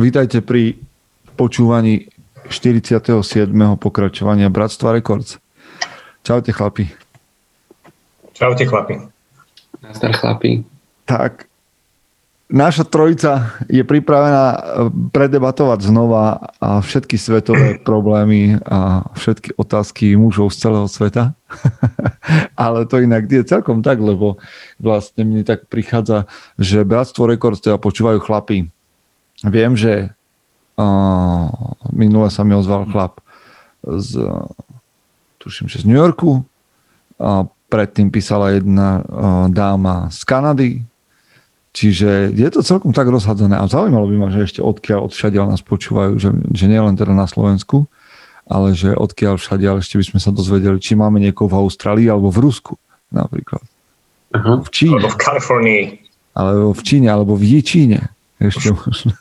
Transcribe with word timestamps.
Vítajte 0.00 0.40
pri 0.40 0.80
počúvaní 1.36 2.08
47. 2.48 3.20
pokračovania 3.76 4.48
Bratstva 4.48 4.96
Records. 4.96 5.36
Čaute 6.24 6.56
chlapi. 6.56 6.88
Čaute 8.32 8.64
chlapi. 8.64 8.96
Nazdar 9.84 10.16
chlapi. 10.16 10.64
Tak, 11.04 11.44
naša 12.48 12.88
trojica 12.88 13.60
je 13.68 13.84
pripravená 13.84 14.46
eh, 14.48 14.58
predebatovať 15.12 15.84
znova 15.84 16.48
a 16.56 16.80
všetky 16.80 17.20
svetové 17.20 17.76
problémy 17.88 18.56
a 18.64 19.04
všetky 19.20 19.52
otázky 19.60 20.16
mužov 20.16 20.56
z 20.56 20.64
celého 20.64 20.88
sveta. 20.88 21.36
Ale 22.56 22.88
to 22.88 23.04
inak 23.04 23.28
je 23.28 23.44
celkom 23.44 23.84
tak, 23.84 24.00
lebo 24.00 24.40
vlastne 24.80 25.28
mne 25.28 25.44
tak 25.44 25.68
prichádza, 25.68 26.24
že 26.56 26.88
Bratstvo 26.88 27.28
Records 27.28 27.60
teda 27.60 27.76
počúvajú 27.76 28.24
chlapi. 28.24 28.72
Viem, 29.46 29.72
že 29.78 30.12
uh, 30.76 31.48
minule 31.92 32.28
sa 32.28 32.44
mi 32.44 32.52
ozval 32.52 32.84
chlap 32.92 33.24
z, 33.80 34.20
tuším, 35.40 35.72
že 35.72 35.80
z 35.80 35.88
New 35.88 35.96
Yorku. 35.96 36.44
A 37.20 37.48
predtým 37.72 38.12
písala 38.12 38.52
jedna 38.56 39.00
uh, 39.00 39.46
dáma 39.48 40.12
z 40.12 40.20
Kanady. 40.28 40.72
Čiže 41.70 42.34
je 42.34 42.48
to 42.50 42.66
celkom 42.66 42.90
tak 42.90 43.06
rozhadzané. 43.06 43.54
A 43.54 43.70
zaujímalo 43.70 44.10
by 44.10 44.16
ma, 44.18 44.28
že 44.34 44.42
ešte 44.42 44.60
odkiaľ, 44.60 45.06
odšadiaľ 45.06 45.54
nás 45.54 45.62
počúvajú, 45.62 46.18
že, 46.18 46.34
že 46.50 46.66
nie 46.66 46.82
len 46.82 46.98
teda 46.98 47.14
na 47.14 47.30
Slovensku, 47.30 47.86
ale 48.50 48.74
že 48.74 48.90
odkiaľ 48.90 49.38
všadiaľ 49.38 49.78
ešte 49.78 49.94
by 49.94 50.04
sme 50.10 50.18
sa 50.18 50.34
dozvedeli, 50.34 50.82
či 50.82 50.98
máme 50.98 51.22
niekoho 51.22 51.46
v 51.46 51.58
Austrálii 51.62 52.10
alebo 52.10 52.34
v 52.34 52.42
Rusku 52.42 52.74
napríklad. 53.14 53.62
Uh-huh. 54.34 54.66
V 54.66 54.70
Číne. 54.74 54.98
Alebo 54.98 55.14
v 55.14 55.18
Kalifornii. 55.18 55.82
Alebo 56.34 56.68
v 56.74 56.82
Číne, 56.82 57.08
alebo 57.10 57.32
v 57.38 57.44
Jičíne. 57.58 58.00
Ešte 58.40 58.72
možno. 58.80 59.12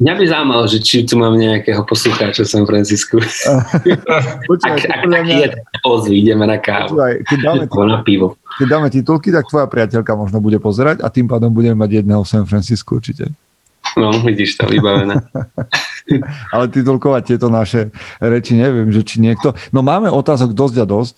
Mňa 0.00 0.12
by 0.16 0.24
zaujímalo, 0.24 0.64
že 0.64 0.80
či 0.80 1.04
tu 1.04 1.20
mám 1.20 1.36
nejakého 1.36 1.84
poslucháča 1.84 2.48
v 2.48 2.48
San 2.48 2.64
Francisku. 2.64 3.20
Počúvaj, 4.48 4.80
ak, 4.80 4.88
ak, 4.88 5.00
ak 5.04 5.04
mňa... 5.04 5.36
je, 5.36 5.46
ozvi, 5.84 6.24
ideme 6.24 6.48
na 6.48 6.56
kávu. 6.56 6.96
Počúvaj, 6.96 7.14
keď 7.28 7.38
dáme, 7.44 7.64
na 7.68 8.00
pivo. 8.00 8.40
Keď 8.56 8.66
dáme 8.66 8.88
titulky, 8.88 9.28
tak 9.28 9.44
tvoja 9.52 9.68
priateľka 9.68 10.16
možno 10.16 10.40
bude 10.40 10.56
pozerať 10.56 11.04
a 11.04 11.12
tým 11.12 11.28
pádom 11.28 11.52
budeme 11.52 11.76
mať 11.76 12.00
jedného 12.00 12.24
v 12.24 12.32
San 12.32 12.48
Francisku 12.48 12.96
určite. 12.96 13.28
No, 14.00 14.08
vidíš 14.24 14.56
to, 14.56 14.64
vybavené. 14.70 15.20
Ale 16.54 16.64
titulkovať 16.72 17.22
tieto 17.36 17.52
naše 17.52 17.92
reči, 18.22 18.56
neviem, 18.56 18.88
že 18.88 19.04
či 19.04 19.20
niekto... 19.20 19.52
No 19.74 19.84
máme 19.84 20.08
otázok 20.08 20.56
dosť 20.56 20.76
a 20.80 20.86
dosť, 20.88 21.16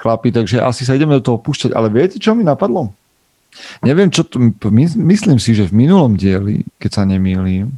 chlapi, 0.00 0.32
takže 0.32 0.62
asi 0.62 0.88
sa 0.88 0.96
ideme 0.96 1.20
do 1.20 1.24
toho 1.24 1.38
púšťať. 1.42 1.76
Ale 1.76 1.92
viete, 1.92 2.16
čo 2.16 2.32
mi 2.32 2.46
napadlo? 2.46 2.94
Neviem, 3.84 4.08
čo 4.08 4.24
tu, 4.24 4.40
myslím 4.96 5.36
si, 5.36 5.52
že 5.52 5.68
v 5.68 5.84
minulom 5.84 6.16
dieli, 6.16 6.64
keď 6.80 6.90
sa 6.90 7.02
nemýlim, 7.04 7.68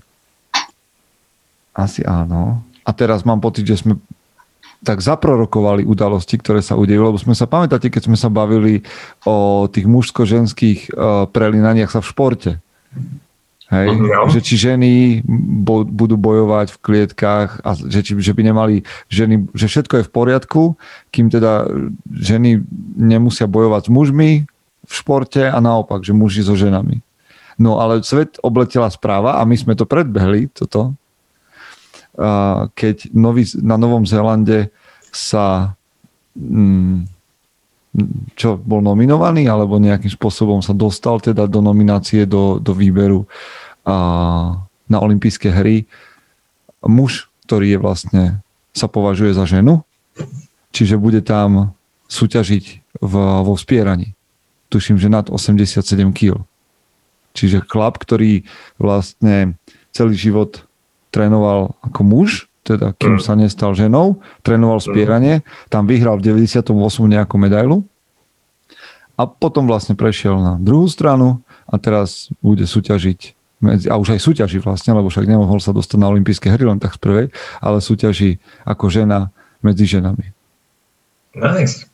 asi 1.75 2.07
áno. 2.07 2.63
A 2.87 2.91
teraz 2.95 3.27
mám 3.27 3.43
pocit, 3.43 3.67
že 3.67 3.83
sme 3.83 3.99
tak 4.85 5.01
zaprorokovali 5.01 5.89
udalosti, 5.89 6.37
ktoré 6.37 6.61
sa 6.61 6.77
udejú, 6.77 7.09
lebo 7.09 7.19
sme 7.19 7.33
sa, 7.33 7.49
pamätáte, 7.49 7.89
keď 7.89 8.13
sme 8.13 8.21
sa 8.21 8.29
bavili 8.29 8.85
o 9.25 9.65
tých 9.67 9.89
mužsko-ženských 9.89 10.93
uh, 10.93 11.25
prelinaniach 11.33 11.91
sa 11.91 12.05
v 12.05 12.11
športe. 12.13 12.51
Hej? 13.73 13.89
No. 13.97 14.29
Že 14.29 14.41
či 14.45 14.55
ženy 14.61 14.93
bo, 15.65 15.89
budú 15.89 16.21
bojovať 16.21 16.77
v 16.77 16.81
klietkách 16.85 17.65
a 17.65 17.71
že, 17.75 18.05
či, 18.05 18.13
že 18.21 18.37
by 18.37 18.43
nemali 18.53 18.85
ženy, 19.09 19.49
že 19.57 19.67
všetko 19.73 19.95
je 19.99 20.07
v 20.07 20.13
poriadku, 20.13 20.63
kým 21.09 21.33
teda 21.33 21.65
ženy 22.13 22.61
nemusia 22.95 23.49
bojovať 23.49 23.89
s 23.89 23.91
mužmi, 23.91 24.31
v 24.85 24.93
športe 24.93 25.41
a 25.41 25.59
naopak, 25.59 26.05
že 26.05 26.13
muži 26.13 26.45
so 26.45 26.55
ženami. 26.55 27.01
No 27.59 27.79
ale 27.79 28.03
svet 28.03 28.37
obletela 28.43 28.91
správa 28.91 29.39
a 29.39 29.43
my 29.47 29.55
sme 29.55 29.79
to 29.79 29.87
predbehli, 29.87 30.51
toto, 30.51 30.95
keď 32.75 33.11
nový, 33.15 33.47
na 33.63 33.75
Novom 33.79 34.07
Zélande 34.07 34.71
sa 35.11 35.75
mm, 36.35 37.07
čo 38.35 38.59
bol 38.59 38.83
nominovaný 38.83 39.47
alebo 39.47 39.79
nejakým 39.79 40.11
spôsobom 40.11 40.59
sa 40.63 40.75
dostal 40.75 41.23
teda 41.23 41.47
do 41.47 41.63
nominácie 41.63 42.27
do, 42.27 42.59
do 42.59 42.75
výberu 42.75 43.23
na 44.91 44.99
olympijské 44.99 45.55
hry 45.55 45.87
muž, 46.83 47.31
ktorý 47.47 47.79
je 47.79 47.79
vlastne 47.79 48.23
sa 48.75 48.91
považuje 48.91 49.31
za 49.31 49.47
ženu, 49.47 49.87
čiže 50.75 50.99
bude 50.99 51.23
tam 51.23 51.79
súťažiť 52.11 52.65
v, 52.99 53.15
vo 53.47 53.55
vspieraní 53.55 54.19
tuším, 54.75 54.99
že 54.99 55.07
nad 55.07 55.31
87 55.31 55.87
kg. 56.11 56.43
Čiže 57.35 57.63
chlap, 57.67 58.03
ktorý 58.03 58.43
vlastne 58.79 59.55
celý 59.95 60.19
život 60.19 60.67
trénoval 61.15 61.79
ako 61.87 62.01
muž, 62.03 62.51
teda 62.67 62.91
kým 62.99 63.19
mm. 63.19 63.23
sa 63.23 63.39
nestal 63.39 63.79
ženou, 63.79 64.19
trénoval 64.43 64.83
mm. 64.83 64.87
spieranie, 64.91 65.35
tam 65.71 65.87
vyhral 65.87 66.19
v 66.19 66.35
98 66.35 66.75
nejakú 67.07 67.39
medailu 67.39 67.87
a 69.15 69.31
potom 69.31 69.71
vlastne 69.71 69.95
prešiel 69.95 70.35
na 70.43 70.59
druhú 70.59 70.91
stranu 70.91 71.39
a 71.71 71.79
teraz 71.79 72.35
bude 72.43 72.67
súťažiť 72.67 73.35
medzi, 73.63 73.87
a 73.89 73.97
už 73.97 74.19
aj 74.19 74.21
súťaží 74.21 74.59
vlastne, 74.61 74.93
lebo 74.93 75.09
však 75.09 75.25
nemohol 75.25 75.63
sa 75.63 75.73
dostať 75.73 75.97
na 75.97 76.11
olympijské 76.11 76.53
hry 76.53 76.69
len 76.69 76.83
tak 76.83 76.99
z 76.99 77.01
prvej, 77.01 77.27
ale 77.63 77.79
súťaží 77.81 78.43
ako 78.67 78.91
žena 78.91 79.31
medzi 79.65 79.89
ženami. 79.89 80.35
Nice. 81.39 81.89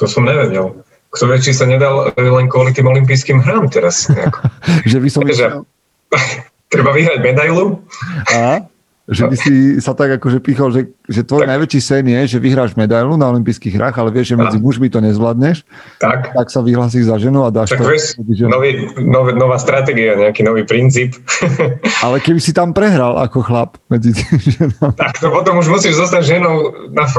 To 0.00 0.08
som 0.08 0.24
nevedel 0.24 0.80
kto 1.10 1.24
vie, 1.26 1.38
či 1.42 1.50
sa 1.50 1.66
nedal 1.66 2.14
e, 2.14 2.22
len 2.22 2.46
kvôli 2.46 2.70
tým 2.70 2.86
olympijským 2.86 3.42
hrám 3.42 3.66
teraz. 3.70 4.06
že 4.90 4.98
by 5.02 5.08
som 5.10 5.26
Takže, 5.26 5.66
treba 6.72 6.94
vyhrať 6.94 7.18
medailu. 7.18 7.82
A? 8.30 8.66
Že 9.10 9.26
by 9.26 9.36
si 9.42 9.54
sa 9.82 9.90
tak 9.90 10.22
akože 10.22 10.38
pichol, 10.38 10.70
že, 10.70 10.94
že 11.10 11.26
tvoj 11.26 11.42
tak. 11.42 11.50
najväčší 11.50 11.80
sen 11.82 12.06
je, 12.06 12.20
že 12.30 12.38
vyhráš 12.38 12.78
medailu 12.78 13.18
na 13.18 13.26
olympijských 13.34 13.74
hrách, 13.74 13.98
ale 13.98 14.14
vieš, 14.14 14.30
že 14.30 14.36
medzi 14.38 14.54
a. 14.54 14.62
mužmi 14.62 14.86
to 14.86 15.02
nezvládneš, 15.02 15.66
tak, 15.98 16.30
tak 16.30 16.46
sa 16.46 16.62
vyhlasíš 16.62 17.10
za 17.10 17.18
ženu 17.18 17.42
a 17.42 17.50
dáš 17.50 17.74
tak 17.74 17.82
to. 17.82 17.90
Vieš, 17.90 18.14
nový, 18.46 18.86
nový, 19.02 19.34
nová 19.34 19.58
stratégia, 19.58 20.14
nejaký 20.14 20.46
nový 20.46 20.62
princíp. 20.62 21.18
ale 22.06 22.22
keby 22.22 22.38
si 22.38 22.54
tam 22.54 22.70
prehral 22.70 23.18
ako 23.18 23.42
chlap 23.42 23.82
medzi 23.90 24.14
ženou. 24.46 24.94
Tak 24.94 25.18
to 25.18 25.26
potom 25.26 25.58
už 25.58 25.74
musíš 25.74 25.98
zostať 25.98 26.38
ženou 26.38 26.86
na 26.94 27.10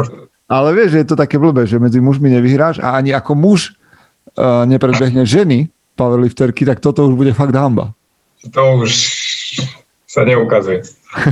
ale 0.51 0.75
vieš, 0.75 0.99
že 0.99 0.99
je 0.99 1.07
to 1.07 1.15
také 1.15 1.39
blbé, 1.39 1.63
že 1.63 1.79
medzi 1.79 2.03
mužmi 2.03 2.27
nevyhráš 2.27 2.83
a 2.83 2.99
ani 2.99 3.15
ako 3.15 3.39
muž 3.39 3.71
nepredbehne 4.39 5.27
ženy 5.27 5.67
powerlifterky, 5.99 6.63
tak 6.63 6.79
toto 6.79 7.05
už 7.07 7.13
bude 7.19 7.33
fakt 7.35 7.55
hamba. 7.55 7.93
To 8.55 8.81
už 8.81 8.91
sa 10.07 10.27
neukazuje. 10.27 10.83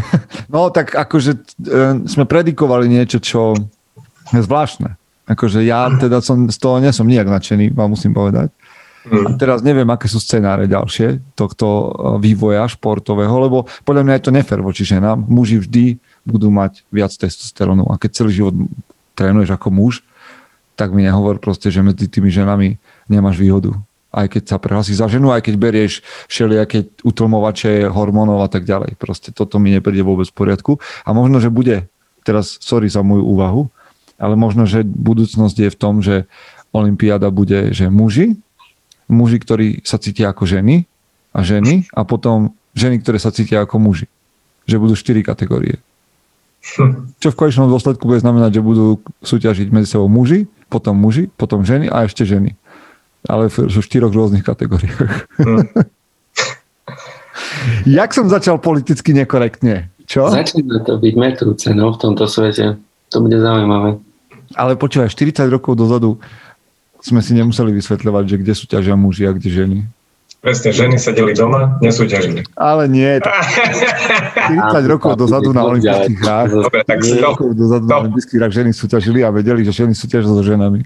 no 0.54 0.72
tak 0.72 0.96
akože 0.96 1.32
uh, 1.36 2.04
sme 2.08 2.24
predikovali 2.28 2.88
niečo, 2.88 3.20
čo 3.20 3.56
je 4.32 4.42
zvláštne. 4.44 4.96
Akože 5.30 5.62
ja 5.62 5.92
teda 5.94 6.24
som, 6.26 6.50
z 6.50 6.58
toho 6.58 6.82
nie 6.82 6.90
som 6.90 7.06
nijak 7.06 7.30
nadšený, 7.30 7.76
vám 7.76 7.94
musím 7.94 8.18
povedať. 8.18 8.50
Mm. 9.08 9.26
A 9.26 9.30
teraz 9.40 9.64
neviem, 9.64 9.88
aké 9.88 10.09
sú 10.12 10.20
scenáre 10.20 10.68
ďalšie 10.68 11.38
tohto 11.38 11.66
e, 11.66 11.88
vývoja 12.20 12.68
športového, 12.68 13.32
lebo 13.40 13.58
podľa 13.88 14.04
mňa 14.04 14.14
je 14.20 14.24
to 14.26 14.36
nefer 14.36 14.59
voči 14.59 14.84
ženám. 14.84 15.24
Muži 15.24 15.62
vždy 15.62 15.86
budú 16.28 16.52
mať 16.52 16.84
viac 16.92 17.14
testosterónu 17.14 17.88
a 17.88 17.96
keď 17.96 18.09
celý 18.12 18.32
život 18.36 18.56
trénuješ 19.16 19.56
ako 19.56 19.70
muž, 19.72 20.04
tak 20.76 20.92
mi 20.92 21.04
nehovor 21.04 21.40
proste, 21.40 21.72
že 21.72 21.84
medzi 21.84 22.08
tými 22.08 22.32
ženami 22.32 22.79
nemáš 23.09 23.41
výhodu. 23.41 23.76
Aj 24.09 24.26
keď 24.26 24.44
sa 24.46 24.58
prehlasíš 24.58 25.02
za 25.02 25.08
ženu, 25.09 25.29
aj 25.29 25.46
keď 25.46 25.56
berieš 25.61 26.02
všelijaké 26.26 26.90
utlmovače 27.06 27.94
hormónov 27.94 28.41
a 28.41 28.50
tak 28.50 28.66
ďalej. 28.66 28.97
Proste 28.97 29.29
toto 29.29 29.61
mi 29.61 29.70
nepríde 29.70 30.02
vôbec 30.02 30.26
v 30.29 30.38
poriadku. 30.38 30.72
A 31.06 31.14
možno, 31.14 31.38
že 31.38 31.53
bude, 31.53 31.85
teraz 32.26 32.58
sorry 32.58 32.90
za 32.90 33.06
moju 33.06 33.22
úvahu, 33.22 33.61
ale 34.17 34.34
možno, 34.34 34.66
že 34.66 34.82
budúcnosť 34.82 35.58
je 35.61 35.70
v 35.70 35.78
tom, 35.78 36.02
že 36.02 36.26
Olympiáda 36.73 37.29
bude, 37.29 37.70
že 37.70 37.90
muži, 37.94 38.38
muži, 39.06 39.38
ktorí 39.41 39.67
sa 39.85 40.02
cítia 40.02 40.34
ako 40.34 40.46
ženy 40.46 40.90
a 41.34 41.46
ženy 41.46 41.85
a 41.94 42.02
potom 42.02 42.58
ženy, 42.73 43.02
ktoré 43.06 43.22
sa 43.22 43.29
cítia 43.29 43.61
ako 43.61 43.78
muži. 43.78 44.09
Že 44.66 44.90
budú 44.90 44.94
štyri 44.97 45.22
kategórie. 45.22 45.78
Hm. 46.78 47.14
Čo 47.22 47.29
v 47.34 47.40
konečnom 47.46 47.70
dôsledku 47.70 48.09
bude 48.09 48.22
znamenať, 48.22 48.58
že 48.58 48.66
budú 48.66 48.85
súťažiť 49.22 49.70
medzi 49.70 49.96
sebou 49.96 50.09
muži, 50.09 50.50
potom 50.67 50.97
muži, 50.97 51.29
potom 51.38 51.61
ženy 51.61 51.94
a 51.94 52.09
ešte 52.09 52.26
ženy 52.26 52.58
ale 53.28 53.52
v, 53.52 53.68
v 53.68 53.82
štyroch 53.84 54.14
rôznych 54.14 54.46
kategóriách. 54.46 55.28
Hmm. 55.42 55.68
Jak 57.88 58.14
som 58.16 58.30
začal 58.32 58.60
politicky 58.60 59.12
nekorektne? 59.16 59.90
Čo? 60.10 60.30
Začína 60.32 60.82
to 60.86 60.98
byť 60.98 61.14
metúce 61.20 61.70
no, 61.76 61.94
v 61.94 61.98
tomto 62.02 62.26
svete. 62.26 62.80
To 63.14 63.18
bude 63.22 63.38
zaujímavé. 63.38 64.02
Ale 64.58 64.74
počúvaj, 64.74 65.14
40 65.14 65.46
rokov 65.54 65.78
dozadu 65.78 66.18
sme 67.00 67.22
si 67.22 67.38
nemuseli 67.38 67.70
vysvetľovať, 67.78 68.24
že 68.26 68.36
kde 68.42 68.54
sú 68.58 68.66
ťažia 68.66 68.96
muži 68.98 69.30
a 69.30 69.32
kde 69.32 69.50
ženy. 69.50 69.78
Presne, 70.40 70.72
ženy 70.72 70.96
sedeli 70.96 71.36
doma, 71.36 71.78
nesúťažili. 71.84 72.48
Ale 72.56 72.88
nie. 72.88 73.20
40 73.22 74.88
rokov 74.88 75.20
dozadu 75.20 75.52
na 75.52 75.68
olympijských 75.68 76.18
hrách. 76.24 76.50
Dobre, 76.64 76.82
tak 76.88 77.00
si 77.04 77.20
rokov 77.20 77.54
dozadu 77.54 77.86
na 77.86 78.08
olympijských 78.08 78.38
hrách 78.40 78.54
ženy 78.56 78.72
súťažili 78.72 79.20
a 79.22 79.30
vedeli, 79.30 79.68
že 79.68 79.84
ženy 79.84 79.94
súťažia 79.94 80.32
so 80.32 80.42
ženami. 80.42 80.82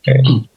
Okay. 0.00 0.48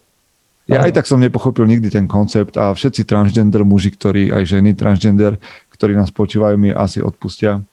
Ja 0.68 0.84
aj 0.84 1.00
tak 1.00 1.08
som 1.08 1.24
nepochopil 1.24 1.64
nikdy 1.64 1.88
ten 1.88 2.12
koncept 2.12 2.60
a 2.60 2.76
všetci 2.76 3.08
transgender 3.08 3.64
muži, 3.64 3.96
ktorí, 3.96 4.36
aj 4.36 4.44
ženy 4.52 4.76
transgender, 4.76 5.40
ktorí 5.72 5.96
nás 5.96 6.12
počúvajú, 6.12 6.60
mi 6.60 6.76
asi 6.76 7.00
odpustia 7.00 7.64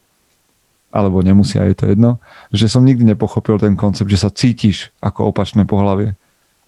alebo 0.94 1.19
nemusia, 1.26 1.67
je 1.67 1.75
to 1.75 1.91
jedno, 1.91 2.23
že 2.55 2.70
som 2.70 2.87
nikdy 2.87 3.02
nepochopil 3.02 3.58
ten 3.58 3.75
koncept, 3.75 4.06
že 4.06 4.23
sa 4.23 4.31
cítiš 4.31 4.94
ako 5.02 5.35
opačné 5.35 5.67
pohlavie. 5.67 6.14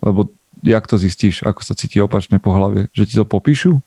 Lebo 0.02 0.34
jak 0.66 0.82
to 0.90 0.98
zistíš, 0.98 1.46
ako 1.46 1.62
sa 1.62 1.78
cíti 1.78 2.02
opačné 2.02 2.42
pohlavie? 2.42 2.90
Že 2.90 3.02
ti 3.06 3.14
to 3.14 3.22
popíšu? 3.22 3.78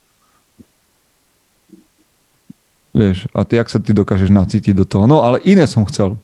Vieš, 2.95 3.27
a 3.35 3.43
ty, 3.43 3.59
jak 3.59 3.67
sa 3.67 3.83
ty 3.83 3.91
dokážeš 3.91 4.31
nacítiť 4.31 4.73
do 4.79 4.87
toho? 4.87 5.11
No, 5.11 5.27
ale 5.27 5.43
iné 5.43 5.67
som 5.67 5.83
chcel. 5.83 6.15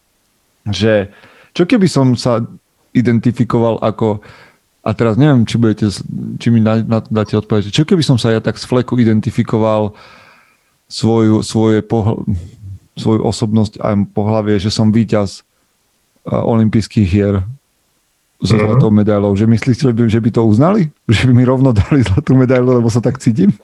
Že 0.64 1.12
čo 1.52 1.68
keby 1.68 1.92
som 1.92 2.16
sa 2.16 2.40
identifikoval 2.96 3.84
ako 3.84 4.24
a 4.86 4.94
teraz 4.94 5.18
neviem, 5.18 5.50
či, 5.50 5.58
budete, 5.58 5.90
či 6.38 6.48
mi 6.54 6.62
na, 6.62 6.78
na 6.86 7.02
to 7.02 7.10
dáte 7.10 7.34
odpovedať. 7.34 7.74
Čo 7.74 7.90
keby 7.90 8.06
som 8.06 8.22
sa 8.22 8.30
ja 8.30 8.38
tak 8.38 8.62
z 8.62 8.70
fleku 8.70 9.02
identifikoval 9.02 9.98
svoju, 10.86 11.42
svoje 11.42 11.82
pohl- 11.82 12.22
svoju 12.94 13.26
osobnosť 13.26 13.82
a 13.82 13.98
pohlavie, 14.06 14.62
že 14.62 14.70
som 14.70 14.94
víťaz 14.94 15.42
olympijských 16.26 17.08
hier 17.10 17.42
s 18.40 18.50
mm-hmm. 18.54 18.62
zlatou 18.62 18.90
medailou. 18.94 19.34
Že 19.34 19.50
myslíte, 19.52 19.90
že 20.06 20.20
by 20.22 20.30
to 20.30 20.42
uznali? 20.46 20.94
Že 21.10 21.30
by 21.30 21.34
mi 21.34 21.44
rovno 21.50 21.74
dali 21.74 22.06
zlatú 22.06 22.38
medailu, 22.38 22.78
lebo 22.78 22.90
sa 22.94 23.02
tak 23.02 23.18
cítim? 23.18 23.52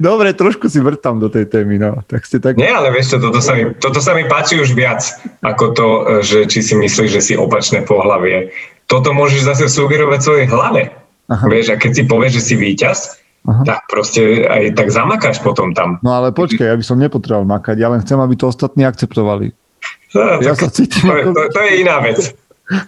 Dobre, 0.00 0.32
trošku 0.32 0.70
si 0.70 0.78
vrtám 0.78 1.18
do 1.18 1.26
tej 1.28 1.50
témy, 1.50 1.82
no. 1.82 2.00
Tak 2.06 2.24
ste 2.24 2.38
tak... 2.38 2.54
Nie, 2.56 2.72
ale 2.72 2.94
vieš 2.94 3.16
čo, 3.16 3.18
toto 3.18 3.42
sa, 3.42 3.52
mi, 3.58 3.74
toto 3.76 3.98
sa 3.98 4.14
mi 4.14 4.24
páči 4.24 4.56
už 4.60 4.72
viac, 4.72 5.02
ako 5.42 5.64
to, 5.74 5.88
že 6.22 6.46
či 6.46 6.62
si 6.62 6.74
myslíš, 6.78 7.10
že 7.10 7.20
si 7.20 7.34
opačné 7.34 7.82
pohlavie 7.82 8.54
toto 8.88 9.12
môžeš 9.12 9.44
zase 9.44 9.68
sugerovať 9.68 10.20
svojej 10.24 10.46
hlave. 10.48 10.90
Aha. 11.28 11.44
Vieš, 11.44 11.76
a 11.76 11.76
keď 11.76 11.92
si 11.92 12.02
povieš, 12.08 12.32
že 12.40 12.42
si 12.42 12.54
víťaz, 12.56 13.20
Aha. 13.44 13.62
tak 13.68 13.84
proste 13.92 14.48
aj 14.48 14.74
tak 14.74 14.88
zamakáš 14.88 15.44
potom 15.44 15.76
tam. 15.76 16.00
No 16.00 16.16
ale 16.16 16.32
počkaj, 16.32 16.72
ja 16.72 16.76
by 16.76 16.84
som 16.84 16.96
nepotreboval 16.96 17.44
makať, 17.44 17.76
ja 17.76 17.92
len 17.92 18.00
chcem, 18.00 18.16
aby 18.16 18.34
to 18.34 18.48
ostatní 18.48 18.88
akceptovali. 18.88 19.52
No, 20.16 20.40
ja 20.40 20.56
sa 20.56 20.72
cítim 20.72 21.04
to, 21.04 21.12
ako... 21.12 21.28
to, 21.36 21.42
to 21.52 21.60
je 21.68 21.72
iná 21.84 22.00
vec. 22.00 22.32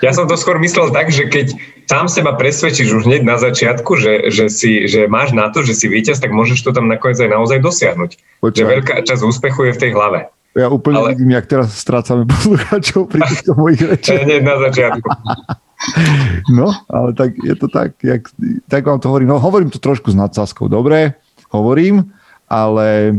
Ja 0.04 0.12
som 0.12 0.28
to 0.28 0.36
skôr 0.36 0.60
myslel 0.60 0.92
tak, 0.92 1.08
že 1.08 1.28
keď 1.28 1.56
sám 1.88 2.08
seba 2.12 2.36
presvedčíš 2.36 3.00
už 3.00 3.08
hneď 3.08 3.24
na 3.24 3.40
začiatku, 3.40 3.96
že, 3.96 4.28
že, 4.28 4.52
si, 4.52 4.84
že 4.84 5.08
máš 5.08 5.32
na 5.32 5.48
to, 5.48 5.64
že 5.64 5.72
si 5.72 5.88
víťaz, 5.88 6.20
tak 6.20 6.36
môžeš 6.36 6.60
to 6.60 6.76
tam 6.76 6.84
nakoniec 6.84 7.16
aj 7.16 7.32
naozaj 7.32 7.64
dosiahnuť. 7.64 8.10
Počkaj. 8.44 8.60
Že 8.60 8.64
veľká 8.64 8.94
časť 9.08 9.22
úspechu 9.24 9.72
je 9.72 9.76
v 9.76 9.80
tej 9.80 9.90
hlave. 9.96 10.28
Ja 10.58 10.66
úplne 10.66 10.98
ale... 10.98 11.14
vidím, 11.14 11.30
jak 11.38 11.46
teraz 11.46 11.78
strácame 11.78 12.26
poslucháčov 12.32 13.06
pri 13.06 13.22
týchto 13.26 13.54
mojich 13.54 13.82
rečiach. 13.86 14.26
Hneď 14.26 14.42
na 14.42 14.56
začiatku. 14.68 15.08
No, 16.52 16.68
ale 16.92 17.16
tak 17.16 17.40
je 17.40 17.56
to 17.56 17.64
tak, 17.64 17.96
jak, 18.04 18.28
tak 18.68 18.84
vám 18.84 19.00
to 19.00 19.08
hovorím. 19.08 19.32
No, 19.32 19.40
hovorím 19.40 19.72
to 19.72 19.80
trošku 19.80 20.12
s 20.12 20.16
nadsázkou, 20.18 20.68
dobre, 20.68 21.16
hovorím, 21.48 22.12
ale, 22.44 23.16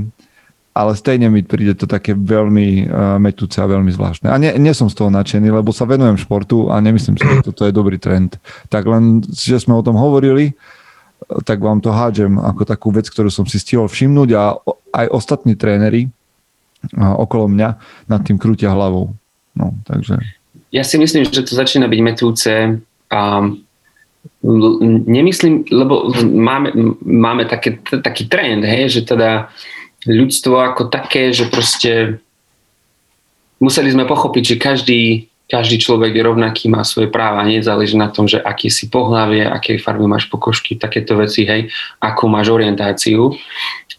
ale 0.70 0.92
stejne 0.94 1.34
mi 1.34 1.42
príde 1.42 1.74
to 1.74 1.90
také 1.90 2.14
veľmi 2.14 2.86
uh, 2.86 3.18
metúce 3.18 3.58
a 3.58 3.66
veľmi 3.66 3.90
zvláštne. 3.90 4.30
A 4.30 4.38
nie, 4.38 4.54
nie 4.62 4.78
som 4.78 4.94
z 4.94 4.96
toho 5.02 5.10
nadšený, 5.10 5.50
lebo 5.50 5.74
sa 5.74 5.90
venujem 5.90 6.22
športu 6.22 6.70
a 6.70 6.78
nemyslím 6.78 7.18
si, 7.18 7.26
že 7.26 7.50
toto 7.50 7.66
je 7.66 7.74
dobrý 7.74 7.98
trend. 7.98 8.38
Tak 8.70 8.86
len, 8.86 9.26
že 9.26 9.58
sme 9.58 9.74
o 9.74 9.82
tom 9.82 9.98
hovorili, 9.98 10.54
tak 11.50 11.66
vám 11.66 11.82
to 11.82 11.90
hádžem 11.90 12.38
ako 12.38 12.62
takú 12.70 12.94
vec, 12.94 13.10
ktorú 13.10 13.34
som 13.34 13.50
si 13.50 13.58
stihol 13.58 13.90
všimnúť 13.90 14.30
a 14.38 14.54
aj 15.02 15.06
ostatní 15.10 15.58
tréneri 15.58 16.14
okolo 16.98 17.48
mňa 17.52 17.70
nad 18.10 18.22
tým 18.26 18.42
krútia 18.42 18.74
hlavou. 18.74 19.14
No, 19.56 19.76
takže 19.84 20.20
ja 20.72 20.88
si 20.88 20.96
myslím, 20.96 21.28
že 21.28 21.44
to 21.44 21.54
začína 21.54 21.92
byť 21.92 22.00
metúce 22.02 22.52
a 23.12 23.22
nemyslím, 25.06 25.68
lebo 25.70 26.10
máme, 26.24 26.72
máme 27.04 27.44
také, 27.46 27.78
taký 27.84 28.32
trend, 28.32 28.64
hej, 28.64 28.90
že 28.90 29.02
teda 29.04 29.52
ľudstvo 30.08 30.58
ako 30.58 30.88
také, 30.88 31.36
že 31.36 31.52
proste 31.52 32.24
museli 33.60 33.92
sme 33.92 34.08
pochopiť, 34.08 34.56
že 34.56 34.56
každý, 34.58 35.02
každý 35.52 35.78
človek 35.78 36.16
je 36.16 36.24
rovnaký, 36.26 36.72
má 36.72 36.82
svoje 36.88 37.12
práva, 37.12 37.46
nezáleží 37.46 38.00
na 38.00 38.10
tom, 38.10 38.26
že 38.26 38.40
aký 38.40 38.72
si 38.72 38.88
pohlavie, 38.88 39.44
aké 39.44 39.78
farby 39.78 40.08
máš 40.08 40.32
pokožky, 40.32 40.80
takéto 40.80 41.20
veci, 41.20 41.44
hej, 41.44 41.68
akú 42.00 42.32
máš 42.32 42.50
orientáciu. 42.50 43.36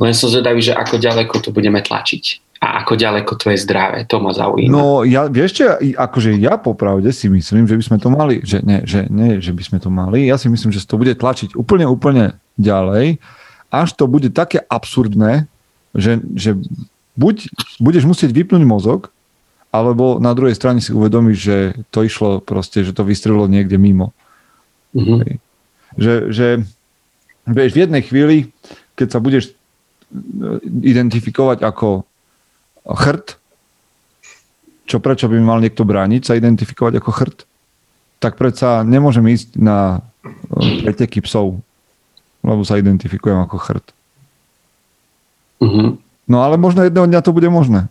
Len 0.01 0.17
som 0.17 0.33
zvedavý, 0.33 0.65
že 0.65 0.75
ako 0.75 0.99
ďaleko 0.99 1.35
to 1.39 1.53
budeme 1.53 1.79
tlačiť 1.79 2.52
a 2.63 2.87
ako 2.87 2.95
ďaleko 2.95 3.35
to 3.35 3.51
je 3.51 3.59
zdravé. 3.59 4.07
To 4.07 4.23
ma 4.23 4.31
zaujíma. 4.31 4.71
No 4.71 5.03
ja, 5.03 5.27
vieš 5.27 5.59
čo, 5.59 5.75
akože 5.83 6.39
ja 6.39 6.55
popravde 6.55 7.11
si 7.11 7.27
myslím, 7.27 7.67
že 7.67 7.75
by 7.75 7.85
sme 7.91 7.99
to 7.99 8.09
mali, 8.15 8.39
že 8.47 8.63
nie, 8.63 8.87
že 8.87 9.11
nie, 9.11 9.43
že 9.43 9.51
by 9.51 9.63
sme 9.67 9.79
to 9.83 9.91
mali, 9.91 10.31
ja 10.31 10.39
si 10.39 10.47
myslím, 10.47 10.71
že 10.71 10.87
to 10.87 10.95
bude 10.95 11.11
tlačiť 11.19 11.59
úplne, 11.59 11.91
úplne 11.91 12.39
ďalej, 12.55 13.19
až 13.75 13.89
to 13.99 14.07
bude 14.07 14.31
také 14.31 14.63
absurdné, 14.71 15.51
že, 15.91 16.23
že 16.39 16.55
buď 17.19 17.51
budeš 17.83 18.07
musieť 18.07 18.31
vypnúť 18.31 18.63
mozog, 18.63 19.11
alebo 19.75 20.23
na 20.23 20.31
druhej 20.31 20.55
strane 20.55 20.79
si 20.79 20.95
uvedomíš, 20.95 21.39
že 21.43 21.57
to 21.91 22.07
išlo 22.07 22.39
proste, 22.39 22.87
že 22.87 22.95
to 22.95 23.03
vystrelilo 23.03 23.51
niekde 23.51 23.75
mimo. 23.75 24.15
Mm-hmm. 24.95 25.41
Že, 25.99 26.15
že 26.31 26.47
vieš, 27.49 27.71
v 27.75 27.81
jednej 27.81 28.03
chvíli, 28.05 28.37
keď 28.95 29.17
sa 29.17 29.19
budeš 29.19 29.57
identifikovať 30.85 31.65
ako 31.65 32.05
chrt, 32.87 33.39
čo 34.87 34.99
prečo 34.99 35.31
by 35.31 35.39
mal 35.39 35.63
niekto 35.63 35.87
brániť 35.87 36.23
sa 36.27 36.39
identifikovať 36.39 36.99
ako 36.99 37.11
chrt, 37.15 37.39
tak 38.19 38.39
predsa 38.39 38.87
nemôžem 38.87 39.27
ísť 39.31 39.59
na 39.59 40.03
e, 40.23 40.83
preteky 40.87 41.23
psov, 41.23 41.59
lebo 42.43 42.63
sa 42.63 42.79
identifikujem 42.79 43.39
ako 43.43 43.57
chrt. 43.59 43.87
Uh-huh. 45.63 45.99
No 46.27 46.37
ale 46.43 46.59
možno 46.59 46.83
jedného 46.87 47.07
dňa 47.07 47.21
to 47.23 47.35
bude 47.35 47.47
možné. 47.51 47.91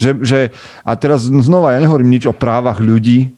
Že, 0.00 0.10
že, 0.24 0.38
a 0.82 0.92
teraz 0.96 1.28
znova, 1.28 1.76
ja 1.76 1.80
nehovorím 1.80 2.16
nič 2.16 2.24
o 2.28 2.36
právach 2.36 2.80
ľudí, 2.80 3.32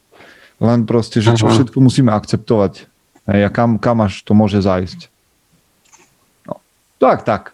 len 0.63 0.87
proste, 0.87 1.19
že 1.19 1.35
čo 1.35 1.51
všetko 1.51 1.77
musíme 1.83 2.15
akceptovať. 2.15 2.87
Hej, 3.25 3.41
a 3.47 3.51
kam, 3.51 3.81
kam 3.81 4.05
až 4.05 4.21
to 4.23 4.37
môže 4.37 4.61
zájsť. 4.63 5.09
No. 6.47 6.61
Tak, 7.01 7.25
tak. 7.25 7.54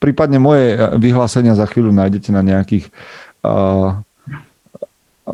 Prípadne 0.00 0.40
moje 0.40 0.74
eh, 0.74 0.80
vyhlásenia 0.96 1.52
za 1.52 1.68
chvíľu 1.68 1.92
nájdete 1.92 2.32
na 2.32 2.40
nejakých 2.40 2.88
uh, 3.44 4.00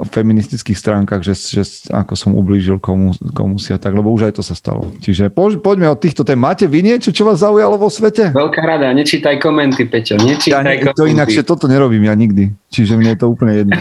feministických 0.05 0.77
stránkach, 0.77 1.25
že, 1.25 1.33
že 1.33 1.63
ako 1.89 2.13
som 2.19 2.37
ublížil 2.37 2.77
komu, 2.77 3.17
komu 3.33 3.57
si 3.57 3.73
a 3.73 3.81
tak, 3.81 3.97
lebo 3.97 4.13
už 4.13 4.29
aj 4.29 4.35
to 4.37 4.43
sa 4.45 4.53
stalo. 4.53 4.93
Čiže 5.01 5.33
po, 5.33 5.49
poďme 5.57 5.89
od 5.89 5.97
týchto 5.97 6.21
tém. 6.27 6.37
Máte 6.37 6.69
vy 6.69 6.85
niečo, 6.85 7.15
čo 7.15 7.25
vás 7.25 7.41
zaujalo 7.41 7.81
vo 7.81 7.89
svete? 7.89 8.35
Veľká 8.37 8.61
rada, 8.61 8.93
nečítaj 8.93 9.41
komenty, 9.41 9.89
Peťo, 9.89 10.21
nečítaj 10.21 10.61
ja, 10.61 10.93
komenty. 10.93 11.01
To 11.01 11.09
inakšie, 11.09 11.43
toto 11.47 11.65
nerobím 11.71 12.05
ja 12.05 12.15
nikdy. 12.19 12.53
Čiže 12.69 13.01
mne 13.01 13.17
je 13.17 13.19
to 13.25 13.27
úplne 13.33 13.65
jedno. 13.65 13.79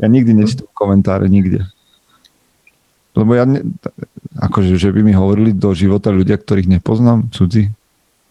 Ja 0.00 0.06
nikdy 0.08 0.32
nečítam 0.32 0.70
komentáre, 0.72 1.28
nikde. 1.28 1.68
Lebo 3.12 3.36
ja, 3.36 3.44
ne, 3.44 3.66
akože, 4.38 4.78
že 4.78 4.94
by 4.94 5.00
mi 5.04 5.12
hovorili 5.12 5.50
do 5.52 5.74
života 5.74 6.08
ľudia, 6.14 6.38
ktorých 6.38 6.80
nepoznám, 6.80 7.28
cudzí, 7.34 7.68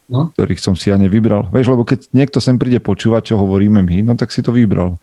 no? 0.10 0.34
ktorých 0.36 0.60
som 0.60 0.74
si 0.74 0.90
ja 0.90 0.98
nevybral. 0.98 1.48
Vieš, 1.54 1.72
lebo 1.72 1.86
keď 1.86 2.10
niekto 2.12 2.42
sem 2.42 2.58
príde 2.58 2.82
počúvať, 2.82 3.32
čo 3.32 3.36
hovoríme 3.40 3.86
my, 3.86 3.98
no 4.04 4.18
tak 4.18 4.34
si 4.34 4.42
to 4.42 4.50
vybral. 4.52 4.98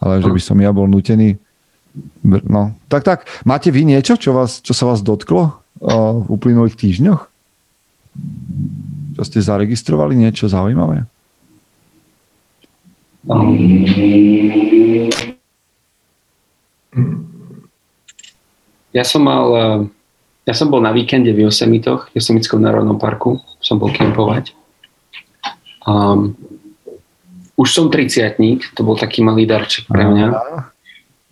Ale 0.00 0.24
že 0.24 0.30
by 0.32 0.40
som 0.40 0.58
ja 0.58 0.72
bol 0.72 0.88
nutený 0.88 1.36
No, 2.22 2.76
tak, 2.86 3.02
tak. 3.02 3.26
Máte 3.42 3.74
vy 3.74 3.82
niečo, 3.82 4.14
čo, 4.14 4.30
vás, 4.30 4.62
čo 4.62 4.70
sa 4.70 4.86
vás 4.86 5.02
dotklo 5.02 5.50
uh, 5.50 6.14
v 6.22 6.26
uplynulých 6.30 6.78
týždňoch? 6.78 7.26
Čo 9.18 9.22
ste 9.26 9.38
zaregistrovali? 9.42 10.14
Niečo 10.14 10.46
zaujímavé? 10.46 11.06
Ja 18.94 19.04
som 19.04 19.26
mal 19.26 19.46
ja 20.48 20.54
som 20.56 20.72
bol 20.72 20.80
na 20.80 20.96
víkende 20.96 21.28
v 21.36 21.44
Yosemitoch, 21.44 22.08
v 22.08 22.16
Yosemitskom 22.16 22.64
národnom 22.64 22.96
parku, 22.96 23.36
som 23.68 23.76
bol 23.76 23.92
kempovať. 23.92 24.56
Um, 25.84 26.32
už 27.60 27.68
som 27.68 27.92
triciatník, 27.92 28.72
to 28.72 28.80
bol 28.86 28.96
taký 28.96 29.20
malý 29.20 29.44
darček 29.44 29.84
pre 29.84 30.08
mňa. 30.08 30.26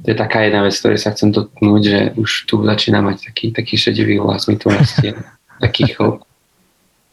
To 0.04 0.06
je 0.12 0.16
taká 0.16 0.44
jedna 0.44 0.60
vec, 0.60 0.76
ktorej 0.76 1.00
sa 1.00 1.16
chcem 1.16 1.32
dotknúť, 1.32 1.82
že 1.82 2.00
už 2.20 2.30
tu 2.44 2.60
začína 2.60 3.00
mať 3.00 3.32
taký, 3.32 3.46
taký 3.56 3.80
šedivý 3.80 4.20
vlas, 4.20 4.44
mi 4.44 4.60
tu 4.60 4.68
rastie, 4.68 5.16
taký 5.64 5.96
chlop. 5.96 6.28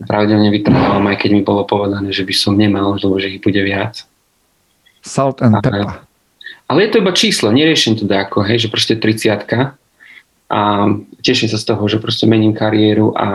Pravdepodobne 0.04 0.52
vytrvávam, 0.52 1.06
aj 1.08 1.18
keď 1.24 1.30
mi 1.32 1.42
bolo 1.48 1.64
povedané, 1.64 2.12
že 2.12 2.28
by 2.28 2.34
som 2.36 2.60
nemal, 2.60 3.00
lebo 3.00 3.16
že 3.22 3.32
ich 3.32 3.40
bude 3.40 3.62
viac. 3.64 4.04
Salt 5.00 5.40
and 5.40 5.64
pepper. 5.64 6.04
Ale 6.68 6.80
je 6.84 6.90
to 6.92 7.00
iba 7.00 7.12
číslo, 7.16 7.56
neriešim 7.56 7.96
to 7.96 8.04
ako, 8.10 8.44
hej, 8.44 8.68
že 8.68 8.72
proste 8.72 9.00
30 9.00 9.48
a 10.54 10.60
teším 11.24 11.50
sa 11.50 11.58
z 11.58 11.66
toho, 11.66 11.84
že 11.88 12.04
proste 12.04 12.30
mením 12.30 12.54
kariéru 12.54 13.16
a, 13.16 13.28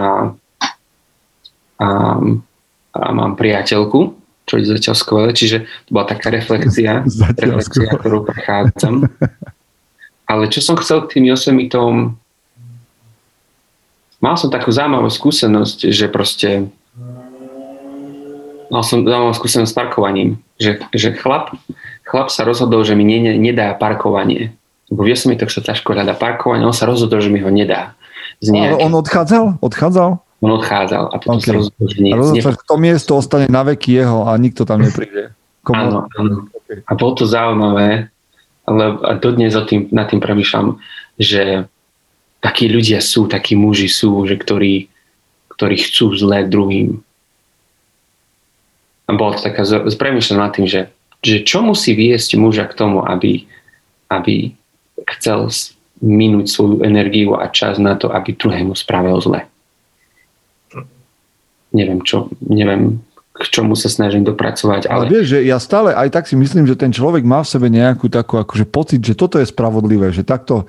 a, 1.79 2.19
a 2.93 3.09
mám 3.15 3.39
priateľku, 3.39 4.19
čo 4.49 4.55
je 4.59 4.65
zatiaľ 4.67 4.97
skvelé, 4.97 5.31
čiže 5.37 5.69
to 5.87 5.91
bola 5.93 6.09
taká 6.09 6.33
reflexia, 6.33 7.05
reflexia 7.43 7.91
ktorú 7.95 8.27
prechádzam. 8.27 9.07
Ale 10.29 10.45
čo 10.53 10.61
som 10.61 10.77
chcel 10.77 11.05
k 11.05 11.19
tým 11.19 11.33
Yosemitom 11.33 12.19
mal 14.19 14.35
som 14.35 14.51
takú 14.51 14.75
zaujímavú 14.75 15.09
skúsenosť, 15.09 15.79
že 15.95 16.07
proste 16.11 16.49
mal 18.69 18.83
som 18.85 19.07
zaujímavú 19.07 19.35
skúsenosť 19.35 19.71
s 19.71 19.79
parkovaním, 19.79 20.43
že, 20.61 20.83
že 20.93 21.15
chlap, 21.17 21.55
chlap 22.05 22.29
sa 22.29 22.45
rozhodol, 22.45 22.85
že 22.85 22.99
mi 22.99 23.07
ne, 23.07 23.39
nedá 23.39 23.73
parkovanie. 23.79 24.53
Lebo 24.89 25.05
v 25.05 25.13
Yosemitoch 25.13 25.53
sa 25.53 25.61
ťažko 25.61 25.93
hľadá 25.93 26.17
parkovanie, 26.17 26.65
on 26.65 26.77
sa 26.77 26.89
rozhodol, 26.89 27.21
že 27.21 27.33
mi 27.33 27.41
ho 27.45 27.53
nedá. 27.53 27.95
Z 28.41 28.55
Ale 28.55 28.81
on 28.81 28.95
odchádzal? 28.95 29.61
Odchádzal? 29.61 30.21
On 30.39 30.55
odchádzal 30.55 31.11
a 31.11 31.17
potom 31.19 31.43
okay. 31.43 31.51
sa 31.51 31.53
rozhodol. 31.59 32.15
Rozhodol 32.15 32.55
to 32.63 32.77
miesto 32.79 33.11
ostane 33.19 33.51
na 33.51 33.67
veky 33.67 33.99
jeho 33.99 34.23
a 34.31 34.39
nikto 34.39 34.63
tam 34.63 34.87
nepríde. 34.87 35.35
Áno, 35.69 36.07
áno. 36.15 36.49
Okay. 36.65 36.81
A 36.87 36.93
bolo 36.95 37.13
to 37.19 37.25
zaujímavé, 37.27 38.09
ale 38.65 38.83
a 39.03 39.13
dodnes 39.19 39.53
o 39.59 39.67
tým, 39.67 39.91
nad 39.91 40.09
tým 40.09 40.23
premyšľam, 40.23 40.79
že 41.19 41.67
takí 42.39 42.71
ľudia 42.71 43.03
sú, 43.03 43.27
takí 43.27 43.59
muži 43.59 43.91
sú, 43.91 44.25
že 44.25 44.39
ktorí, 44.39 44.87
ktorí 45.53 45.77
chcú 45.83 46.15
zlé 46.15 46.47
druhým. 46.47 47.03
A 49.09 49.17
bolo 49.17 49.35
to 49.35 49.49
taká, 49.51 49.67
premyšľam 49.97 50.39
nad 50.39 50.53
tým, 50.55 50.69
že, 50.69 50.93
že 51.25 51.43
čo 51.43 51.65
musí 51.65 51.99
viesť 51.99 52.39
muža 52.39 52.69
k 52.71 52.77
tomu, 52.79 53.03
aby, 53.03 53.49
aby 54.13 54.55
chcel 55.19 55.51
minúť 55.99 56.47
svoju 56.47 56.87
energiu 56.87 57.35
a 57.35 57.51
čas 57.51 57.83
na 57.83 57.99
to, 57.99 58.13
aby 58.15 58.37
druhému 58.39 58.79
spravil 58.79 59.19
zle. 59.19 59.43
Neviem, 61.75 62.01
čo, 62.01 62.33
neviem, 62.41 63.03
k 63.39 63.47
čomu 63.47 63.79
sa 63.79 63.87
snažím 63.87 64.27
dopracovať. 64.27 64.91
Ale... 64.91 65.07
ale 65.07 65.13
vieš, 65.15 65.39
že 65.39 65.39
ja 65.47 65.63
stále 65.63 65.95
aj 65.95 66.11
tak 66.11 66.25
si 66.27 66.35
myslím, 66.35 66.67
že 66.67 66.75
ten 66.75 66.91
človek 66.91 67.23
má 67.23 67.47
v 67.47 67.51
sebe 67.55 67.71
nejakú 67.71 68.11
takú 68.11 68.35
akože 68.43 68.67
pocit, 68.67 68.99
že 68.99 69.15
toto 69.15 69.39
je 69.39 69.47
spravodlivé, 69.47 70.11
že 70.11 70.27
takto 70.27 70.67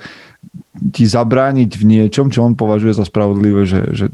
ti 0.93 1.03
zabrániť 1.09 1.71
v 1.75 1.83
niečom, 1.83 2.29
čo 2.29 2.45
on 2.45 2.53
považuje 2.53 2.93
za 2.93 3.03
spravodlivé, 3.09 3.65
že, 3.65 3.81
že 3.91 4.05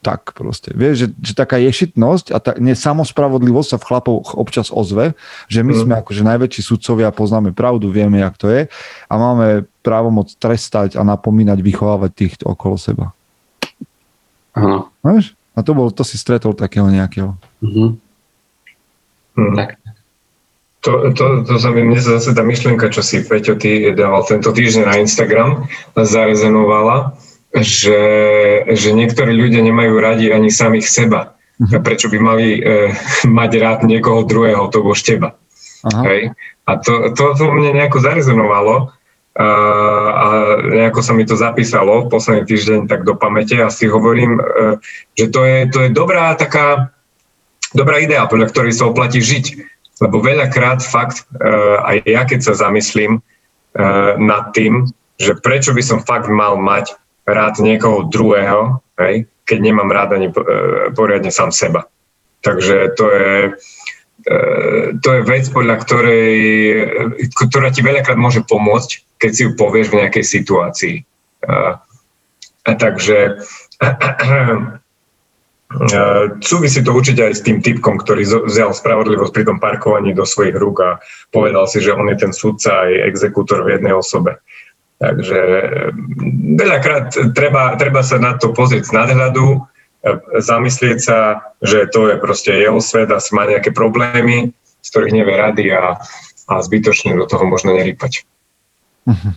tak 0.00 0.32
proste. 0.32 0.72
Vieš, 0.72 0.94
že, 0.96 1.06
že 1.20 1.32
taká 1.36 1.60
ješitnosť 1.60 2.32
a 2.32 2.38
tá 2.40 2.52
nesamospravodlivosť 2.56 3.68
sa 3.76 3.78
v 3.78 3.86
chlapov 3.86 4.14
občas 4.32 4.72
ozve, 4.72 5.12
že 5.46 5.60
my 5.60 5.76
mm. 5.76 5.80
sme 5.84 5.94
akože 6.00 6.22
najväčší 6.24 6.62
sudcovia, 6.64 7.12
poznáme 7.12 7.52
pravdu, 7.52 7.92
vieme, 7.92 8.24
jak 8.24 8.34
to 8.40 8.48
je 8.48 8.66
a 9.06 9.14
máme 9.14 9.68
právomoc 9.84 10.32
trestať 10.40 10.96
a 10.96 11.04
napomínať, 11.04 11.60
vychovávať 11.60 12.10
tých 12.16 12.32
okolo 12.42 12.80
seba. 12.80 13.12
Áno. 14.56 14.88
Vieš? 15.04 15.38
A 15.54 15.66
to 15.66 15.74
bol, 15.74 15.90
to 15.90 16.06
si 16.06 16.16
stretol 16.16 16.54
takého 16.54 16.86
nejakého. 16.88 17.34
Mm-hmm. 17.64 17.88
Mm. 19.40 19.54
Tak. 19.56 19.70
To, 20.80 21.12
to, 21.12 21.44
to 21.44 21.54
sa 21.60 21.68
mi, 21.76 21.84
mne 21.84 22.00
zase 22.00 22.32
tá 22.32 22.40
myšlienka, 22.40 22.88
čo 22.88 23.04
si 23.04 23.20
Peťo 23.20 23.60
ty 23.60 23.92
dával 23.92 24.24
tento 24.24 24.48
týždeň 24.48 24.84
na 24.88 24.96
Instagram, 24.96 25.68
zarezenovala 25.92 27.20
že, 27.50 28.00
že 28.70 28.94
niektorí 28.94 29.34
ľudia 29.34 29.62
nemajú 29.66 29.94
radi 29.98 30.30
ani 30.30 30.54
samých 30.54 30.86
seba. 30.86 31.34
Uh-huh. 31.58 31.82
Prečo 31.82 32.06
by 32.06 32.18
mali 32.22 32.62
e, 32.62 32.94
mať 33.26 33.50
rád 33.58 33.80
niekoho 33.84 34.22
druhého, 34.22 34.70
to 34.70 34.86
už 34.86 35.02
teba. 35.02 35.34
Uh-huh. 35.82 36.04
Hej? 36.06 36.20
A 36.66 36.78
to, 36.78 37.10
to, 37.12 37.34
to 37.34 37.44
mne 37.50 37.74
nejako 37.74 37.98
zarezonovalo 37.98 38.94
a, 39.38 40.28
nejako 40.58 41.00
sa 41.06 41.12
mi 41.14 41.22
to 41.22 41.38
zapísalo 41.38 42.06
v 42.06 42.10
posledný 42.10 42.42
týždeň 42.50 42.90
tak 42.90 43.06
do 43.06 43.14
pamäte 43.14 43.54
a 43.62 43.70
si 43.70 43.86
hovorím, 43.86 44.42
e, 44.42 44.42
že 45.14 45.26
to 45.30 45.40
je, 45.46 45.58
to 45.70 45.78
je 45.86 45.90
dobrá 45.94 46.34
taká 46.34 46.90
dobrá 47.70 48.02
idea, 48.02 48.26
podľa 48.26 48.50
ktorej 48.50 48.74
sa 48.74 48.90
oplatí 48.90 49.22
žiť. 49.22 49.70
Lebo 50.02 50.18
veľakrát 50.18 50.82
fakt, 50.82 51.30
e, 51.38 51.46
aj 51.78 51.96
ja 52.10 52.22
keď 52.26 52.40
sa 52.42 52.58
zamyslím 52.58 53.18
e, 53.18 53.20
nad 54.18 54.50
tým, 54.50 54.90
že 55.20 55.38
prečo 55.38 55.70
by 55.70 55.82
som 55.84 56.02
fakt 56.02 56.26
mal 56.26 56.58
mať 56.58 56.98
rád 57.28 57.62
niekoho 57.62 58.10
druhého, 58.10 58.82
hej, 58.98 59.30
keď 59.46 59.58
nemám 59.62 59.92
rád 59.92 60.18
ani 60.18 60.32
poriadne 60.96 61.30
sám 61.30 61.54
seba. 61.54 61.86
Takže 62.40 62.96
to 62.96 63.04
je, 63.12 63.30
to 65.00 65.08
je 65.16 65.20
vec, 65.24 65.44
podľa 65.48 65.76
ktorej, 65.80 66.32
ktorá 67.32 67.72
ti 67.72 67.80
veľakrát 67.80 68.20
môže 68.20 68.44
pomôcť, 68.44 69.18
keď 69.20 69.30
si 69.32 69.42
ju 69.48 69.50
povieš 69.56 69.88
v 69.90 69.98
nejakej 70.04 70.24
situácii. 70.24 70.96
A, 71.48 71.80
a 72.68 72.70
takže 72.76 73.40
súvisí 76.42 76.82
to 76.82 76.90
určite 76.90 77.22
aj 77.30 77.34
s 77.38 77.44
tým 77.46 77.62
typkom, 77.62 77.96
ktorý 78.02 78.26
vzal 78.50 78.74
spravodlivosť 78.74 79.32
pri 79.32 79.44
tom 79.46 79.62
parkovaní 79.62 80.10
do 80.12 80.26
svojich 80.26 80.58
rúk 80.58 80.82
a 80.82 80.90
povedal 81.30 81.70
si, 81.70 81.78
že 81.78 81.94
on 81.94 82.10
je 82.10 82.18
ten 82.18 82.32
sudca 82.34 82.90
aj 82.90 83.06
exekútor 83.14 83.62
v 83.62 83.78
jednej 83.78 83.94
osobe. 83.94 84.42
Takže 85.00 85.40
veľakrát 86.60 87.32
treba, 87.32 87.72
treba 87.80 88.04
sa 88.04 88.20
na 88.20 88.36
to 88.36 88.52
pozrieť 88.52 88.92
z 88.92 88.92
nadhľadu, 88.92 89.64
zamyslieť 90.40 90.98
sa, 91.00 91.18
že 91.60 91.84
to 91.92 92.08
je 92.08 92.16
proste 92.16 92.52
jeho 92.56 92.80
svet 92.80 93.12
a 93.12 93.20
má 93.36 93.44
nejaké 93.44 93.72
problémy, 93.72 94.52
z 94.80 94.88
ktorých 94.88 95.16
nevie 95.16 95.34
rady 95.36 95.64
a, 95.76 96.00
a 96.48 96.54
zbytočne 96.64 97.12
do 97.16 97.28
toho 97.28 97.44
možno 97.44 97.76
nerýpať. 97.76 98.24
Mhm. 99.04 99.30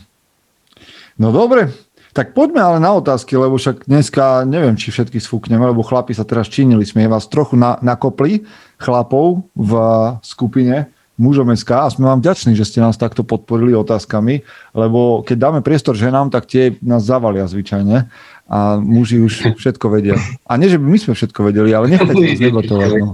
No 1.19 1.29
dobre, 1.29 1.69
tak 2.13 2.37
poďme 2.37 2.61
ale 2.61 2.77
na 2.77 2.93
otázky, 2.93 3.33
lebo 3.37 3.57
však 3.57 3.89
dneska 3.89 4.45
neviem, 4.45 4.77
či 4.77 4.93
všetky 4.93 5.17
sfúkneme, 5.17 5.65
lebo 5.65 5.85
chlapi 5.85 6.13
sa 6.13 6.25
teraz 6.25 6.45
činili. 6.45 6.85
Sme 6.85 7.09
vás 7.09 7.25
trochu 7.25 7.57
na, 7.57 7.81
nakopli, 7.81 8.45
chlapov 8.77 9.45
v 9.53 9.71
skupine 10.21 10.93
mužom 11.17 11.53
SK 11.53 11.69
a 11.77 11.93
sme 11.93 12.09
vám 12.09 12.21
vďační, 12.25 12.57
že 12.57 12.65
ste 12.65 12.81
nás 12.81 12.97
takto 12.97 13.21
podporili 13.21 13.77
otázkami, 13.77 14.41
lebo 14.73 15.21
keď 15.21 15.37
dáme 15.37 15.59
priestor 15.61 15.93
ženám, 15.93 16.33
tak 16.33 16.49
tie 16.49 16.73
nás 16.81 17.05
zavalia 17.05 17.45
zvyčajne 17.45 18.09
a 18.49 18.77
muži 18.79 19.23
už 19.23 19.55
všetko 19.55 19.85
vedia. 19.89 20.19
A 20.47 20.59
nie, 20.59 20.67
že 20.67 20.77
by 20.79 20.87
my 20.87 20.99
sme 20.99 21.13
všetko 21.15 21.39
vedeli, 21.47 21.71
ale 21.71 21.89
nechajte 21.91 22.13
nás 22.13 22.39
debatovať. 22.39 22.89
No. 22.99 23.11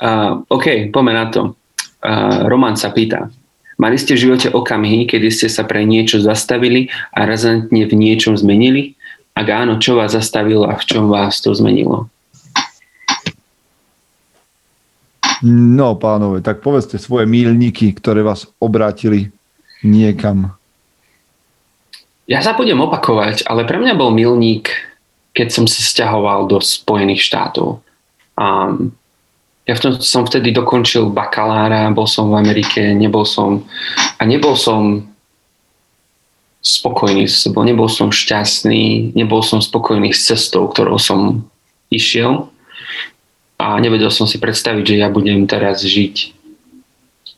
Uh, 0.00 0.42
OK, 0.56 0.90
poďme 0.90 1.12
na 1.12 1.26
to. 1.28 1.54
Uh, 2.00 2.48
Roman 2.48 2.76
sa 2.78 2.92
pýta, 2.92 3.28
mali 3.76 3.96
ste 4.00 4.14
v 4.16 4.28
živote 4.30 4.48
okamihy, 4.52 5.04
kedy 5.08 5.28
ste 5.28 5.48
sa 5.50 5.66
pre 5.66 5.84
niečo 5.84 6.22
zastavili 6.22 6.88
a 7.12 7.28
razantne 7.28 7.84
v 7.84 7.92
niečom 7.92 8.36
zmenili? 8.36 8.96
Ak 9.36 9.52
áno, 9.52 9.76
čo 9.76 10.00
vás 10.00 10.16
zastavilo 10.16 10.64
a 10.64 10.80
v 10.80 10.84
čom 10.88 11.12
vás 11.12 11.44
to 11.44 11.52
zmenilo? 11.52 12.08
No, 15.44 15.92
pánové, 16.00 16.40
tak 16.40 16.64
povedzte 16.64 16.96
svoje 16.96 17.28
mílniky, 17.28 17.92
ktoré 17.92 18.24
vás 18.24 18.48
obrátili 18.56 19.28
niekam. 19.84 20.56
Ja 22.26 22.42
sa 22.42 22.58
budem 22.58 22.82
opakovať, 22.82 23.46
ale 23.46 23.62
pre 23.62 23.78
mňa 23.78 23.94
bol 23.94 24.10
milník, 24.10 24.74
keď 25.30 25.48
som 25.50 25.64
sa 25.70 25.78
stiahoval 25.78 26.50
do 26.50 26.58
Spojených 26.58 27.22
štátov. 27.22 27.78
Um, 28.34 28.90
ja 29.66 29.74
v 29.74 29.82
tom, 29.82 29.92
som 29.98 30.26
vtedy 30.26 30.50
dokončil 30.50 31.10
bakalára, 31.10 31.90
bol 31.94 32.06
som 32.06 32.30
v 32.30 32.38
Amerike, 32.38 32.94
nebol 32.94 33.26
som 33.26 33.66
a 34.18 34.22
nebol 34.22 34.54
som 34.54 35.06
spokojný 36.62 37.30
s 37.30 37.46
sebou, 37.46 37.62
nebol 37.62 37.86
som 37.86 38.10
šťastný, 38.10 39.14
nebol 39.14 39.42
som 39.42 39.62
spokojný 39.62 40.10
s 40.10 40.26
cestou, 40.26 40.66
ktorou 40.66 40.98
som 40.98 41.46
išiel 41.94 42.50
a 43.58 43.78
nevedel 43.78 44.10
som 44.10 44.26
si 44.26 44.42
predstaviť, 44.42 44.82
že 44.82 44.96
ja 44.98 45.08
budem 45.10 45.46
teraz 45.46 45.82
žiť 45.82 46.34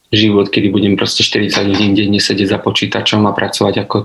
život, 0.09 0.49
kedy 0.49 0.73
budem 0.73 0.97
proste 0.97 1.21
40 1.21 1.76
hodín 1.76 1.92
denne 1.92 2.21
sedieť 2.21 2.57
za 2.57 2.59
počítačom 2.61 3.28
a 3.28 3.37
pracovať 3.37 3.75
ako 3.85 3.97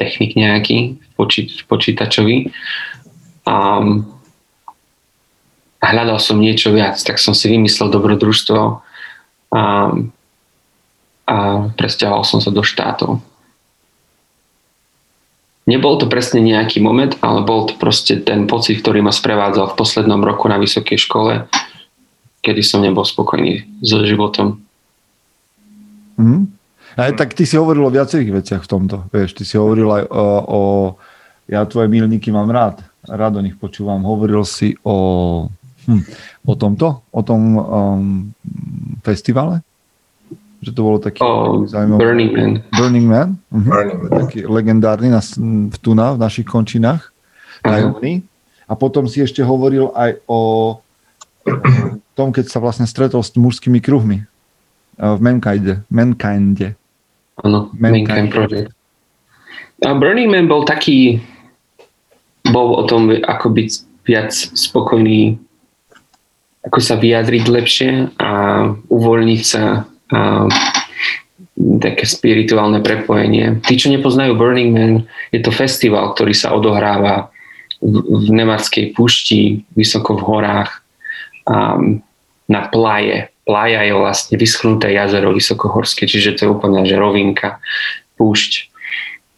technik 0.00 0.32
nejaký 0.32 0.96
v, 0.96 1.08
počí, 1.20 1.52
v 1.52 1.64
počítačovi. 1.68 2.36
A, 3.44 3.56
a 5.80 5.84
hľadal 5.84 6.16
som 6.16 6.40
niečo 6.40 6.72
viac, 6.72 6.96
tak 7.04 7.20
som 7.20 7.36
si 7.36 7.52
vymyslel 7.52 7.92
dobrodružstvo 7.92 8.60
a, 9.52 9.62
a 11.28 11.36
presťahoval 11.76 12.24
som 12.24 12.40
sa 12.40 12.48
do 12.48 12.64
štátov. 12.64 13.20
Nebol 15.68 16.00
to 16.00 16.10
presne 16.10 16.40
nejaký 16.42 16.82
moment, 16.82 17.14
ale 17.20 17.46
bol 17.46 17.68
to 17.68 17.76
proste 17.76 18.24
ten 18.26 18.48
pocit, 18.48 18.80
ktorý 18.82 19.04
ma 19.04 19.14
sprevádzal 19.14 19.70
v 19.70 19.78
poslednom 19.78 20.18
roku 20.24 20.48
na 20.50 20.58
vysokej 20.58 20.98
škole, 20.98 21.46
kedy 22.42 22.64
som 22.64 22.82
nebol 22.82 23.04
spokojný 23.04 23.68
so 23.84 24.02
životom. 24.02 24.58
Mm. 26.18 26.50
Aj, 26.98 27.10
tak 27.14 27.34
ty 27.34 27.46
si 27.46 27.54
hovoril 27.54 27.86
o 27.86 27.94
viacerých 27.94 28.42
veciach 28.42 28.62
v 28.66 28.70
tomto. 28.70 28.96
Vieš, 29.14 29.36
ty 29.38 29.42
si 29.46 29.54
hovoril 29.54 29.86
aj 29.90 30.04
o, 30.10 30.24
o 30.42 30.60
ja 31.50 31.66
tvoje 31.66 31.90
milníky 31.90 32.30
mám 32.30 32.50
rád, 32.50 32.82
rád 33.06 33.38
o 33.38 33.44
nich 33.44 33.58
počúvam. 33.58 34.02
Hovoril 34.06 34.42
si 34.46 34.78
o, 34.86 35.46
hm, 35.86 36.02
o 36.46 36.52
tomto, 36.54 37.02
o 37.10 37.20
tom 37.26 37.42
um, 37.58 38.02
festivale? 39.02 39.62
že 40.60 40.76
to 40.76 40.84
bolo 40.84 41.00
taký 41.00 41.24
oh, 41.24 41.64
zaujímavý. 41.64 42.00
Burning 42.04 42.32
Man. 42.36 42.52
Burning 42.76 43.08
Man. 43.08 43.28
Uh-huh. 43.48 43.64
Burning 43.64 44.00
Man. 44.04 44.10
Taký 44.28 44.40
legendárny 44.44 45.08
na, 45.08 45.24
v 45.72 45.76
Tuna, 45.80 46.12
v 46.12 46.18
našich 46.20 46.44
končinách. 46.44 47.08
Uh-huh. 47.64 48.20
A 48.68 48.72
potom 48.76 49.08
si 49.08 49.24
ešte 49.24 49.40
hovoril 49.40 49.88
aj 49.96 50.20
o, 50.28 50.38
o 50.38 50.40
tom, 52.12 52.28
keď 52.30 52.52
sa 52.52 52.60
vlastne 52.60 52.84
stretol 52.84 53.24
s 53.24 53.32
mužskými 53.32 53.80
kruhmi 53.80 54.28
v 55.00 55.18
Mankinde. 55.18 55.80
Mankinde. 55.88 56.76
Áno, 57.40 57.72
Mankind 57.76 58.28
Project. 58.28 58.70
A 59.80 59.96
Burning 59.96 60.28
Man 60.28 60.44
bol 60.44 60.68
taký, 60.68 61.24
bol 62.52 62.76
o 62.76 62.84
tom, 62.84 63.08
ako 63.08 63.46
byť 63.48 63.70
viac 64.04 64.32
spokojný, 64.34 65.40
ako 66.68 66.78
sa 66.84 67.00
vyjadriť 67.00 67.44
lepšie 67.48 67.90
a 68.20 68.30
uvoľniť 68.92 69.42
sa 69.44 69.88
a 70.10 70.18
také 71.80 72.04
spirituálne 72.08 72.82
prepojenie. 72.82 73.62
Tí, 73.62 73.78
čo 73.78 73.92
nepoznajú 73.92 74.34
Burning 74.34 74.72
Man, 74.74 74.92
je 75.30 75.40
to 75.40 75.54
festival, 75.54 76.12
ktorý 76.16 76.34
sa 76.34 76.52
odohráva 76.56 77.30
v, 77.80 77.94
v 78.00 78.26
Nemarskej 78.32 78.92
pušti, 78.92 79.64
vysoko 79.76 80.16
v 80.18 80.24
horách, 80.26 80.82
um, 81.46 82.02
na 82.50 82.66
plaje. 82.68 83.30
Plaja 83.50 83.82
je 83.82 83.94
vlastne 83.98 84.38
vyschnuté 84.38 84.94
jazero 84.94 85.34
vysokohorské, 85.34 86.06
čiže 86.06 86.38
to 86.38 86.40
je 86.46 86.50
úplne 86.54 86.86
že 86.86 86.94
rovinka, 86.94 87.58
púšť. 88.14 88.70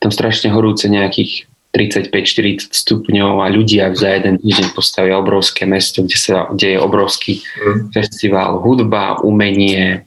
Tam 0.05 0.13
strašne 0.13 0.53
horúce 0.53 0.85
nejakých 0.93 1.49
35-40 1.73 2.77
stupňov 2.77 3.41
a 3.41 3.49
ľudia 3.49 3.89
za 3.97 4.13
jeden 4.13 4.37
týždeň 4.37 4.77
postavia 4.77 5.17
obrovské 5.17 5.65
mesto, 5.65 6.05
kde, 6.05 6.19
sa, 6.21 6.53
kde 6.53 6.77
je 6.77 6.79
obrovský 6.79 7.41
mm. 7.41 7.97
festival, 7.97 8.61
hudba, 8.61 9.25
umenie, 9.25 10.05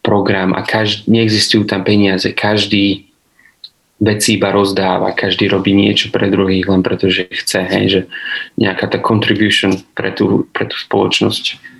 program 0.00 0.56
a 0.56 0.64
každý, 0.64 1.04
neexistujú 1.12 1.68
tam 1.68 1.84
peniaze. 1.84 2.32
Každý 2.32 3.04
veci 4.00 4.40
iba 4.40 4.52
rozdáva, 4.52 5.16
každý 5.16 5.48
robí 5.52 5.76
niečo 5.76 6.08
pre 6.08 6.32
druhých 6.32 6.68
len 6.68 6.80
preto, 6.80 7.12
že 7.12 7.28
chce, 7.28 7.60
hej, 7.68 7.86
že 7.88 8.00
nejaká 8.56 8.88
tá 8.88 8.98
contribution 9.00 9.76
pre 9.92 10.12
tú, 10.16 10.48
pre 10.52 10.64
tú 10.64 10.76
spoločnosť. 10.80 11.73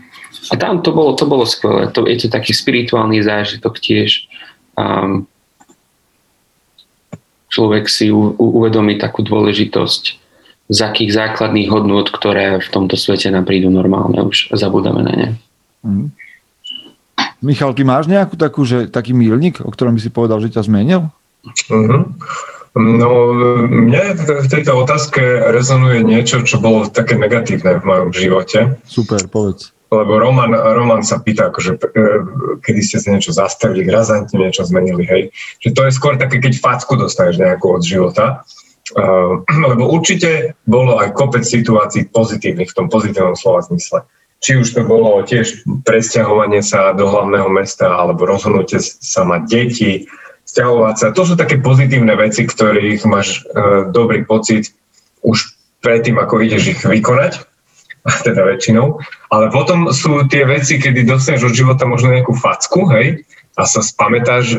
A 0.52 0.54
tam 0.60 0.84
to 0.84 0.92
bolo, 0.92 1.16
to 1.16 1.24
bolo 1.24 1.48
skvelé. 1.48 1.88
To, 1.96 2.04
je 2.04 2.20
to 2.20 2.28
taký 2.28 2.52
spirituálny 2.52 3.24
zážitok 3.24 3.80
tiež. 3.80 4.28
Um, 4.76 5.24
človek 7.48 7.86
si 7.86 8.10
u, 8.10 8.34
uvedomí 8.34 8.98
takú 8.98 9.22
dôležitosť 9.24 10.04
z 10.64 10.78
akých 10.80 11.10
základných 11.12 11.68
hodnôt, 11.70 12.08
ktoré 12.08 12.58
v 12.58 12.68
tomto 12.72 12.96
svete 12.96 13.28
nám 13.30 13.46
prídu 13.46 13.68
normálne, 13.68 14.24
už 14.24 14.52
zabudáme 14.56 15.04
na 15.04 15.14
ne. 15.14 15.28
Mm. 15.84 16.08
Michal, 17.44 17.76
ty 17.76 17.84
máš 17.84 18.08
nejakú 18.08 18.40
takú, 18.40 18.64
že 18.64 18.88
taký 18.88 19.12
milník, 19.12 19.60
o 19.60 19.68
ktorom 19.68 19.94
by 19.94 20.00
si 20.00 20.08
povedal, 20.08 20.40
že 20.40 20.48
ťa 20.48 20.64
zmenil? 20.64 21.12
Mm-hmm. 21.44 22.02
No, 22.74 23.10
mne 23.70 24.02
v 24.18 24.48
tejto 24.50 24.74
otázke 24.82 25.20
rezonuje 25.52 26.02
niečo, 26.02 26.42
čo 26.42 26.58
bolo 26.58 26.88
také 26.90 27.14
negatívne 27.14 27.78
v 27.78 27.86
mojom 27.86 28.10
živote. 28.10 28.80
Super, 28.88 29.28
povedz 29.30 29.74
lebo 29.93 30.19
Roman, 30.19 30.53
Roman 30.53 31.03
sa 31.05 31.21
pýta, 31.21 31.53
akože, 31.53 31.73
e, 31.76 32.07
kedy 32.64 32.81
ste 32.81 32.99
sa 33.00 33.12
niečo 33.12 33.31
zastavili, 33.37 33.87
razantne 33.87 34.41
niečo 34.41 34.64
zmenili, 34.64 35.05
hej. 35.05 35.23
Že 35.61 35.71
to 35.76 35.81
je 35.87 35.93
skôr 35.97 36.14
také, 36.17 36.41
keď 36.41 36.59
facku 36.59 36.97
dostaneš 36.97 37.41
nejakú 37.41 37.79
od 37.79 37.83
života. 37.85 38.43
Uh, 38.93 39.41
lebo 39.49 39.88
určite 39.88 40.61
bolo 40.69 41.00
aj 41.00 41.17
kopec 41.17 41.41
situácií 41.41 42.12
pozitívnych 42.12 42.69
v 42.69 42.76
tom 42.76 42.93
pozitívnom 42.93 43.33
slova 43.33 43.64
zmysle. 43.64 44.05
Či 44.45 44.61
už 44.61 44.76
to 44.76 44.85
bolo 44.85 45.25
tiež 45.25 45.64
presťahovanie 45.88 46.61
sa 46.61 46.93
do 46.93 47.09
hlavného 47.09 47.49
mesta, 47.49 47.88
alebo 47.88 48.29
rozhodnutie 48.29 48.85
sa 48.85 49.25
mať 49.25 49.43
deti, 49.49 50.05
stiahovať 50.45 50.95
sa. 51.00 51.17
To 51.17 51.25
sú 51.25 51.33
také 51.33 51.64
pozitívne 51.64 52.12
veci, 52.12 52.45
ktorých 52.45 53.09
máš 53.09 53.41
uh, 53.49 53.88
dobrý 53.88 54.20
pocit 54.29 54.77
už 55.25 55.57
predtým, 55.81 56.20
ako 56.20 56.44
ideš 56.44 56.77
ich 56.77 56.81
vykonať 56.85 57.54
teda 58.27 58.45
väčšinou. 58.45 59.01
Ale 59.33 59.49
potom 59.49 59.88
sú 59.90 60.29
tie 60.29 60.45
veci, 60.45 60.77
kedy 60.77 61.09
dostaneš 61.09 61.53
od 61.53 61.57
života 61.57 61.88
možno 61.88 62.12
nejakú 62.12 62.37
facku, 62.37 62.85
hej, 62.93 63.25
a 63.55 63.62
sa 63.64 63.81
spamätáš 63.81 64.59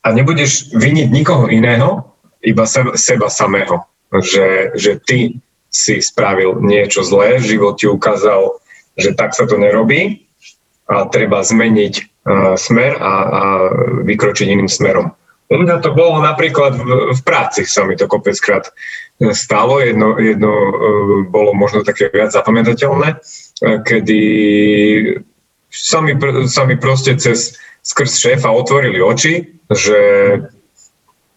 a 0.00 0.08
nebudeš 0.12 0.72
viniť 0.76 1.08
nikoho 1.08 1.48
iného, 1.48 2.04
iba 2.40 2.64
seba, 2.64 2.96
seba 2.96 3.28
samého. 3.28 3.84
Že, 4.10 4.74
že 4.74 4.92
ty 5.06 5.18
si 5.70 6.02
spravil 6.02 6.58
niečo 6.58 7.06
zlé, 7.06 7.38
život 7.38 7.78
ti 7.78 7.86
ukázal, 7.86 8.58
že 8.98 9.14
tak 9.14 9.38
sa 9.38 9.46
to 9.46 9.54
nerobí 9.54 10.26
a 10.90 11.06
treba 11.06 11.46
zmeniť 11.46 11.94
e, 11.94 12.02
smer 12.58 12.98
a, 12.98 13.14
a 13.22 13.42
vykročiť 14.02 14.50
iným 14.50 14.66
smerom. 14.66 15.14
U 15.50 15.56
mňa 15.58 15.82
to 15.82 15.94
bolo 15.94 16.22
napríklad 16.22 16.78
v, 16.78 17.14
v 17.14 17.20
práci, 17.26 17.66
sa 17.66 17.82
mi 17.86 17.94
to 17.98 18.10
kopeckrát 18.10 18.70
stalo. 19.28 19.80
Jedno, 19.80 20.16
jedno 20.16 20.48
e, 20.48 20.72
bolo 21.28 21.52
možno 21.52 21.84
také 21.84 22.08
viac 22.08 22.32
zapamätateľné, 22.32 23.08
e, 23.12 23.16
kedy 23.84 24.20
sa 25.70 26.00
mi, 26.00 26.16
sa 26.48 26.64
mi 26.64 26.80
proste 26.80 27.14
cez 27.20 27.60
skrz 27.84 28.16
šéfa 28.16 28.48
otvorili 28.50 28.98
oči, 29.00 29.60
že 29.70 29.98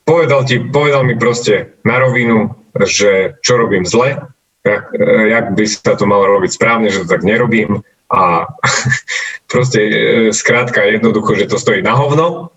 povedal, 0.08 0.48
ti, 0.48 0.60
povedal 0.63 1.04
mi 1.04 1.19
proste 1.19 1.80
na 1.84 2.00
rovinu, 2.00 2.56
že 2.74 3.38
čo 3.43 3.60
robím 3.60 3.84
zle, 3.84 4.32
jak, 4.63 4.84
e, 4.96 5.06
jak 5.30 5.46
by 5.52 5.63
sa 5.67 5.93
to 6.00 6.08
malo 6.08 6.39
robiť 6.39 6.52
správne, 6.56 6.88
že 6.88 7.04
to 7.04 7.12
tak 7.12 7.28
nerobím 7.28 7.84
a 8.08 8.48
proste 9.52 9.80
skrátka 10.32 10.88
jednoducho, 10.88 11.36
že 11.36 11.52
to 11.52 11.60
stojí 11.60 11.84
na 11.84 12.00
hovno 12.00 12.56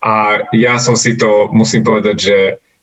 a 0.00 0.46
ja 0.54 0.78
som 0.78 0.94
si 0.94 1.18
to, 1.18 1.50
musím 1.50 1.82
povedať, 1.82 2.16
že 2.16 2.36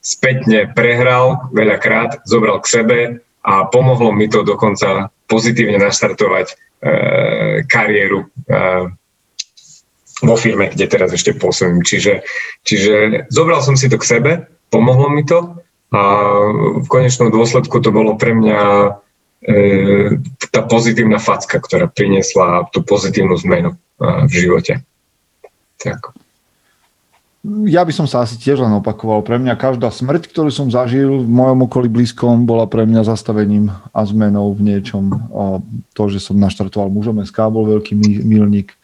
spätne 0.06 0.70
prehral 0.70 1.50
veľakrát, 1.50 2.22
zobral 2.22 2.62
k 2.62 2.70
sebe 2.70 2.98
a 3.42 3.66
pomohlo 3.66 4.14
mi 4.14 4.30
to 4.30 4.46
dokonca 4.46 5.10
pozitívne 5.26 5.82
naštartovať 5.82 6.46
e, 6.46 6.54
kariéru 7.66 8.22
e, 8.22 8.26
vo 10.22 10.36
firme, 10.38 10.70
kde 10.70 10.86
teraz 10.86 11.10
ešte 11.10 11.34
pôsobím. 11.34 11.82
Čiže, 11.82 12.22
čiže 12.62 12.94
zobral 13.34 13.66
som 13.66 13.74
si 13.74 13.90
to 13.90 13.98
k 13.98 14.06
sebe, 14.06 14.32
pomohlo 14.70 15.10
mi 15.10 15.26
to 15.26 15.58
a 15.90 16.02
v 16.82 16.86
konečnom 16.86 17.34
dôsledku 17.34 17.82
to 17.82 17.90
bolo 17.90 18.14
pre 18.14 18.30
mňa 18.30 18.60
e, 18.62 18.90
tá 20.54 20.62
pozitívna 20.62 21.18
facka, 21.18 21.58
ktorá 21.58 21.90
priniesla 21.90 22.70
tú 22.70 22.86
pozitívnu 22.86 23.34
zmenu 23.42 23.74
e, 23.74 23.76
v 24.30 24.32
živote. 24.32 24.86
Tak. 25.82 26.25
Ja 27.46 27.86
by 27.86 27.92
som 27.94 28.10
sa 28.10 28.26
asi 28.26 28.34
tiež 28.42 28.58
len 28.58 28.74
opakoval. 28.74 29.22
Pre 29.22 29.38
mňa 29.38 29.54
každá 29.54 29.86
smrť, 29.94 30.34
ktorú 30.34 30.50
som 30.50 30.66
zažil 30.66 31.22
v 31.22 31.30
mojom 31.30 31.70
okolí 31.70 31.86
blízkom, 31.86 32.42
bola 32.42 32.66
pre 32.66 32.82
mňa 32.82 33.06
zastavením 33.06 33.70
a 33.94 34.00
zmenou 34.02 34.50
v 34.50 34.74
niečom. 34.74 35.14
A 35.30 35.62
to, 35.94 36.02
že 36.10 36.18
som 36.18 36.42
naštartoval 36.42 36.90
mužom 36.90 37.22
SK, 37.22 37.46
bol 37.54 37.70
veľký 37.70 37.94
milník 38.26 38.74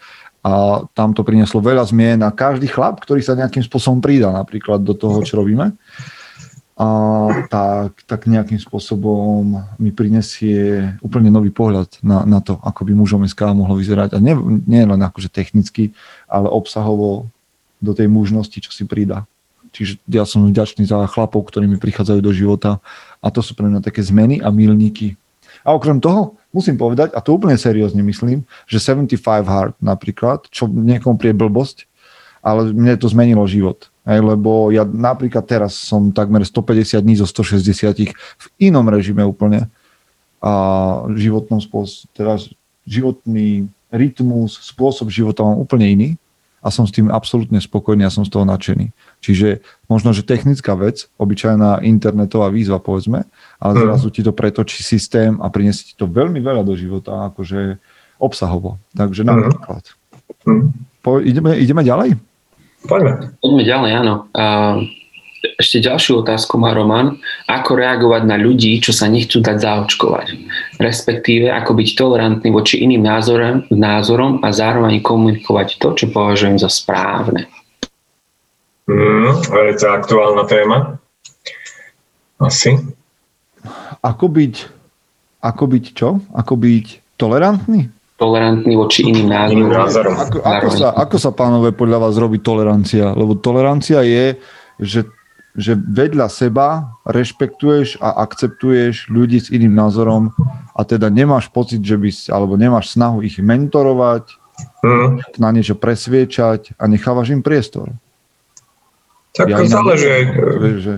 a 0.46 0.82
tam 0.94 1.10
to 1.10 1.26
prinieslo 1.26 1.58
veľa 1.58 1.86
zmien 1.90 2.22
a 2.22 2.34
každý 2.34 2.70
chlap, 2.70 3.02
ktorý 3.02 3.22
sa 3.22 3.38
nejakým 3.38 3.62
spôsobom 3.66 3.98
pridá 4.02 4.30
napríklad 4.30 4.82
do 4.82 4.94
toho, 4.94 5.22
čo 5.22 5.38
robíme, 5.38 5.74
a 6.72 6.88
tak, 7.46 8.02
tak 8.08 8.26
nejakým 8.26 8.58
spôsobom 8.58 9.60
mi 9.78 9.94
prinesie 9.94 10.90
úplne 10.98 11.30
nový 11.30 11.54
pohľad 11.54 12.00
na, 12.02 12.26
na 12.26 12.40
to, 12.42 12.58
ako 12.58 12.82
by 12.88 12.92
mužom 12.96 13.22
SK 13.28 13.54
mohlo 13.54 13.78
vyzerať. 13.78 14.16
A 14.16 14.18
nie, 14.18 14.34
nie 14.66 14.82
len 14.82 14.98
akože 14.98 15.30
technicky, 15.30 15.94
ale 16.26 16.50
obsahovo 16.50 17.30
do 17.82 17.92
tej 17.92 18.06
mužnosti, 18.06 18.54
čo 18.54 18.70
si 18.70 18.86
pridá. 18.86 19.26
Čiže 19.74 19.98
ja 20.06 20.22
som 20.22 20.46
vďačný 20.46 20.86
za 20.86 21.02
chlapov, 21.10 21.48
ktorí 21.50 21.66
mi 21.66 21.80
prichádzajú 21.80 22.20
do 22.22 22.32
života 22.32 22.78
a 23.18 23.26
to 23.32 23.42
sú 23.42 23.58
pre 23.58 23.66
mňa 23.66 23.82
také 23.82 24.04
zmeny 24.04 24.38
a 24.38 24.54
milníky. 24.54 25.18
A 25.66 25.74
okrem 25.74 25.98
toho 25.98 26.38
musím 26.52 26.76
povedať, 26.76 27.16
a 27.16 27.20
to 27.24 27.34
úplne 27.34 27.56
seriózne 27.56 28.04
myslím, 28.04 28.44
že 28.68 28.78
75 28.78 29.18
Hard 29.48 29.74
napríklad, 29.80 30.46
čo 30.52 30.68
niekomu 30.68 31.16
prie 31.16 31.32
blbosť, 31.32 31.88
ale 32.44 32.70
mne 32.70 33.00
to 33.00 33.08
zmenilo 33.08 33.42
život. 33.48 33.88
Hej, 34.02 34.20
lebo 34.20 34.74
ja 34.74 34.82
napríklad 34.82 35.46
teraz 35.46 35.78
som 35.78 36.10
takmer 36.10 36.42
150 36.42 36.98
dní 37.00 37.14
zo 37.14 37.24
160 37.24 38.12
v 38.12 38.46
inom 38.58 38.84
režime 38.90 39.22
úplne 39.22 39.70
a 40.42 40.52
životnom 41.14 41.62
spôsob, 41.62 42.10
teda 42.10 42.34
životný 42.82 43.70
rytmus, 43.94 44.58
spôsob 44.58 45.06
života 45.06 45.46
mám 45.46 45.54
úplne 45.54 45.86
iný 45.86 46.08
a 46.62 46.68
som 46.70 46.86
s 46.86 46.94
tým 46.94 47.10
absolútne 47.10 47.58
spokojný 47.58 48.06
a 48.06 48.14
som 48.14 48.22
z 48.22 48.30
toho 48.30 48.46
nadšený. 48.46 48.94
Čiže 49.18 49.60
možno, 49.90 50.14
že 50.14 50.22
technická 50.22 50.78
vec, 50.78 51.10
obyčajná 51.18 51.82
internetová 51.82 52.48
výzva, 52.54 52.78
povedzme, 52.78 53.26
ale 53.58 53.72
mhm. 53.74 53.80
zrazu 53.82 54.08
ti 54.14 54.22
to 54.22 54.30
pretočí 54.30 54.86
systém 54.86 55.42
a 55.42 55.50
priniesie 55.50 55.92
ti 55.92 55.94
to 55.98 56.06
veľmi 56.06 56.38
veľa 56.38 56.62
do 56.62 56.78
života, 56.78 57.34
akože 57.34 57.82
obsahovo. 58.22 58.78
Takže 58.94 59.26
napríklad. 59.26 59.82
Mm. 60.46 60.70
Po, 61.02 61.18
ideme, 61.18 61.58
ideme 61.58 61.82
ďalej? 61.82 62.14
Poďme. 62.86 63.34
Poďme 63.42 63.62
ďalej, 63.66 63.90
áno. 63.98 64.14
Uh, 64.30 64.86
ešte 65.58 65.84
ďalšiu 65.84 66.24
otázku 66.24 66.56
má 66.56 66.72
Roman. 66.72 67.18
Ako 67.48 67.76
reagovať 67.76 68.22
na 68.24 68.36
ľudí, 68.40 68.80
čo 68.80 68.94
sa 68.94 69.08
nechcú 69.08 69.42
dať 69.42 69.56
zaočkovať? 69.60 70.26
Respektíve, 70.80 71.52
ako 71.52 71.76
byť 71.76 71.88
tolerantný 71.96 72.48
voči 72.52 72.80
iným 72.84 73.04
názorom, 73.04 73.66
názorom 73.72 74.40
a 74.40 74.48
zároveň 74.52 75.04
komunikovať 75.04 75.76
to, 75.78 75.88
čo 75.96 76.06
považujem 76.10 76.56
za 76.56 76.70
správne. 76.72 77.48
Mm, 78.88 79.46
to 79.78 79.86
aktuálna 79.86 80.44
téma. 80.48 80.98
Asi. 82.42 82.74
Ako 84.02 84.26
byť, 84.26 84.54
ako 85.46 85.64
byť 85.70 85.84
čo? 85.94 86.18
Ako 86.34 86.58
byť 86.58 86.86
tolerantný? 87.14 87.86
Tolerantný 88.18 88.74
voči 88.74 89.06
iným 89.06 89.30
názorom. 89.30 90.14
Ako, 90.18 90.38
ako, 90.42 90.68
sa, 90.74 90.88
ako 90.94 91.16
sa, 91.18 91.30
pánové, 91.30 91.70
podľa 91.70 91.98
vás 92.02 92.14
robí 92.18 92.42
tolerancia? 92.42 93.14
Lebo 93.14 93.38
tolerancia 93.38 94.02
je 94.02 94.38
že, 94.82 95.06
že 95.52 95.76
vedľa 95.76 96.32
seba 96.32 96.96
rešpektuješ 97.04 98.00
a 98.00 98.24
akceptuješ 98.24 99.12
ľudí 99.12 99.36
s 99.36 99.52
iným 99.52 99.76
názorom 99.76 100.32
a 100.72 100.80
teda 100.82 101.12
nemáš 101.12 101.52
pocit, 101.52 101.84
že 101.84 102.00
by, 102.00 102.08
alebo 102.32 102.56
nemáš 102.56 102.96
snahu 102.96 103.20
ich 103.20 103.36
mentorovať, 103.36 104.40
mm. 104.84 105.36
na 105.36 105.48
niečo 105.52 105.76
presviečať 105.76 106.76
a 106.76 106.84
nechávaš 106.88 107.32
im 107.36 107.44
priestor. 107.44 107.92
Tak 109.32 109.48
ja 109.48 109.64
záleží 109.64 110.08
aj, 110.08 110.22
že... 110.80 110.94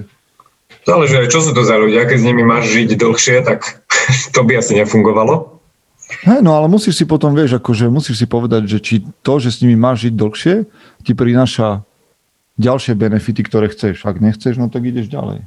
záleží 0.83 1.15
aj, 1.23 1.29
čo 1.31 1.39
sú 1.43 1.51
to 1.55 1.63
za 1.63 1.79
ľudia. 1.79 2.07
Keď 2.07 2.19
s 2.19 2.27
nimi 2.27 2.43
máš 2.43 2.71
žiť 2.75 2.99
dlhšie, 2.99 3.37
tak 3.47 3.83
to 4.35 4.41
by 4.43 4.59
asi 4.59 4.75
nefungovalo. 4.75 5.55
Hej, 6.05 6.45
no 6.45 6.53
ale 6.53 6.69
musíš 6.69 7.01
si 7.01 7.05
potom, 7.09 7.33
vieš, 7.33 7.57
akože 7.57 7.89
musíš 7.89 8.23
si 8.23 8.27
povedať, 8.29 8.69
že 8.69 8.79
či 8.79 8.95
to, 9.25 9.41
že 9.41 9.51
s 9.51 9.61
nimi 9.65 9.75
máš 9.75 10.11
žiť 10.11 10.15
dlhšie, 10.15 10.55
ti 11.01 11.13
prináša 11.17 11.83
ďalšie 12.59 12.95
benefity, 12.95 13.43
ktoré 13.43 13.71
chceš. 13.71 14.07
Ak 14.07 14.23
nechceš, 14.23 14.59
no 14.59 14.71
tak 14.71 14.87
ideš 14.87 15.11
ďalej. 15.11 15.47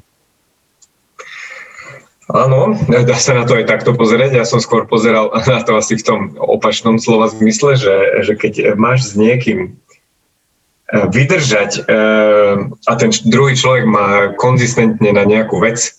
Áno, 2.27 2.75
dá 2.91 3.15
sa 3.15 3.31
na 3.39 3.47
to 3.47 3.55
aj 3.55 3.71
takto 3.71 3.95
pozrieť. 3.95 4.35
Ja 4.35 4.43
som 4.43 4.59
skôr 4.59 4.83
pozeral 4.83 5.31
na 5.47 5.63
to 5.63 5.79
asi 5.79 5.95
v 5.95 6.03
tom 6.03 6.19
opačnom 6.35 6.99
slova 6.99 7.31
zmysle, 7.31 7.79
že, 7.79 7.95
že 8.27 8.33
keď 8.35 8.75
máš 8.75 9.07
s 9.07 9.11
niekým 9.15 9.71
eh, 9.71 11.07
vydržať 11.07 11.87
eh, 11.87 12.55
a 12.67 12.91
ten 12.99 13.09
druhý 13.31 13.55
človek 13.55 13.87
má 13.87 14.07
konzistentne 14.35 15.15
na 15.15 15.23
nejakú 15.23 15.63
vec 15.63 15.96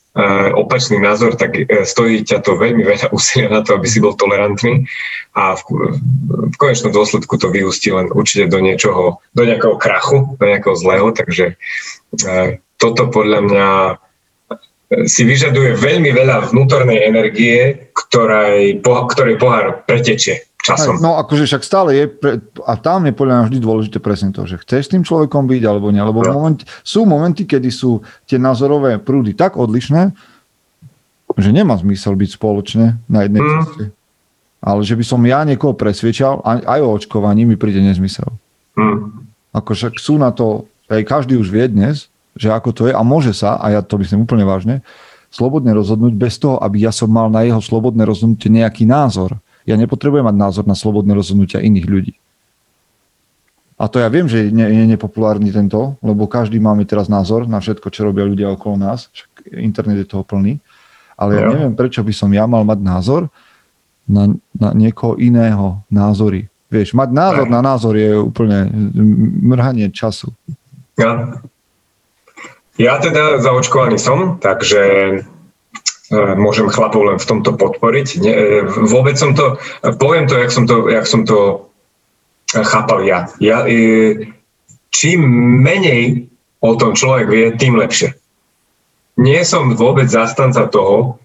opačný 0.59 0.99
názor, 0.99 1.39
tak 1.39 1.55
e, 1.55 1.87
stojí 1.87 2.27
ťa 2.27 2.43
to 2.43 2.59
veľmi 2.59 2.83
veľa 2.83 3.13
úsilia 3.17 3.47
na 3.47 3.63
to, 3.63 3.79
aby 3.79 3.87
si 3.87 4.03
bol 4.03 4.19
tolerantný 4.19 4.83
a 5.39 5.55
v, 5.55 5.63
v 6.51 6.57
konečnom 6.59 6.91
dôsledku 6.91 7.39
to 7.39 7.55
vyústi 7.55 7.95
len 7.95 8.11
určite 8.11 8.51
do 8.51 8.59
niečoho, 8.59 9.23
do 9.31 9.43
nejakého 9.47 9.79
krachu, 9.79 10.35
do 10.35 10.45
nejakého 10.45 10.75
zlého, 10.75 11.15
takže 11.15 11.55
e, 11.55 12.59
toto 12.79 13.11
podľa 13.11 13.41
mňa 13.47 13.69
si 15.05 15.21
vyžaduje 15.29 15.77
veľmi 15.77 16.17
veľa 16.17 16.49
vnútornej 16.49 17.05
energie, 17.05 17.93
ktorej, 17.93 18.81
ktorej 18.81 19.37
pohár 19.37 19.85
pretečie 19.85 20.48
časom. 20.63 20.99
No 21.01 21.17
akože 21.23 21.49
však 21.49 21.63
stále 21.63 21.91
je, 21.97 22.05
pre, 22.11 22.43
a 22.67 22.73
tam 22.77 23.07
je 23.09 23.15
podľa 23.15 23.35
mňa 23.35 23.45
vždy 23.49 23.59
dôležité 23.63 23.99
presne 24.03 24.31
to, 24.35 24.45
že 24.45 24.61
chceš 24.61 24.83
s 24.89 24.93
tým 24.93 25.03
človekom 25.07 25.47
byť 25.47 25.63
alebo 25.65 25.89
nie, 25.95 26.03
lebo 26.03 26.21
no. 26.23 26.35
moment, 26.35 26.61
sú 26.83 27.07
momenty, 27.09 27.49
kedy 27.49 27.71
sú 27.73 28.05
tie 28.29 28.37
názorové 28.37 29.01
prúdy 29.01 29.33
tak 29.33 29.57
odlišné, 29.57 30.13
že 31.39 31.51
nemá 31.55 31.79
zmysel 31.79 32.19
byť 32.19 32.31
spoločne 32.35 32.99
na 33.07 33.19
jednej 33.25 33.43
mm. 33.45 33.51
ceste. 33.63 33.85
Ale 34.59 34.81
že 34.83 34.99
by 34.99 35.05
som 35.07 35.23
ja 35.23 35.47
niekoho 35.47 35.79
presviečal, 35.79 36.43
aj 36.43 36.81
o 36.83 36.89
očkovaní 36.99 37.47
mi 37.47 37.55
príde 37.55 37.79
nezmysel. 37.79 38.27
Mm. 38.75 39.31
Akože 39.55 39.95
sú 39.97 40.19
na 40.19 40.35
to, 40.35 40.67
aj 40.91 41.07
každý 41.07 41.39
už 41.39 41.49
vie 41.55 41.71
dnes, 41.71 42.11
že 42.35 42.51
ako 42.51 42.71
to 42.75 42.83
je 42.91 42.95
a 42.95 43.03
môže 43.03 43.35
sa, 43.35 43.59
a 43.59 43.75
ja 43.75 43.81
to 43.83 43.99
myslím 43.99 44.27
úplne 44.27 44.43
vážne, 44.47 44.83
slobodne 45.29 45.75
rozhodnúť 45.77 46.15
bez 46.17 46.41
toho, 46.41 46.59
aby 46.59 46.87
ja 46.87 46.93
som 46.95 47.11
mal 47.11 47.29
na 47.29 47.45
jeho 47.45 47.61
slobodné 47.61 48.03
rozhodnutie 48.07 48.49
nejaký 48.49 48.89
názor. 48.89 49.37
Ja 49.69 49.77
nepotrebujem 49.77 50.25
mať 50.25 50.37
názor 50.41 50.65
na 50.65 50.73
slobodné 50.73 51.13
rozhodnutia 51.13 51.61
iných 51.61 51.87
ľudí. 51.87 52.15
A 53.79 53.87
to 53.87 54.03
ja 54.03 54.09
viem, 54.11 54.27
že 54.27 54.51
je 54.51 54.85
nepopulárny 54.91 55.55
tento, 55.55 55.95
lebo 56.03 56.27
každý 56.27 56.59
máme 56.59 56.83
teraz 56.83 57.07
názor 57.07 57.47
na 57.47 57.63
všetko, 57.63 57.93
čo 57.95 58.09
robia 58.09 58.27
ľudia 58.27 58.51
okolo 58.51 58.75
nás. 58.75 59.07
Však 59.13 59.55
internet 59.55 60.03
je 60.03 60.09
toho 60.09 60.27
plný. 60.27 60.59
Ale 61.15 61.39
ja 61.39 61.47
neviem, 61.47 61.75
prečo 61.79 62.03
by 62.03 62.11
som 62.11 62.31
ja 62.35 62.49
mal 62.51 62.67
mať 62.67 62.79
názor 62.83 63.31
na, 64.09 64.35
na 64.57 64.75
niekoho 64.75 65.15
iného 65.21 65.79
názory. 65.93 66.51
Vieš, 66.73 66.97
mať 66.97 67.11
názor 67.15 67.47
na 67.47 67.61
názor 67.63 67.95
je 67.95 68.19
úplne 68.19 68.67
mrhanie 69.47 69.93
času. 69.95 70.35
Ja. 70.99 71.39
Ja 72.79 73.03
teda 73.03 73.43
zaočkovaný 73.43 73.99
som, 73.99 74.39
takže 74.39 74.81
môžem 76.13 76.73
chlapov 76.73 77.05
len 77.05 77.19
v 77.21 77.29
tomto 77.29 77.53
podporiť. 77.57 78.09
Nie, 78.25 78.35
e, 78.35 78.45
vôbec 78.65 79.21
som 79.21 79.37
to, 79.37 79.61
poviem 80.01 80.25
to, 80.25 80.41
jak 80.41 80.51
som 80.53 80.65
to, 80.65 80.89
jak 80.89 81.05
som 81.05 81.29
to 81.29 81.69
chápal 82.49 83.05
ja. 83.05 83.29
ja 83.45 83.61
čím 84.89 85.21
menej 85.61 86.33
o 86.65 86.75
tom 86.75 86.97
človek 86.97 87.27
vie, 87.29 87.45
tým 87.55 87.77
lepšie. 87.77 88.17
Nie 89.19 89.43
som 89.45 89.75
vôbec 89.77 90.09
zastanca 90.09 90.65
toho, 90.71 91.19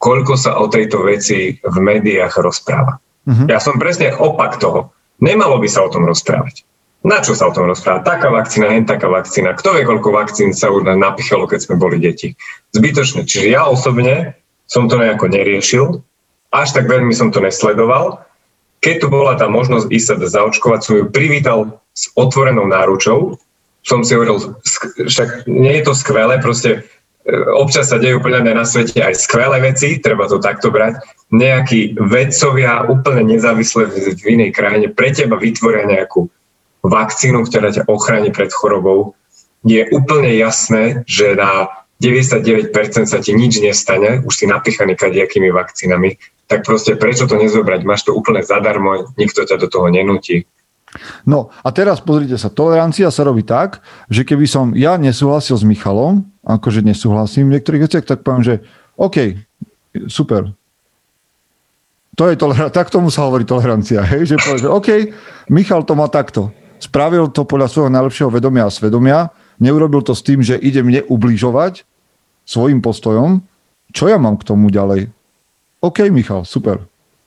koľko 0.00 0.34
sa 0.36 0.58
o 0.60 0.68
tejto 0.68 1.04
veci 1.04 1.56
v 1.60 1.76
médiách 1.80 2.36
rozpráva. 2.40 3.00
Uh-huh. 3.26 3.46
Ja 3.48 3.60
som 3.60 3.80
presne 3.80 4.12
opak 4.12 4.60
toho. 4.60 4.92
Nemalo 5.20 5.56
by 5.60 5.68
sa 5.68 5.84
o 5.84 5.92
tom 5.92 6.04
rozprávať. 6.04 6.66
Na 7.06 7.22
čo 7.22 7.38
sa 7.38 7.46
o 7.46 7.54
tom 7.54 7.70
rozpráva? 7.70 8.02
Taká 8.02 8.34
vakcína, 8.34 8.74
hen 8.74 8.82
taká 8.82 9.06
vakcína. 9.06 9.54
Kto 9.54 9.78
vie, 9.78 9.86
koľko 9.86 10.10
vakcín 10.10 10.50
sa 10.50 10.74
už 10.74 10.90
napichalo, 10.90 11.46
keď 11.46 11.62
sme 11.62 11.78
boli 11.78 12.02
deti? 12.02 12.34
Zbytočne. 12.74 13.22
Čiže 13.22 13.46
ja 13.54 13.62
osobne 13.70 14.34
som 14.66 14.90
to 14.90 14.98
nejako 14.98 15.30
neriešil, 15.30 16.02
až 16.50 16.74
tak 16.74 16.90
veľmi 16.90 17.14
som 17.14 17.30
to 17.30 17.38
nesledoval. 17.38 18.26
Keď 18.82 18.94
tu 18.98 19.06
bola 19.06 19.38
tá 19.38 19.46
možnosť 19.46 19.86
ísť 19.86 20.06
sa 20.18 20.42
zaočkovať, 20.42 20.80
som 20.82 20.94
ju 20.98 21.04
privítal 21.06 21.78
s 21.94 22.10
otvorenou 22.18 22.66
náručou. 22.66 23.38
Som 23.86 24.02
si 24.02 24.18
hovoril, 24.18 24.58
však 24.98 25.46
nie 25.46 25.78
je 25.78 25.86
to 25.86 25.94
skvelé, 25.94 26.42
proste 26.42 26.82
e, 27.22 27.38
občas 27.54 27.94
sa 27.94 28.02
dejú 28.02 28.18
úplne 28.18 28.42
na 28.50 28.66
svete 28.66 28.98
aj 28.98 29.14
skvelé 29.14 29.62
veci, 29.62 30.02
treba 30.02 30.26
to 30.26 30.42
takto 30.42 30.74
brať. 30.74 30.98
Nejakí 31.30 31.94
vedcovia 31.94 32.82
úplne 32.90 33.30
nezávisle 33.30 33.86
v 33.94 34.26
inej 34.26 34.50
krajine 34.50 34.90
pre 34.90 35.14
teba 35.14 35.38
vytvoria 35.38 35.86
nejakú 35.86 36.26
vakcínu, 36.84 37.46
ktorá 37.46 37.72
ťa 37.72 37.88
ochráni 37.88 38.34
pred 38.34 38.52
chorobou, 38.52 39.16
je 39.66 39.82
úplne 39.90 40.30
jasné, 40.38 41.02
že 41.10 41.34
na 41.34 41.68
99% 41.98 42.70
sa 43.08 43.18
ti 43.18 43.32
nič 43.32 43.58
nestane, 43.58 44.20
už 44.22 44.32
si 44.32 44.44
napichaný 44.44 44.94
kadejakými 44.94 45.48
vakcínami, 45.48 46.20
tak 46.46 46.62
proste 46.62 46.94
prečo 46.94 47.26
to 47.26 47.40
nezobrať? 47.40 47.82
Máš 47.82 48.06
to 48.06 48.14
úplne 48.14 48.44
zadarmo, 48.44 49.10
nikto 49.18 49.42
ťa 49.42 49.56
do 49.58 49.66
toho 49.66 49.88
nenúti. 49.90 50.44
No 51.26 51.50
a 51.66 51.68
teraz 51.74 51.98
pozrite 52.00 52.38
sa, 52.38 52.52
tolerancia 52.52 53.10
sa 53.10 53.26
robí 53.26 53.42
tak, 53.42 53.82
že 54.06 54.22
keby 54.22 54.46
som 54.46 54.72
ja 54.72 54.94
nesúhlasil 54.96 55.58
s 55.58 55.64
Michalom, 55.66 56.24
akože 56.46 56.86
nesúhlasím 56.86 57.50
v 57.50 57.58
niektorých 57.58 57.84
veciach, 57.90 58.04
tak 58.06 58.22
poviem, 58.22 58.44
že 58.46 58.54
OK, 58.96 59.34
super. 60.06 60.54
To 62.16 62.32
je 62.32 62.38
tolerancia, 62.38 62.72
tak 62.72 62.88
tomu 62.88 63.12
sa 63.12 63.28
hovorí 63.28 63.44
tolerancia, 63.44 64.00
hej? 64.06 64.24
že 64.24 64.40
poviem, 64.40 64.62
že 64.62 64.70
OK, 64.72 64.88
Michal 65.52 65.84
to 65.84 65.98
má 65.98 66.08
takto 66.08 66.54
spravil 66.78 67.32
to 67.32 67.44
podľa 67.48 67.68
svojho 67.70 67.90
najlepšieho 67.92 68.30
vedomia 68.30 68.68
a 68.68 68.74
svedomia, 68.74 69.30
neurobil 69.60 70.02
to 70.04 70.12
s 70.12 70.24
tým, 70.24 70.40
že 70.44 70.58
ide 70.58 70.84
mne 70.84 71.04
ubližovať 71.06 71.84
svojim 72.46 72.80
postojom. 72.80 73.42
Čo 73.90 74.10
ja 74.10 74.18
mám 74.20 74.36
k 74.36 74.46
tomu 74.46 74.68
ďalej? 74.68 75.10
OK, 75.80 76.08
Michal, 76.10 76.44
super. 76.44 76.84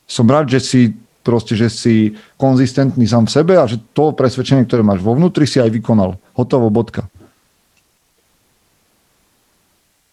Som 0.09 0.27
rád, 0.27 0.49
že 0.49 0.59
si 0.59 0.81
proste, 1.21 1.53
že 1.53 1.69
si 1.69 2.17
konzistentný 2.39 3.05
sám 3.05 3.29
v 3.29 3.35
sebe 3.35 3.53
a 3.59 3.69
že 3.69 3.77
to 3.93 4.15
presvedčenie, 4.15 4.65
ktoré 4.65 4.81
máš 4.81 5.03
vo 5.03 5.13
vnútri, 5.13 5.45
si 5.45 5.61
aj 5.61 5.69
vykonal. 5.69 6.17
Hotovo, 6.33 6.71
bodka. 6.73 7.05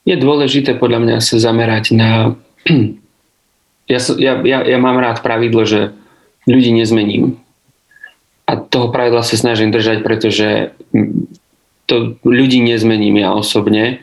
Je 0.06 0.14
dôležité 0.14 0.78
podľa 0.78 1.00
mňa 1.02 1.16
sa 1.24 1.36
zamerať 1.40 1.84
na... 1.96 2.10
Ja, 3.86 4.02
ja, 4.18 4.42
ja, 4.42 4.66
ja 4.66 4.82
mám 4.82 4.98
rád 4.98 5.22
pravidlo, 5.22 5.62
že 5.62 5.94
ľudí 6.42 6.74
nezmením 6.74 7.38
a 8.46 8.52
toho 8.54 8.94
pravidla 8.94 9.26
sa 9.26 9.34
snažím 9.34 9.74
držať, 9.74 10.06
pretože 10.06 10.70
to 11.86 12.18
ľudí 12.22 12.62
nezmením 12.62 13.18
ja 13.18 13.34
osobne 13.34 13.98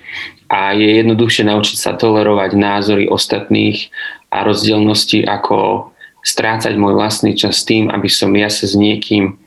a 0.52 0.76
je 0.76 1.00
jednoduchšie 1.00 1.48
naučiť 1.48 1.78
sa 1.80 1.92
tolerovať 1.96 2.52
názory 2.56 3.08
ostatných 3.08 3.88
a 4.32 4.44
rozdielnosti, 4.44 5.24
ako 5.24 5.90
strácať 6.24 6.76
môj 6.76 6.96
vlastný 6.96 7.36
čas 7.36 7.64
tým, 7.64 7.88
aby 7.88 8.08
som 8.12 8.32
ja 8.36 8.52
sa 8.52 8.68
s 8.68 8.76
niekým 8.76 9.40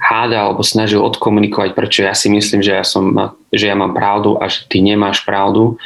hádal 0.00 0.52
alebo 0.52 0.64
snažil 0.64 1.04
odkomunikovať, 1.04 1.76
prečo 1.76 2.00
ja 2.04 2.16
si 2.16 2.32
myslím, 2.32 2.64
že 2.64 2.72
ja, 2.72 2.84
som, 2.84 3.36
že 3.52 3.68
ja 3.68 3.76
mám 3.76 3.92
pravdu 3.92 4.40
a 4.40 4.48
že 4.48 4.64
ty 4.68 4.80
nemáš 4.80 5.20
pravdu. 5.28 5.76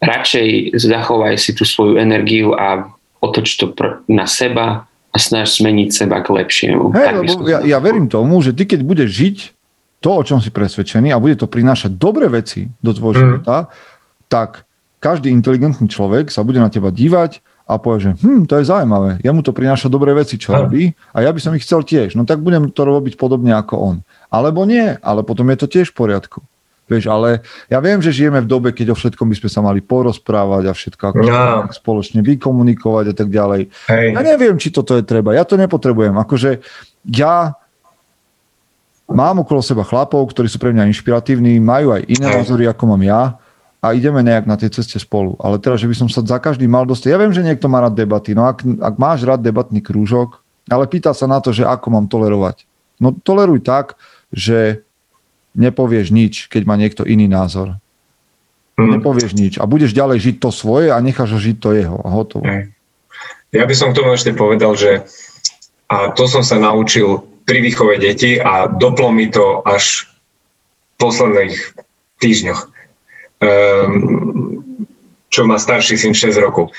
Radšej 0.00 0.72
zachovaj 0.80 1.36
si 1.36 1.52
tú 1.52 1.68
svoju 1.68 2.00
energiu 2.00 2.56
a 2.56 2.88
otoč 3.20 3.60
to 3.60 3.68
na 4.08 4.24
seba 4.24 4.87
a 5.08 5.16
snaž 5.16 5.56
zmeniť 5.58 5.88
seba 5.90 6.20
k 6.20 6.28
lepšiemu. 6.30 6.92
Hey, 6.92 7.16
lebo 7.16 7.48
ja, 7.48 7.64
ja 7.64 7.78
verím 7.80 8.06
tomu, 8.12 8.38
že 8.44 8.52
ty 8.52 8.68
keď 8.68 8.80
budeš 8.84 9.10
žiť 9.10 9.36
to, 9.98 10.10
o 10.14 10.22
čom 10.22 10.38
si 10.38 10.52
presvedčený 10.54 11.10
a 11.10 11.18
bude 11.18 11.34
to 11.34 11.50
prinášať 11.50 11.96
dobré 11.96 12.30
veci 12.30 12.70
do 12.78 12.94
tvojho 12.94 13.14
mm. 13.16 13.20
života, 13.20 13.72
tak 14.30 14.68
každý 15.02 15.32
inteligentný 15.32 15.90
človek 15.90 16.30
sa 16.30 16.46
bude 16.46 16.62
na 16.62 16.70
teba 16.70 16.92
dívať 16.94 17.42
a 17.68 17.76
povie, 17.76 18.10
že 18.10 18.10
hm, 18.24 18.48
to 18.48 18.60
je 18.60 18.68
zaujímavé, 18.68 19.20
jemu 19.20 19.40
to 19.44 19.52
prináša 19.52 19.92
dobré 19.92 20.14
veci, 20.14 20.38
čo 20.38 20.54
mm. 20.54 20.58
robí 20.58 20.92
a 21.12 21.24
ja 21.24 21.30
by 21.34 21.40
som 21.42 21.52
ich 21.56 21.64
chcel 21.64 21.82
tiež, 21.82 22.14
no 22.14 22.22
tak 22.28 22.44
budem 22.44 22.70
to 22.70 22.82
robiť 22.86 23.18
podobne 23.18 23.52
ako 23.56 23.74
on. 23.76 23.96
Alebo 24.28 24.68
nie, 24.68 24.96
ale 25.00 25.24
potom 25.24 25.48
je 25.50 25.58
to 25.58 25.66
tiež 25.66 25.90
v 25.92 25.98
poriadku. 25.98 26.38
Vieš, 26.88 27.04
ale 27.12 27.44
ja 27.68 27.78
viem, 27.84 28.00
že 28.00 28.08
žijeme 28.08 28.40
v 28.40 28.48
dobe, 28.48 28.72
keď 28.72 28.92
o 28.92 28.96
všetkom 28.96 29.28
by 29.28 29.36
sme 29.36 29.50
sa 29.52 29.60
mali 29.60 29.84
porozprávať 29.84 30.64
a 30.66 30.72
všetko 30.72 31.02
ako 31.04 31.20
no. 31.20 31.68
spoločne 31.68 32.24
vykomunikovať 32.24 33.12
a 33.12 33.14
tak 33.14 33.28
ďalej. 33.28 33.68
Hej. 33.92 34.08
Ja 34.16 34.22
neviem, 34.24 34.56
či 34.56 34.72
toto 34.72 34.96
je 34.96 35.04
treba. 35.04 35.36
Ja 35.36 35.44
to 35.44 35.60
nepotrebujem. 35.60 36.16
Akože 36.16 36.64
ja 37.04 37.52
mám 39.04 39.44
okolo 39.44 39.60
seba 39.60 39.84
chlapov, 39.84 40.32
ktorí 40.32 40.48
sú 40.48 40.56
pre 40.56 40.72
mňa 40.72 40.88
inšpiratívni, 40.88 41.60
majú 41.60 41.92
aj 41.92 42.08
iné 42.08 42.26
názory, 42.40 42.64
ako 42.64 42.96
mám 42.96 43.04
ja 43.04 43.36
a 43.78 43.94
ideme 43.94 44.24
nejak 44.26 44.44
na 44.48 44.58
tej 44.58 44.74
ceste 44.74 44.98
spolu. 44.98 45.38
Ale 45.38 45.62
teraz, 45.62 45.78
že 45.78 45.88
by 45.88 45.94
som 45.94 46.08
sa 46.10 46.24
za 46.24 46.38
každý 46.42 46.66
mal 46.66 46.82
dostať, 46.82 47.14
ja 47.14 47.20
viem, 47.20 47.30
že 47.30 47.46
niekto 47.46 47.70
má 47.70 47.78
rád 47.84 47.94
debaty, 47.94 48.34
no 48.34 48.48
ak, 48.48 48.64
ak 48.64 48.94
máš 48.98 49.22
rád 49.22 49.44
debatný 49.44 49.78
krúžok, 49.78 50.42
ale 50.68 50.84
pýta 50.90 51.14
sa 51.14 51.30
na 51.30 51.38
to, 51.38 51.54
že 51.54 51.64
ako 51.64 51.86
mám 51.94 52.06
tolerovať. 52.10 52.66
No 52.98 53.14
toleruj 53.14 53.62
tak, 53.62 53.94
že 54.34 54.82
nepovieš 55.58 56.14
nič, 56.14 56.46
keď 56.46 56.62
má 56.64 56.78
niekto 56.78 57.02
iný 57.02 57.26
názor. 57.26 57.76
Hmm. 58.78 58.94
Nepovieš 58.94 59.34
nič 59.34 59.58
a 59.58 59.66
budeš 59.66 59.90
ďalej 59.90 60.18
žiť 60.22 60.36
to 60.38 60.54
svoje 60.54 60.94
a 60.94 61.02
necháš 61.02 61.34
ho 61.34 61.40
žiť 61.42 61.56
to 61.58 61.74
jeho 61.74 61.98
a 61.98 62.08
hotovo. 62.14 62.46
Ja 63.50 63.66
by 63.66 63.74
som 63.74 63.90
k 63.90 63.98
tomu 63.98 64.14
ešte 64.14 64.30
povedal, 64.38 64.78
že 64.78 65.02
a 65.88 66.12
to 66.14 66.28
som 66.28 66.44
sa 66.44 66.60
naučil 66.60 67.26
pri 67.48 67.64
výchove 67.64 67.96
detí 67.96 68.36
a 68.36 68.68
doplo 68.68 69.08
mi 69.08 69.32
to 69.32 69.64
až 69.64 70.04
v 70.04 70.94
posledných 71.00 71.56
týždňoch. 72.20 72.60
Um, 73.40 74.60
čo 75.32 75.48
má 75.48 75.56
starší 75.56 75.96
syn 75.96 76.12
6 76.12 76.36
rokov, 76.44 76.74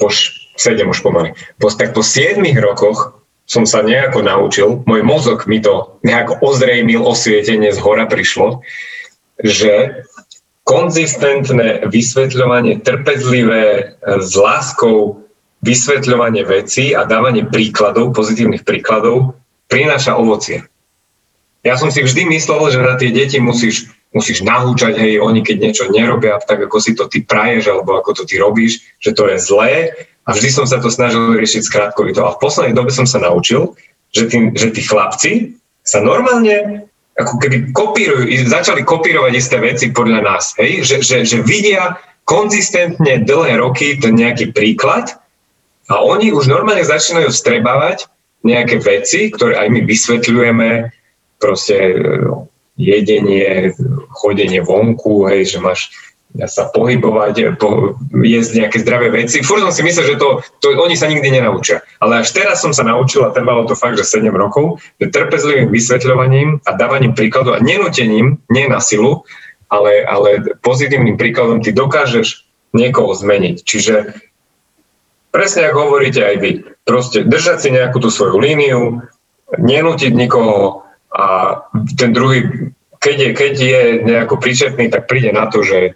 po 0.00 0.08
7 0.08 0.88
už 0.88 1.04
pomaly. 1.04 1.36
Po, 1.60 1.68
tak 1.68 1.92
po 1.92 2.00
7 2.00 2.40
rokoch 2.64 3.20
som 3.46 3.62
sa 3.62 3.80
nejako 3.86 4.26
naučil, 4.26 4.82
môj 4.90 5.06
mozog 5.06 5.46
mi 5.46 5.62
to 5.62 6.02
nejako 6.02 6.42
ozrejmil, 6.42 7.06
osvietenie 7.06 7.70
z 7.70 7.78
hora 7.78 8.10
prišlo, 8.10 8.66
že 9.38 10.02
konzistentné 10.66 11.86
vysvetľovanie, 11.86 12.82
trpezlivé, 12.82 13.94
s 14.02 14.34
láskou 14.34 15.22
vysvetľovanie 15.62 16.42
vecí 16.42 16.90
a 16.90 17.06
dávanie 17.06 17.46
príkladov, 17.46 18.10
pozitívnych 18.18 18.66
príkladov 18.66 19.38
prináša 19.70 20.18
ovocie. 20.18 20.66
Ja 21.62 21.78
som 21.78 21.90
si 21.90 22.02
vždy 22.02 22.30
myslel, 22.34 22.74
že 22.74 22.82
na 22.82 22.94
tie 22.98 23.10
deti 23.14 23.38
musíš, 23.38 23.90
musíš 24.16 24.40
nahúčať, 24.40 24.96
hej, 24.96 25.20
oni 25.20 25.44
keď 25.44 25.56
niečo 25.60 25.84
nerobia 25.92 26.40
tak, 26.40 26.64
ako 26.64 26.80
si 26.80 26.96
to 26.96 27.04
ty 27.12 27.20
praješ, 27.20 27.68
alebo 27.68 28.00
ako 28.00 28.16
to 28.16 28.22
ty 28.24 28.40
robíš, 28.40 28.80
že 28.96 29.12
to 29.12 29.28
je 29.28 29.36
zlé. 29.36 29.92
A 30.24 30.32
vždy 30.32 30.48
som 30.48 30.64
sa 30.64 30.80
to 30.80 30.88
snažil 30.88 31.36
riešiť 31.36 31.62
skrátkovito. 31.68 32.24
A 32.24 32.34
v 32.34 32.40
poslednej 32.40 32.74
dobe 32.74 32.90
som 32.90 33.04
sa 33.04 33.20
naučil, 33.20 33.76
že 34.10 34.26
tí, 34.26 34.38
že 34.56 34.72
tí 34.72 34.82
chlapci 34.82 35.54
sa 35.84 36.00
normálne 36.00 36.88
ako 37.16 37.40
keby 37.40 37.72
kopírujú, 37.72 38.28
začali 38.44 38.84
kopírovať 38.84 39.32
isté 39.36 39.56
veci 39.60 39.86
podľa 39.92 40.20
nás. 40.20 40.52
Hej? 40.60 40.84
Že, 40.84 40.96
že, 41.04 41.16
že 41.24 41.38
vidia 41.44 41.96
konzistentne 42.26 43.22
dlhé 43.22 43.62
roky 43.62 43.96
ten 43.96 44.18
nejaký 44.18 44.50
príklad 44.52 45.16
a 45.86 46.02
oni 46.02 46.34
už 46.34 46.50
normálne 46.50 46.82
začínajú 46.82 47.30
strebávať 47.30 48.10
nejaké 48.42 48.82
veci, 48.82 49.30
ktoré 49.30 49.56
aj 49.62 49.68
my 49.70 49.80
vysvetľujeme, 49.86 50.68
proste 51.38 51.76
e, 51.78 51.94
jedenie, 52.76 53.72
chodenie 54.12 54.60
vonku, 54.60 55.26
hej, 55.32 55.56
že 55.56 55.58
máš 55.60 55.90
sa 56.44 56.68
pohybovať, 56.68 57.56
po, 57.56 57.96
jesť 58.12 58.60
nejaké 58.60 58.84
zdravé 58.84 59.08
veci. 59.08 59.40
Fúr 59.40 59.64
som 59.64 59.72
si 59.72 59.80
myslel, 59.80 60.12
že 60.12 60.20
to, 60.20 60.44
to 60.60 60.76
oni 60.76 60.92
sa 60.92 61.08
nikdy 61.08 61.32
nenaučia. 61.32 61.80
Ale 61.96 62.20
až 62.20 62.36
teraz 62.36 62.60
som 62.60 62.76
sa 62.76 62.84
naučil, 62.84 63.24
a 63.24 63.32
trvalo 63.32 63.64
to 63.64 63.72
fakt, 63.72 63.96
že 63.96 64.04
7 64.04 64.28
rokov, 64.36 64.84
že 65.00 65.08
trpezlivým 65.08 65.72
vysvetľovaním 65.72 66.60
a 66.68 66.76
dávaním 66.76 67.16
príkladov 67.16 67.56
a 67.56 67.64
nenútením, 67.64 68.36
nie 68.52 68.68
na 68.68 68.84
silu, 68.84 69.24
ale, 69.72 70.04
ale 70.04 70.60
pozitívnym 70.60 71.16
príkladom 71.16 71.64
ty 71.64 71.72
dokážeš 71.72 72.44
niekoho 72.76 73.16
zmeniť. 73.16 73.56
Čiže 73.64 73.94
presne 75.32 75.72
ako 75.72 75.88
hovoríte 75.88 76.20
aj 76.20 76.36
vy, 76.36 76.50
proste 76.84 77.24
držať 77.24 77.56
si 77.64 77.68
nejakú 77.72 77.96
tú 77.96 78.12
svoju 78.12 78.36
líniu, 78.36 79.00
nenútiť 79.56 80.12
nikoho 80.12 80.85
a 81.12 81.24
ten 81.96 82.10
druhý, 82.10 82.70
keď 82.98 83.16
je, 83.16 83.28
keď 83.32 83.54
je 83.54 83.82
nejako 84.04 84.36
príčetný, 84.42 84.90
tak 84.90 85.06
príde 85.06 85.30
na 85.30 85.46
to, 85.46 85.62
že 85.62 85.94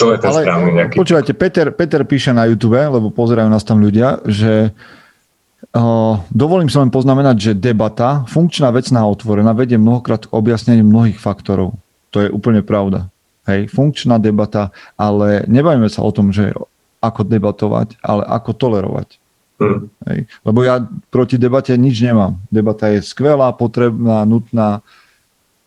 to 0.00 0.16
je 0.16 0.18
ten 0.18 0.30
Ale, 0.32 0.40
správny 0.44 0.70
nejaký. 0.72 0.94
Počúvajte, 0.96 1.32
Peter, 1.36 1.66
Peter 1.70 2.00
píše 2.08 2.32
na 2.32 2.48
YouTube, 2.48 2.80
lebo 2.80 3.12
pozerajú 3.12 3.48
nás 3.52 3.62
tam 3.62 3.84
ľudia, 3.84 4.24
že 4.24 4.72
uh, 4.72 6.14
dovolím 6.32 6.72
sa 6.72 6.80
len 6.80 6.90
poznamenať, 6.90 7.36
že 7.38 7.52
debata, 7.58 8.24
funkčná 8.26 8.72
vecná 8.72 9.04
otvorená, 9.04 9.52
vedie 9.52 9.76
mnohokrát 9.76 10.26
k 10.26 10.32
objasneniu 10.32 10.86
mnohých 10.86 11.20
faktorov. 11.20 11.76
To 12.12 12.24
je 12.24 12.28
úplne 12.32 12.64
pravda. 12.64 13.12
Hej, 13.42 13.74
funkčná 13.74 14.22
debata, 14.22 14.70
ale 14.94 15.42
nebajme 15.50 15.90
sa 15.90 16.06
o 16.06 16.14
tom, 16.14 16.30
že 16.30 16.54
ako 17.02 17.26
debatovať, 17.26 17.98
ale 17.98 18.22
ako 18.22 18.50
tolerovať. 18.54 19.18
Hmm. 19.62 19.88
Hej. 20.10 20.18
Lebo 20.42 20.58
ja 20.66 20.82
proti 21.08 21.38
debate 21.38 21.74
nič 21.78 22.02
nemám. 22.02 22.38
Debata 22.50 22.90
je 22.90 23.00
skvelá, 23.04 23.54
potrebná, 23.54 24.26
nutná, 24.26 24.82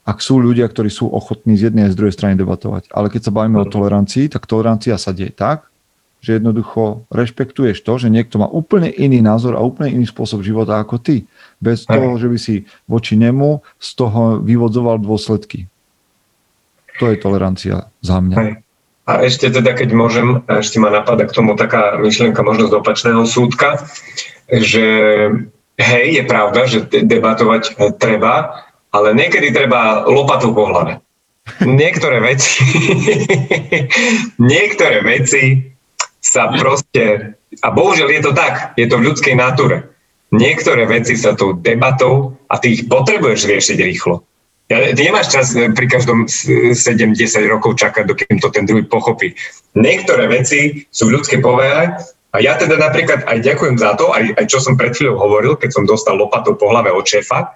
ak 0.06 0.22
sú 0.22 0.38
ľudia, 0.38 0.70
ktorí 0.70 0.94
sú 0.94 1.10
ochotní 1.10 1.58
z 1.58 1.72
jednej 1.72 1.90
a 1.90 1.94
z 1.94 1.98
druhej 1.98 2.14
strany 2.14 2.38
debatovať. 2.38 2.94
Ale 2.94 3.10
keď 3.10 3.22
sa 3.26 3.32
bavíme 3.34 3.58
hmm. 3.58 3.66
o 3.66 3.72
tolerancii, 3.72 4.30
tak 4.30 4.46
tolerancia 4.46 5.00
sa 5.02 5.16
deje 5.16 5.34
tak, 5.34 5.66
že 6.26 6.42
jednoducho 6.42 7.06
rešpektuješ 7.14 7.86
to, 7.86 8.02
že 8.02 8.10
niekto 8.10 8.42
má 8.42 8.50
úplne 8.50 8.90
iný 8.90 9.22
názor 9.22 9.54
a 9.54 9.62
úplne 9.62 9.94
iný 10.02 10.10
spôsob 10.10 10.42
života 10.42 10.82
ako 10.82 10.98
ty. 10.98 11.30
Bez 11.62 11.86
Hej. 11.86 12.02
toho, 12.02 12.10
že 12.18 12.28
by 12.30 12.38
si 12.42 12.56
voči 12.90 13.14
nemu 13.14 13.62
z 13.78 13.90
toho 13.94 14.42
vyvodzoval 14.42 14.98
dôsledky. 15.02 15.70
To 16.98 17.14
je 17.14 17.22
tolerancia 17.22 17.94
za 18.02 18.18
mňa. 18.18 18.38
Hej. 18.42 18.65
A 19.06 19.22
ešte 19.22 19.54
teda, 19.54 19.78
keď 19.78 19.94
môžem, 19.94 20.42
ešte 20.50 20.82
ma 20.82 20.90
napadá 20.90 21.30
k 21.30 21.36
tomu 21.38 21.54
taká 21.54 22.02
myšlienka 22.02 22.42
možno 22.42 22.74
z 22.74 22.78
opačného 22.82 23.22
súdka, 23.30 23.86
že 24.50 24.86
hej, 25.78 26.06
je 26.18 26.24
pravda, 26.26 26.66
že 26.66 26.90
debatovať 26.90 27.64
e, 27.78 27.94
treba, 27.94 28.66
ale 28.90 29.14
niekedy 29.14 29.54
treba 29.54 30.10
lopatou 30.10 30.58
po 30.58 30.66
hlave. 30.66 31.06
Niektoré 31.62 32.18
veci, 32.26 32.66
niektoré 34.42 35.06
veci 35.06 35.62
sa 36.18 36.50
proste, 36.50 37.38
a 37.62 37.68
bohužiaľ 37.70 38.10
je 38.10 38.22
to 38.26 38.32
tak, 38.34 38.74
je 38.74 38.90
to 38.90 38.98
v 38.98 39.06
ľudskej 39.14 39.36
náture. 39.38 39.86
Niektoré 40.34 40.90
veci 40.90 41.14
sa 41.14 41.38
tou 41.38 41.54
debatou 41.54 42.42
a 42.50 42.58
ty 42.58 42.74
ich 42.74 42.90
potrebuješ 42.90 43.46
riešiť 43.46 43.78
rýchlo. 43.78 44.26
Ja, 44.66 44.82
ty 44.98 45.02
nemáš 45.06 45.30
čas 45.30 45.54
eh, 45.54 45.70
pri 45.70 45.86
každom 45.86 46.26
7-10 46.26 47.14
rokov 47.46 47.78
čakať, 47.78 48.04
dokým 48.10 48.42
to 48.42 48.50
ten 48.50 48.66
druhý 48.66 48.82
pochopí. 48.86 49.38
Niektoré 49.78 50.26
veci 50.26 50.90
sú 50.90 51.10
v 51.10 51.22
ľudskej 51.22 51.40
povahe 51.46 51.94
a 52.34 52.38
ja 52.42 52.58
teda 52.58 52.82
napríklad 52.82 53.30
aj 53.30 53.46
ďakujem 53.46 53.78
za 53.78 53.94
to, 53.94 54.10
aj, 54.10 54.36
aj 54.42 54.46
čo 54.50 54.58
som 54.58 54.74
pred 54.74 54.92
chvíľou 54.92 55.22
hovoril, 55.22 55.54
keď 55.56 55.70
som 55.70 55.84
dostal 55.86 56.18
lopatou 56.18 56.58
po 56.58 56.74
hlave 56.74 56.90
od 56.90 57.06
šéfa, 57.06 57.54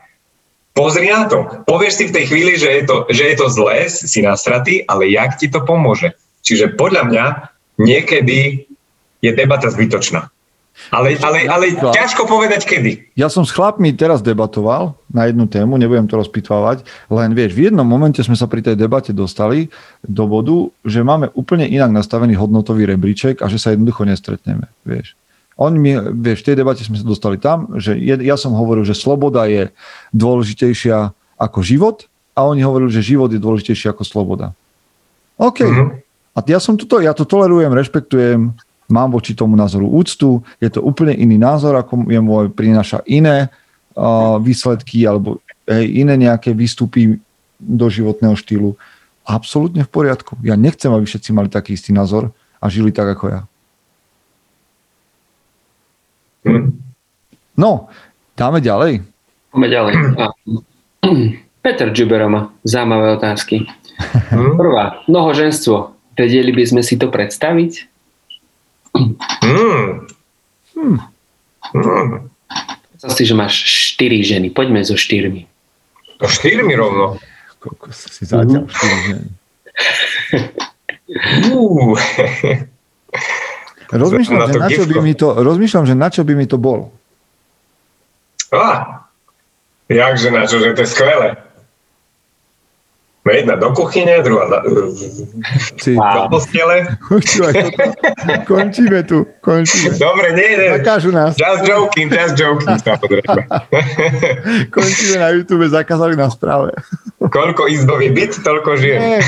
pozri 0.78 1.10
na 1.10 1.26
to. 1.26 1.66
Povieš 1.66 1.94
si 1.98 2.06
v 2.08 2.16
tej 2.16 2.26
chvíli, 2.30 2.54
že 2.62 2.70
je 2.80 2.84
to, 2.86 3.10
že 3.10 3.24
je 3.26 3.36
to 3.36 3.48
zlé, 3.50 3.90
si 3.90 4.22
nasratý, 4.22 4.86
ale 4.86 5.10
jak 5.10 5.36
ti 5.36 5.50
to 5.50 5.66
pomôže? 5.66 6.14
Čiže 6.46 6.78
podľa 6.78 7.04
mňa 7.10 7.26
niekedy 7.82 8.70
je 9.20 9.32
debata 9.36 9.68
zbytočná. 9.68 10.32
Ale, 10.90 11.20
ale, 11.22 11.46
ale 11.46 11.66
ťažko 11.76 12.26
povedať 12.26 12.66
kedy. 12.66 13.14
Ja 13.14 13.30
som 13.30 13.46
s 13.46 13.54
chlapmi 13.54 13.94
teraz 13.94 14.24
debatoval 14.26 14.98
na 15.12 15.30
jednu 15.30 15.46
tému, 15.46 15.78
nebudem 15.78 16.08
to 16.10 16.18
rozpitvávať, 16.18 16.88
len 17.14 17.36
vieš, 17.38 17.54
v 17.54 17.70
jednom 17.70 17.86
momente 17.86 18.24
sme 18.24 18.34
sa 18.34 18.50
pri 18.50 18.66
tej 18.66 18.80
debate 18.80 19.14
dostali 19.14 19.70
do 20.02 20.26
bodu, 20.26 20.72
že 20.88 21.06
máme 21.06 21.30
úplne 21.38 21.68
inak 21.70 21.94
nastavený 21.94 22.40
hodnotový 22.40 22.90
rebríček 22.90 23.44
a 23.44 23.52
že 23.52 23.62
sa 23.62 23.76
jednoducho 23.76 24.08
nestretneme, 24.08 24.66
vieš. 24.88 25.14
On 25.60 25.76
mi, 25.76 25.92
vieš, 26.24 26.48
v 26.48 26.48
tej 26.52 26.56
debate 26.64 26.88
sme 26.88 26.96
sa 26.96 27.04
dostali 27.04 27.36
tam, 27.36 27.76
že 27.76 28.00
ja 28.00 28.40
som 28.40 28.56
hovoril, 28.56 28.88
že 28.88 28.96
sloboda 28.96 29.44
je 29.52 29.68
dôležitejšia 30.16 31.12
ako 31.36 31.60
život 31.60 32.08
a 32.32 32.48
oni 32.48 32.64
hovorili, 32.64 32.96
že 32.96 33.04
život 33.04 33.28
je 33.28 33.44
dôležitejší 33.44 33.92
ako 33.92 34.08
sloboda. 34.08 34.56
OK. 35.36 35.60
Mm-hmm. 35.60 35.90
A 36.36 36.40
ja 36.48 36.64
som 36.64 36.80
toto, 36.80 37.04
ja 37.04 37.12
to 37.12 37.28
tolerujem, 37.28 37.76
rešpektujem, 37.76 38.56
mám 38.90 39.14
voči 39.14 39.38
tomu 39.38 39.54
názoru 39.56 39.86
úctu, 39.86 40.42
je 40.58 40.70
to 40.74 40.82
úplne 40.82 41.14
iný 41.14 41.38
názor, 41.38 41.78
ako 41.78 42.10
je 42.10 42.20
môj, 42.20 42.50
prináša 42.50 43.06
iné 43.06 43.48
uh, 43.94 44.42
výsledky 44.42 45.06
alebo 45.06 45.40
hej, 45.70 45.86
iné 46.04 46.18
nejaké 46.18 46.52
výstupy 46.52 47.22
do 47.62 47.86
životného 47.88 48.34
štýlu. 48.34 48.74
Absolútne 49.24 49.86
v 49.86 49.92
poriadku. 49.94 50.36
Ja 50.42 50.58
nechcem, 50.58 50.90
aby 50.90 51.06
všetci 51.06 51.30
mali 51.32 51.48
taký 51.54 51.78
istý 51.78 51.94
názor 51.94 52.34
a 52.58 52.66
žili 52.68 52.90
tak 52.90 53.14
ako 53.14 53.26
ja. 53.30 53.42
No, 57.60 57.92
dáme 58.34 58.64
ďalej. 58.64 59.04
Dáme 59.52 59.68
ďalej. 59.68 59.94
Peter 61.64 61.92
Džuberoma, 61.92 62.56
zaujímavé 62.64 63.20
otázky. 63.20 63.68
Prvá, 64.60 65.04
mnohoženstvo. 65.12 66.00
Vedeli 66.16 66.56
by 66.56 66.64
sme 66.64 66.82
si 66.84 66.96
to 66.96 67.12
predstaviť? 67.12 67.89
Hmm. 68.94 70.08
Hmm. 70.74 70.98
Hmm. 71.74 72.30
si, 72.98 73.24
že 73.26 73.36
máš 73.38 73.62
4 73.98 74.24
ženy. 74.24 74.48
Poďme 74.50 74.82
so 74.84 74.98
štyrmi. 74.98 75.46
So 76.20 76.28
štyrmi 76.28 76.74
rovno? 76.76 77.22
Koľko 77.60 77.92
si 77.94 78.24
zatiaľ 78.26 78.66
uh. 78.66 78.72
4 78.72 79.10
ženy. 79.10 79.28
Uh. 81.50 81.98
Rozmýšľam, 83.90 84.54
že 84.54 84.60
na 84.62 84.70
čo 84.70 84.84
by 84.86 84.98
mi 85.02 85.14
to, 85.18 85.28
rozmýšľam, 85.34 85.86
že 85.90 85.96
na 85.98 86.08
čo 86.14 86.22
by 86.22 86.34
mi 86.38 86.46
to 86.46 86.62
bolo. 86.62 86.94
Á, 88.54 89.02
jakže 89.90 90.30
na 90.30 90.46
čo, 90.46 90.62
že 90.62 90.78
to 90.78 90.86
je 90.86 90.90
skvelé. 90.90 91.49
Jedna 93.32 93.56
do 93.56 93.70
kuchyne, 93.74 94.22
druhá 94.24 94.46
na, 94.50 94.60
si, 95.78 95.96
do 95.96 96.22
postele. 96.30 96.98
končíme 98.50 99.04
tu, 99.04 99.26
končíme. 99.42 99.98
Dobre, 99.98 100.34
nie, 100.34 100.50
nie. 100.58 100.70
Zakážu 100.80 101.12
nás. 101.12 101.36
Just 101.38 101.64
joking, 101.68 102.10
just 102.14 102.36
joking. 102.38 102.80
končíme 104.76 105.16
na 105.20 105.30
YouTube, 105.34 105.66
zakázali 105.70 106.16
nás 106.16 106.36
práve. 106.36 106.74
Koľko 107.20 107.68
izbový 107.68 108.14
byt, 108.14 108.40
toľko 108.42 108.78
žien. 108.78 109.22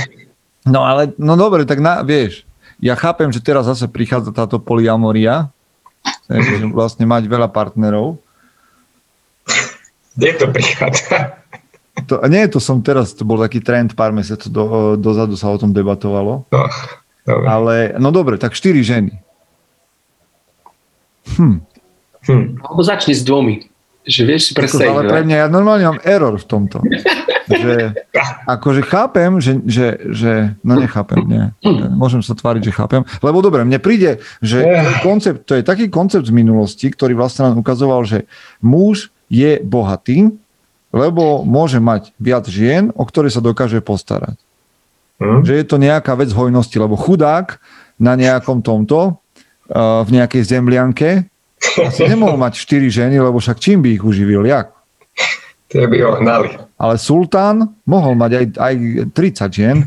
No 0.65 0.85
ale, 0.85 1.11
no 1.17 1.33
dobre, 1.33 1.65
tak 1.65 1.81
na, 1.81 2.05
vieš, 2.05 2.45
ja 2.77 2.93
chápem, 2.93 3.29
že 3.33 3.41
teraz 3.41 3.65
zase 3.65 3.89
prichádza 3.89 4.33
táto 4.33 4.57
polyamoria, 4.61 5.49
že 6.29 6.65
vlastne 6.69 7.05
mať 7.05 7.29
veľa 7.29 7.49
partnerov. 7.49 8.17
Kde 10.17 10.29
to 10.37 10.45
prichádza? 10.49 11.40
To, 12.07 12.21
nie, 12.29 12.47
to 12.47 12.57
som 12.63 12.79
teraz, 12.79 13.13
to 13.13 13.27
bol 13.27 13.37
taký 13.37 13.59
trend, 13.59 13.93
pár 13.93 14.15
mesiacov 14.15 14.49
do, 14.49 14.63
dozadu 14.97 15.35
sa 15.35 15.51
o 15.51 15.57
tom 15.59 15.75
debatovalo. 15.75 16.47
No, 16.49 16.63
dobre. 17.27 17.45
Ale, 17.45 17.75
no 17.99 18.09
dobre, 18.09 18.35
tak 18.39 18.55
štyri 18.55 18.81
ženy. 18.81 19.17
Hm. 21.37 21.61
Hm. 22.27 22.45
Alebo 22.61 22.81
začni 22.81 23.13
s 23.17 23.25
dvomi. 23.25 23.71
Že 24.01 24.21
vieš 24.25 24.41
si 24.49 24.51
predstaviť. 24.57 24.89
Ale 24.89 25.05
pre 25.05 25.21
mňa, 25.21 25.35
ja 25.45 25.47
normálne 25.47 25.85
mám 25.85 26.01
error 26.01 26.33
v 26.33 26.45
tomto. 26.49 26.81
že, 27.45 27.93
akože 28.49 28.81
chápem, 28.81 29.37
že, 29.37 29.61
že, 29.69 29.87
že 30.09 30.31
no 30.65 30.73
nechápem, 30.81 31.21
nie. 31.21 31.45
Môžem 31.93 32.25
sa 32.25 32.33
tváriť, 32.33 32.65
že 32.65 32.73
chápem. 32.73 33.05
Lebo 33.21 33.45
dobre, 33.45 33.61
mne 33.61 33.77
príde, 33.77 34.17
že 34.41 34.65
koncept, 35.05 35.45
to 35.45 35.53
je 35.53 35.61
taký 35.61 35.85
koncept 35.93 36.25
z 36.25 36.33
minulosti, 36.33 36.89
ktorý 36.89 37.13
vlastne 37.13 37.53
nám 37.53 37.61
ukazoval, 37.61 38.01
že 38.09 38.25
muž 38.57 39.13
je 39.29 39.61
bohatý, 39.61 40.33
lebo 40.91 41.47
môže 41.47 41.79
mať 41.79 42.11
viac 42.19 42.45
žien, 42.47 42.91
o 42.95 43.03
ktoré 43.07 43.31
sa 43.31 43.39
dokáže 43.39 43.79
postarať. 43.79 44.35
Hmm. 45.17 45.41
Že 45.43 45.53
je 45.59 45.65
to 45.65 45.77
nejaká 45.79 46.15
vec 46.19 46.31
hojnosti, 46.31 46.75
lebo 46.75 46.99
chudák 46.99 47.57
na 48.01 48.19
nejakom 48.19 48.59
tomto, 48.59 49.15
uh, 49.71 50.01
v 50.03 50.09
nejakej 50.19 50.43
zemlianke, 50.43 51.09
asi 51.61 52.09
nemohol 52.09 52.41
mať 52.41 52.57
4 52.57 52.89
ženy, 52.89 53.15
lebo 53.21 53.37
však 53.37 53.61
čím 53.61 53.85
by 53.85 53.95
ich 53.95 54.03
uživil, 54.03 54.43
jak? 54.43 54.73
Tie 55.71 55.87
by 55.87 55.97
ho 56.03 56.11
hnali. 56.19 56.49
Ale 56.75 56.99
sultán 56.99 57.77
mohol 57.87 58.17
mať 58.19 58.31
aj, 58.33 58.45
aj 58.59 58.73
30 59.15 59.57
žien, 59.57 59.77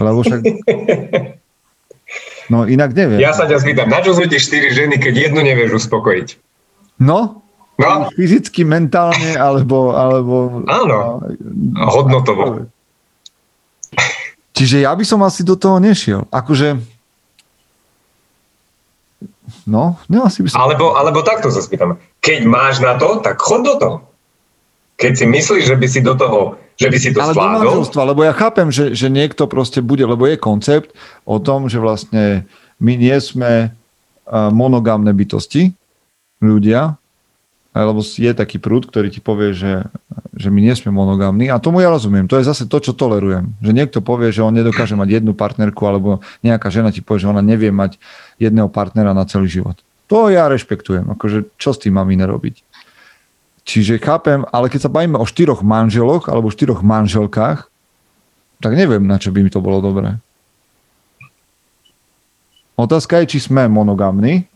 lebo 0.00 0.24
však... 0.24 0.40
No 2.44 2.68
inak 2.68 2.92
neviem. 2.92 3.24
Ja 3.24 3.32
sa 3.32 3.48
ťa 3.48 3.56
spýtam, 3.56 3.88
na 3.88 4.04
čo 4.04 4.12
sú 4.12 4.28
ti 4.28 4.36
4 4.36 4.76
ženy, 4.76 4.94
keď 5.00 5.32
jednu 5.32 5.40
nevieš 5.40 5.80
uspokojiť? 5.80 6.28
No, 7.00 7.40
no? 7.78 8.10
fyzicky, 8.14 8.62
mentálne, 8.62 9.34
alebo... 9.34 9.94
alebo 9.94 10.62
Áno, 10.66 11.22
no, 11.42 11.86
hodnotovo. 11.90 12.70
Čiže 14.54 14.86
ja 14.86 14.94
by 14.94 15.02
som 15.02 15.20
asi 15.26 15.42
do 15.42 15.58
toho 15.58 15.82
nešiel. 15.82 16.26
Akože 16.30 16.78
No, 19.64 20.00
no 20.08 20.24
asi 20.24 20.44
by 20.44 20.48
som... 20.52 20.60
Alebo, 20.60 20.96
alebo 20.96 21.20
takto 21.24 21.48
sa 21.52 21.60
spýtam. 21.60 22.00
Keď 22.20 22.48
máš 22.48 22.80
na 22.80 22.96
to, 22.96 23.20
tak 23.20 23.40
chod 23.40 23.64
do 23.64 23.74
toho. 23.76 23.96
Keď 25.00 25.12
si 25.20 25.26
myslíš, 25.28 25.64
že 25.68 25.76
by 25.76 25.86
si 25.88 26.00
do 26.00 26.14
toho, 26.16 26.56
že 26.76 26.88
by 26.88 26.96
si 27.00 27.10
to 27.12 27.20
Ale 27.20 27.32
zvládol... 27.32 27.84
do 27.88 28.02
lebo 28.04 28.20
ja 28.24 28.32
chápem, 28.36 28.68
že, 28.72 28.92
že 28.96 29.08
niekto 29.12 29.48
proste 29.48 29.84
bude, 29.84 30.04
lebo 30.04 30.28
je 30.28 30.40
koncept 30.40 30.92
o 31.28 31.40
tom, 31.40 31.68
že 31.68 31.80
vlastne 31.80 32.44
my 32.78 32.92
nie 32.96 33.16
sme 33.20 33.72
monogámne 34.32 35.12
bytosti, 35.12 35.76
ľudia, 36.40 36.96
lebo 37.82 38.06
je 38.06 38.30
taký 38.30 38.62
prúd, 38.62 38.86
ktorý 38.86 39.10
ti 39.10 39.18
povie, 39.18 39.50
že, 39.50 39.90
že 40.38 40.46
my 40.46 40.62
nie 40.62 40.74
sme 40.78 40.94
monogamní 40.94 41.50
a 41.50 41.58
tomu 41.58 41.82
ja 41.82 41.90
rozumiem. 41.90 42.30
To 42.30 42.38
je 42.38 42.46
zase 42.46 42.70
to, 42.70 42.78
čo 42.78 42.94
tolerujem. 42.94 43.50
Že 43.58 43.72
niekto 43.74 43.98
povie, 43.98 44.30
že 44.30 44.46
on 44.46 44.54
nedokáže 44.54 44.94
mať 44.94 45.18
jednu 45.18 45.34
partnerku 45.34 45.82
alebo 45.82 46.22
nejaká 46.46 46.70
žena 46.70 46.94
ti 46.94 47.02
povie, 47.02 47.26
že 47.26 47.34
ona 47.34 47.42
nevie 47.42 47.74
mať 47.74 47.98
jedného 48.38 48.70
partnera 48.70 49.10
na 49.10 49.26
celý 49.26 49.50
život. 49.50 49.82
To 50.06 50.30
ja 50.30 50.46
rešpektujem. 50.46 51.10
Akože 51.18 51.50
čo 51.58 51.74
s 51.74 51.82
tým 51.82 51.98
mám 51.98 52.06
iné 52.14 52.30
robiť? 52.30 52.62
Čiže 53.66 53.98
chápem, 53.98 54.46
ale 54.54 54.70
keď 54.70 54.86
sa 54.86 54.92
bavíme 54.92 55.18
o 55.18 55.26
štyroch 55.26 55.66
manželoch 55.66 56.30
alebo 56.30 56.54
štyroch 56.54 56.84
manželkách, 56.84 57.66
tak 58.62 58.72
neviem, 58.78 59.02
na 59.02 59.18
čo 59.18 59.34
by 59.34 59.42
mi 59.42 59.50
to 59.50 59.58
bolo 59.58 59.82
dobré. 59.82 60.20
Otázka 62.78 63.22
je, 63.22 63.34
či 63.34 63.38
sme 63.50 63.66
monogamní, 63.66 64.46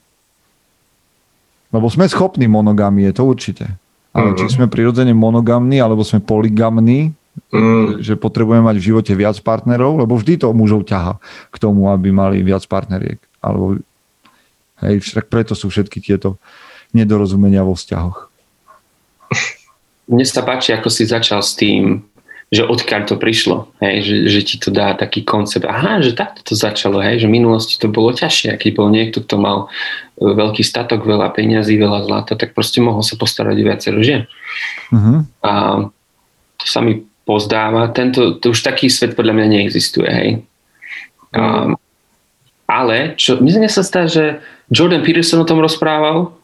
lebo 1.72 1.86
sme 1.92 2.08
schopní 2.08 2.48
monogamie, 2.48 3.12
to 3.12 3.24
určite. 3.28 3.68
Ale 4.16 4.32
mm-hmm. 4.32 4.40
či 4.40 4.54
sme 4.56 4.66
prirodzene 4.66 5.12
monogamní, 5.12 5.78
alebo 5.78 6.00
sme 6.02 6.24
poligamní, 6.24 7.12
mm. 7.52 8.02
že 8.02 8.18
potrebujeme 8.18 8.64
mať 8.64 8.76
v 8.80 8.86
živote 8.92 9.12
viac 9.14 9.36
partnerov, 9.44 10.00
lebo 10.00 10.16
vždy 10.16 10.42
to 10.42 10.50
mužov 10.56 10.88
ťaha 10.88 11.20
k 11.52 11.56
tomu, 11.60 11.92
aby 11.92 12.10
mali 12.10 12.42
viac 12.42 12.64
partneriek. 12.66 13.20
Alebo, 13.38 13.78
hej, 14.82 14.94
však 15.04 15.30
preto 15.30 15.52
sú 15.52 15.70
všetky 15.70 16.02
tieto 16.02 16.40
nedorozumenia 16.96 17.62
vo 17.62 17.76
vzťahoch. 17.76 18.32
Mne 20.08 20.24
sa 20.24 20.40
páči, 20.40 20.72
ako 20.72 20.88
si 20.88 21.04
začal 21.04 21.44
s 21.44 21.52
tým, 21.52 22.00
že 22.48 22.64
odkiaľ 22.64 23.04
to 23.04 23.20
prišlo, 23.20 23.68
hej, 23.84 24.08
že, 24.08 24.16
že 24.32 24.40
ti 24.40 24.56
to 24.56 24.72
dá 24.72 24.96
taký 24.96 25.20
koncept, 25.20 25.68
aha, 25.68 26.00
že 26.00 26.16
takto 26.16 26.40
to 26.40 26.56
začalo, 26.56 26.96
hej, 27.04 27.20
že 27.20 27.28
v 27.28 27.36
minulosti 27.36 27.76
to 27.76 27.92
bolo 27.92 28.08
ťažšie, 28.16 28.56
aký 28.56 28.72
bol 28.72 28.88
niekto, 28.88 29.20
kto 29.20 29.36
mal 29.36 29.68
veľký 30.18 30.66
statok, 30.66 31.06
veľa 31.06 31.30
peňazí, 31.30 31.78
veľa 31.78 32.04
zlata, 32.04 32.34
tak 32.34 32.52
proste 32.52 32.82
mohol 32.82 33.06
sa 33.06 33.14
postarať 33.14 33.56
o 33.58 33.66
viacero 33.66 33.98
žien. 34.02 34.26
Uh-huh. 34.90 35.22
A 35.46 35.52
to 36.58 36.64
sa 36.66 36.82
mi 36.82 37.06
pozdáva, 37.22 37.92
tento, 37.94 38.34
to 38.42 38.50
už 38.50 38.66
taký 38.66 38.90
svet 38.90 39.14
podľa 39.14 39.38
mňa 39.38 39.46
neexistuje, 39.46 40.10
hej. 40.10 40.30
Uh-huh. 41.32 41.78
A, 42.66 42.74
ale, 42.82 43.14
čo, 43.16 43.38
myslím 43.38 43.70
sa 43.70 43.86
stá, 43.86 44.10
že 44.10 44.42
Jordan 44.68 45.06
Peterson 45.06 45.40
o 45.40 45.48
tom 45.48 45.62
rozprával 45.62 46.36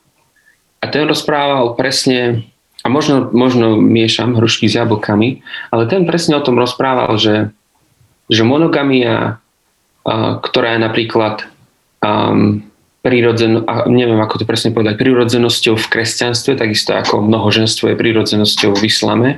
a 0.80 0.84
ten 0.88 1.04
rozprával 1.04 1.76
presne 1.76 2.48
a 2.84 2.92
možno, 2.92 3.32
možno 3.32 3.80
miešam 3.80 4.36
hrušky 4.36 4.68
s 4.68 4.76
jablkami, 4.76 5.40
ale 5.72 5.88
ten 5.88 6.04
presne 6.04 6.36
o 6.36 6.44
tom 6.44 6.60
rozprával, 6.60 7.16
že, 7.16 7.48
že 8.28 8.44
monogamia, 8.44 9.40
uh, 10.04 10.36
ktorá 10.44 10.76
je 10.76 10.80
napríklad 10.84 11.48
um, 12.04 12.60
prirodzen, 13.04 13.68
neviem 13.92 14.16
ako 14.16 14.40
to 14.40 14.44
presne 14.48 14.72
povedať, 14.72 14.96
prirodzenosťou 14.96 15.76
v 15.76 15.86
kresťanstve, 15.92 16.56
takisto 16.56 16.96
ako 16.96 17.20
mnohoženstvo 17.20 17.92
je 17.92 18.00
prirodzenosťou 18.00 18.72
v 18.72 18.82
islame, 18.88 19.30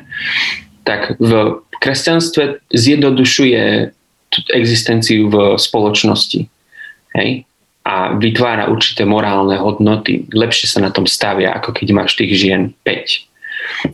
tak 0.87 1.19
v 1.19 1.59
kresťanstve 1.83 2.63
zjednodušuje 2.71 3.91
existenciu 4.55 5.27
v 5.27 5.37
spoločnosti. 5.59 6.47
Hej? 7.19 7.43
A 7.83 8.15
vytvára 8.15 8.71
určité 8.71 9.03
morálne 9.03 9.59
hodnoty. 9.59 10.31
Lepšie 10.31 10.71
sa 10.71 10.79
na 10.79 10.95
tom 10.95 11.11
stavia, 11.11 11.55
ako 11.59 11.75
keď 11.75 11.87
máš 11.91 12.15
tých 12.15 12.39
žien 12.39 12.71
5 12.87 13.27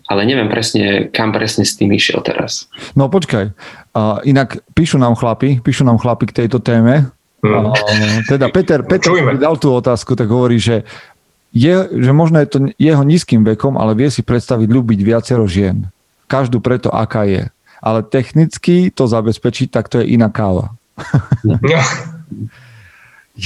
ale 0.09 0.29
neviem 0.29 0.49
presne, 0.53 1.09
kam 1.11 1.33
presne 1.33 1.65
s 1.65 1.77
tým 1.81 1.93
išiel 1.97 2.21
teraz. 2.21 2.69
No 2.93 3.09
počkaj, 3.09 3.53
uh, 3.53 4.21
inak 4.25 4.61
píšu 4.77 5.01
nám 5.01 5.17
chlapi, 5.17 5.65
píšu 5.65 5.85
nám 5.89 5.97
chlapi 5.97 6.29
k 6.29 6.45
tejto 6.45 6.61
téme. 6.61 7.09
Hmm. 7.43 7.75
Teda 8.31 8.47
Peter, 8.55 8.87
Peter 8.87 9.11
dal 9.35 9.59
tú 9.59 9.75
otázku, 9.75 10.15
tak 10.15 10.31
hovorí, 10.31 10.63
že 10.63 10.87
je, 11.51 11.75
že 11.91 12.13
možno 12.15 12.39
je 12.39 12.49
to 12.49 12.59
jeho 12.79 13.03
nízkym 13.03 13.43
vekom, 13.43 13.75
ale 13.75 13.99
vie 13.99 14.09
si 14.09 14.23
predstaviť 14.23 14.71
ľúbiť 14.71 14.99
viacero 15.03 15.45
žien. 15.45 15.91
Každú 16.31 16.63
preto, 16.63 16.89
aká 16.89 17.27
je. 17.27 17.51
Ale 17.83 18.07
technicky 18.07 18.95
to 18.95 19.11
zabezpečiť, 19.11 19.69
tak 19.75 19.91
to 19.91 20.01
je 20.01 20.15
iná 20.15 20.31
káva. 20.31 20.71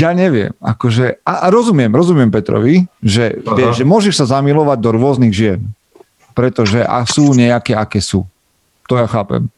ja 0.04 0.10
neviem, 0.12 0.52
akože, 0.60 1.24
a, 1.24 1.32
a 1.44 1.46
rozumiem, 1.48 1.88
rozumiem 1.88 2.28
Petrovi, 2.28 2.84
že, 3.00 3.40
vie, 3.40 3.66
že 3.72 3.88
môžeš 3.88 4.22
sa 4.22 4.38
zamilovať 4.38 4.78
do 4.78 4.90
rôznych 4.92 5.32
žien 5.32 5.72
pretože 6.36 6.84
a 6.84 7.00
sú 7.08 7.32
nejaké, 7.32 7.72
aké 7.72 8.04
sú. 8.04 8.28
To 8.92 9.00
ja 9.00 9.08
chápem. 9.08 9.48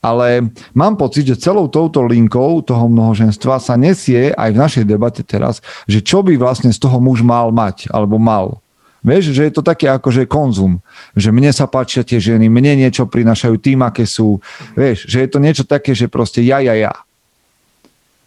Ale 0.00 0.50
mám 0.72 0.96
pocit, 0.96 1.26
že 1.26 1.40
celou 1.40 1.68
touto 1.68 2.02
linkou 2.04 2.62
toho 2.64 2.86
mnohoženstva 2.88 3.60
sa 3.60 3.74
nesie 3.74 4.34
aj 4.34 4.50
v 4.52 4.60
našej 4.60 4.84
debate 4.84 5.22
teraz, 5.22 5.64
že 5.86 6.00
čo 6.00 6.20
by 6.24 6.36
vlastne 6.36 6.70
z 6.70 6.78
toho 6.78 6.98
muž 6.98 7.20
mal 7.20 7.50
mať, 7.50 7.90
alebo 7.90 8.16
mal. 8.16 8.58
Vieš, 9.00 9.32
že 9.32 9.48
je 9.48 9.52
to 9.56 9.64
také 9.64 9.88
ako, 9.88 10.12
že 10.12 10.28
konzum. 10.28 10.84
Že 11.16 11.32
mne 11.32 11.50
sa 11.56 11.64
páčia 11.64 12.04
tie 12.04 12.20
ženy, 12.20 12.52
mne 12.52 12.84
niečo 12.84 13.08
prinašajú 13.08 13.56
tým, 13.56 13.80
aké 13.80 14.04
sú. 14.04 14.44
Vieš, 14.76 15.08
že 15.08 15.24
je 15.24 15.28
to 15.32 15.38
niečo 15.40 15.64
také, 15.64 15.96
že 15.96 16.04
proste 16.12 16.44
ja, 16.44 16.60
ja, 16.60 16.76
ja 16.76 16.92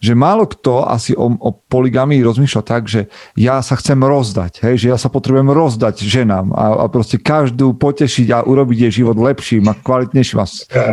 že 0.03 0.19
málo 0.19 0.43
kto 0.43 0.83
asi 0.83 1.15
o, 1.15 1.31
o 1.31 1.55
poligamii 1.55 2.19
rozmýšľa 2.27 2.61
tak, 2.67 2.91
že 2.91 3.07
ja 3.39 3.63
sa 3.63 3.79
chcem 3.79 3.95
rozdať, 3.95 4.59
hej, 4.67 4.75
že 4.75 4.87
ja 4.91 4.99
sa 4.99 5.07
potrebujem 5.07 5.47
rozdať 5.47 6.03
ženám 6.03 6.51
a, 6.51 6.83
a 6.83 6.85
proste 6.91 7.15
každú 7.15 7.71
potešiť 7.79 8.27
a 8.35 8.43
urobiť 8.43 8.77
jej 8.83 8.93
život 8.99 9.15
lepším 9.15 9.63
a 9.71 9.73
kvalitnejším. 9.79 10.37
A, 10.43 10.45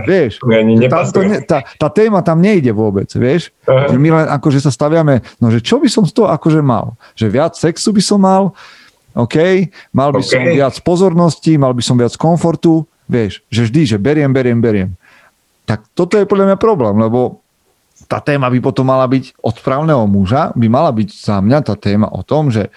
vieš, 0.07 0.39
tá, 0.87 1.03
to 1.11 1.21
tá, 1.43 1.59
tá 1.67 1.89
téma 1.91 2.23
tam 2.23 2.39
nejde 2.39 2.71
vôbec, 2.71 3.11
vieš, 3.11 3.51
že 3.67 3.99
my 3.99 4.09
len 4.15 4.27
akože 4.31 4.63
sa 4.63 4.71
staviame, 4.71 5.27
no 5.43 5.51
že 5.51 5.59
čo 5.59 5.83
by 5.83 5.91
som 5.91 6.07
z 6.07 6.15
toho 6.15 6.31
akože 6.31 6.63
mal? 6.63 6.95
Že 7.19 7.27
viac 7.35 7.59
sexu 7.59 7.91
by 7.91 8.03
som 8.07 8.23
mal, 8.23 8.55
OK, 9.19 9.67
mal 9.91 10.15
by 10.15 10.23
okay. 10.23 10.31
som 10.31 10.43
viac 10.47 10.75
pozornosti, 10.87 11.59
mal 11.59 11.75
by 11.75 11.83
som 11.83 11.99
viac 11.99 12.15
komfortu, 12.15 12.87
vieš, 13.11 13.43
že 13.51 13.67
vždy, 13.67 13.83
že 13.91 13.97
beriem, 13.99 14.31
beriem, 14.31 14.63
beriem. 14.63 14.91
tak 15.67 15.83
toto 15.99 16.15
je 16.15 16.31
podľa 16.31 16.55
mňa 16.55 16.59
problém, 16.63 16.95
lebo 16.95 17.40
tá 18.11 18.19
téma 18.19 18.51
by 18.51 18.59
potom 18.59 18.91
mala 18.91 19.07
byť 19.07 19.39
od 19.39 19.55
správneho 19.55 20.03
muža, 20.11 20.51
by 20.59 20.67
mala 20.67 20.91
byť 20.91 21.09
za 21.15 21.39
mňa 21.39 21.59
tá 21.63 21.79
téma 21.79 22.11
o 22.11 22.27
tom, 22.27 22.51
že 22.51 22.75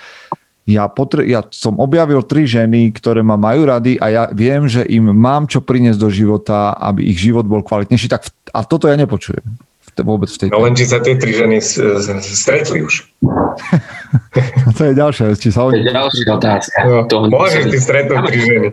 ja, 0.69 0.85
potre- 0.87 1.25
ja 1.25 1.41
som 1.49 1.81
objavil 1.81 2.21
tri 2.23 2.45
ženy, 2.45 2.93
ktoré 2.93 3.25
ma 3.25 3.35
majú 3.35 3.65
rady 3.67 3.97
a 3.97 4.05
ja 4.13 4.23
viem, 4.31 4.69
že 4.69 4.85
im 4.85 5.09
mám 5.11 5.49
čo 5.49 5.59
priniesť 5.59 5.99
do 5.99 6.07
života, 6.13 6.77
aby 6.77 7.03
ich 7.09 7.19
život 7.19 7.49
bol 7.49 7.65
kvalitnejší. 7.65 8.07
Tak 8.07 8.21
v- 8.29 8.31
a 8.53 8.61
toto 8.63 8.87
ja 8.87 8.95
nepočujem 8.95 9.43
vôbec 10.01 10.25
v 10.25 10.37
tej 10.41 10.47
No 10.49 10.65
len 10.65 10.73
či 10.73 10.89
sa 10.89 10.97
tie 10.97 11.13
tri 11.13 11.37
ženy 11.37 11.61
stretli 11.61 12.81
už. 12.81 13.05
to 14.79 14.81
je 14.89 14.93
ďalšia 14.97 15.29
vec. 15.29 15.37
Či 15.37 15.53
sa 15.53 15.69
To 15.69 15.77
je 15.77 15.85
oni... 15.85 15.93
ďalšia 15.93 16.31
otázka. 16.33 16.77
No, 16.89 17.05
oni 17.05 17.29
môžeš 17.29 17.63
ty 17.69 17.77
stretnúť 17.77 18.21
tri 18.25 18.37
ženy. 18.41 18.67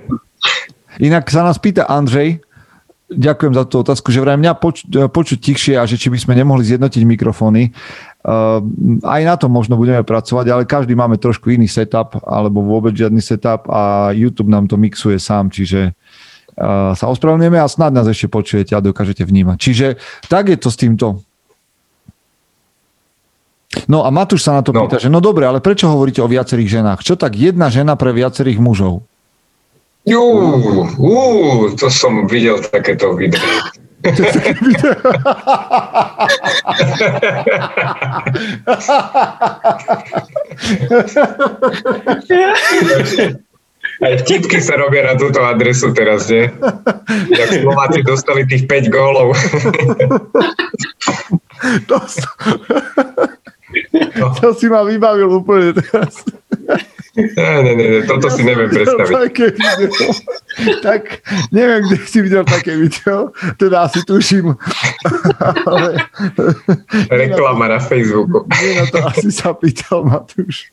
Inak 1.04 1.28
sa 1.28 1.44
nás 1.44 1.60
pýta 1.60 1.84
Andrej, 1.84 2.40
ďakujem 3.10 3.52
za 3.58 3.66
tú 3.66 3.82
otázku, 3.82 4.14
že 4.14 4.22
vraj 4.22 4.38
mňa 4.38 4.52
poč- 4.54 4.86
počuť 4.86 5.38
tichšie 5.42 5.74
a 5.74 5.84
že 5.84 5.98
či 5.98 6.08
by 6.08 6.18
sme 6.18 6.38
nemohli 6.38 6.62
zjednotiť 6.62 7.02
mikrofóny. 7.02 7.74
Uh, 8.20 8.60
aj 9.02 9.22
na 9.26 9.34
to 9.34 9.48
možno 9.50 9.74
budeme 9.80 10.04
pracovať, 10.04 10.46
ale 10.52 10.62
každý 10.68 10.94
máme 10.94 11.16
trošku 11.18 11.50
iný 11.50 11.66
setup, 11.66 12.20
alebo 12.22 12.62
vôbec 12.62 12.92
žiadny 12.94 13.18
setup 13.18 13.66
a 13.66 14.14
YouTube 14.14 14.52
nám 14.52 14.68
to 14.68 14.76
mixuje 14.76 15.16
sám, 15.16 15.48
čiže 15.48 15.90
uh, 15.90 16.92
sa 16.94 17.08
ospravedlňujeme 17.08 17.58
a 17.58 17.66
snad 17.66 17.96
nás 17.96 18.04
ešte 18.06 18.28
počujete 18.28 18.76
a 18.76 18.84
dokážete 18.84 19.24
vnímať. 19.24 19.56
Čiže 19.56 19.86
tak 20.28 20.52
je 20.52 20.60
to 20.60 20.68
s 20.68 20.76
týmto. 20.76 21.24
No 23.86 24.02
a 24.02 24.10
Matúš 24.10 24.42
sa 24.44 24.58
na 24.58 24.62
to 24.66 24.74
No. 24.74 24.84
pýta, 24.86 24.98
že 24.98 25.08
no 25.08 25.22
dobre, 25.22 25.46
ale 25.46 25.62
prečo 25.62 25.86
hovoríte 25.86 26.20
o 26.20 26.28
viacerých 26.28 26.82
ženách? 26.82 27.00
Čo 27.06 27.14
tak 27.14 27.38
jedna 27.38 27.70
žena 27.70 27.94
pre 27.94 28.10
viacerých 28.10 28.58
mužov? 28.58 29.06
Jú, 30.08 30.24
ú, 30.96 31.14
to 31.76 31.92
som 31.92 32.24
videl 32.24 32.56
takéto 32.72 33.12
video. 33.12 33.44
Aj 44.00 44.16
vtipky 44.24 44.56
sa 44.64 44.80
robia 44.80 45.04
na 45.04 45.20
túto 45.20 45.44
adresu 45.44 45.92
teraz, 45.92 46.32
nie? 46.32 46.48
Jak 47.36 47.60
Slováci 47.60 48.00
dostali 48.00 48.48
tých 48.48 48.64
5 48.64 48.88
gólov. 48.88 49.36
To, 51.92 52.00
to 54.40 54.48
si 54.56 54.66
ma 54.72 54.80
vybavil 54.80 55.28
úplne 55.28 55.76
teraz. 55.76 56.24
Ne, 57.16 57.62
ne, 57.62 57.72
ne, 57.74 58.02
toto 58.06 58.30
si 58.30 58.46
neviem 58.46 58.70
predstaviť. 58.70 59.10
Také 59.10 59.46
video. 59.50 60.10
Tak 60.78 61.02
neviem, 61.50 61.82
kde 61.90 61.96
si 62.06 62.18
videl 62.22 62.46
také 62.46 62.78
video, 62.78 63.34
teda 63.58 63.90
asi 63.90 64.06
tuším. 64.06 64.54
Ale 65.66 66.06
Reklama 67.10 67.66
na 67.66 67.80
Facebooku. 67.82 68.46
nie 68.62 68.78
na 68.78 68.86
to 68.86 68.98
asi 69.02 69.34
sa 69.34 69.50
pýtal 69.58 70.06
Matúš. 70.06 70.70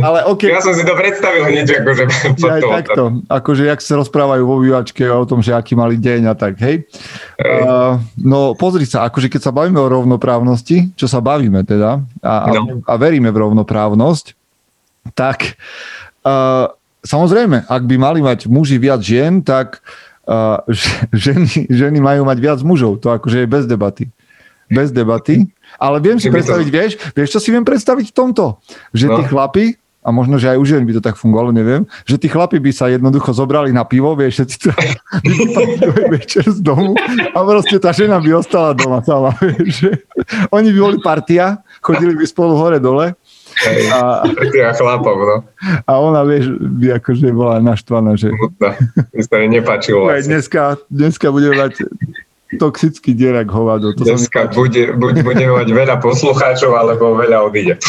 Ale 0.00 0.24
OK, 0.24 0.48
Ja 0.48 0.64
som 0.64 0.72
si 0.72 0.80
to 0.80 0.96
predstavil 0.96 1.44
nič 1.50 1.68
akože 1.68 2.04
aj 2.40 2.60
to. 2.62 2.68
takto. 2.70 3.02
Akože, 3.28 3.68
jak 3.68 3.80
sa 3.84 4.00
rozprávajú 4.00 4.42
vo 4.42 4.56
vývačke 4.62 5.04
o 5.06 5.28
tom, 5.28 5.44
že 5.44 5.52
aký 5.52 5.76
mali 5.76 6.00
deň 6.00 6.30
a 6.30 6.34
tak, 6.34 6.56
hej. 6.62 6.88
Uh, 7.36 8.00
no 8.16 8.56
pozri 8.56 8.88
sa, 8.88 9.04
akože 9.04 9.28
keď 9.28 9.40
sa 9.44 9.52
bavíme 9.52 9.76
o 9.76 9.90
rovnoprávnosti, 9.90 10.94
čo 10.96 11.04
sa 11.04 11.20
bavíme 11.20 11.60
teda, 11.62 12.00
a, 12.22 12.32
a, 12.32 12.50
No. 12.54 12.80
a 12.86 12.92
veríme 12.96 13.28
v 13.28 13.40
rovnoprávnosť, 13.44 14.32
tak 15.12 15.60
uh, 16.24 16.70
samozrejme, 17.04 17.68
ak 17.68 17.82
by 17.84 17.96
mali 18.00 18.24
mať 18.24 18.48
muži 18.48 18.80
viac 18.80 19.04
žien, 19.04 19.44
tak 19.44 19.84
uh, 20.24 20.64
ženy, 21.12 21.68
ženy 21.68 21.98
majú 22.00 22.24
mať 22.24 22.38
viac 22.40 22.58
mužov. 22.64 23.04
To 23.04 23.12
akože 23.12 23.44
je 23.44 23.48
bez 23.50 23.68
debaty. 23.68 24.08
Bez 24.74 24.90
debaty. 24.90 25.46
Ale 25.76 25.98
viem 25.98 26.18
si 26.18 26.28
predstaviť, 26.28 26.68
vieš, 26.68 26.92
vieš, 27.12 27.28
čo 27.30 27.40
si 27.40 27.48
viem 27.48 27.62
predstaviť 27.62 28.10
v 28.10 28.14
tomto? 28.14 28.58
Že 28.90 29.06
tí 29.08 29.22
No. 29.24 29.30
chlapi, 29.30 29.64
a 30.04 30.12
možno, 30.12 30.36
že 30.36 30.52
aj 30.52 30.60
u 30.60 30.64
žien 30.64 30.84
by 30.84 30.92
to 30.92 31.02
tak 31.02 31.16
fungovalo, 31.16 31.48
neviem, 31.48 31.88
že 32.04 32.20
tí 32.20 32.28
chlapi 32.28 32.60
by 32.60 32.70
sa 32.70 32.92
jednoducho 32.92 33.32
zobrali 33.32 33.72
na 33.72 33.82
pivo, 33.82 34.12
vieš, 34.12 34.44
všetci 34.44 34.56
to 34.60 34.70
večer 36.12 36.44
z 36.44 36.60
domu 36.60 36.92
a 37.32 37.38
proste 37.40 37.80
tá 37.80 37.88
žena 37.88 38.20
by 38.20 38.36
ostala 38.36 38.76
doma 38.76 39.00
sama, 39.00 39.32
vieš. 39.40 39.80
že 39.80 39.90
Oni 40.52 40.68
by 40.70 40.78
boli 40.78 40.98
partia, 41.00 41.56
chodili 41.80 42.12
by 42.12 42.24
spolu 42.24 42.52
hore-dole 42.52 43.16
Hej, 43.54 43.86
a, 43.88 44.26
ja 44.52 44.74
chlapom, 44.74 45.14
no. 45.16 45.36
a 45.86 45.92
ona, 45.96 46.20
vieš, 46.20 46.52
by 46.52 46.98
akože 46.98 47.30
bola 47.30 47.62
naštvaná, 47.62 48.12
že 48.14 48.28
Smutná. 48.28 48.74
Mi 49.08 49.22
sa 49.22 49.36
nepáčilo. 49.40 50.10
aj 50.10 50.20
Asi. 50.20 50.28
dneska, 50.28 50.62
dneska 50.90 51.26
budeme 51.30 51.62
mať 51.62 51.86
toxický 52.56 53.12
dierak 53.12 53.50
hovado. 53.50 53.92
To 53.94 54.04
Dneska 54.04 54.48
bude, 54.52 54.92
buď 54.94 55.14
budeme 55.22 55.52
mať 55.58 55.68
veľa 55.70 55.96
poslucháčov, 56.00 56.74
alebo 56.74 57.14
veľa 57.14 57.44
odíde. 57.44 57.74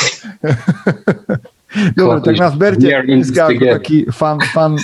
Dobre, 2.00 2.24
tak 2.24 2.36
nás 2.40 2.56
berte 2.56 2.88
dneska 2.88 3.52
ako 3.52 3.64
taký 3.80 3.98
fan, 4.08 4.40
fan, 4.56 4.80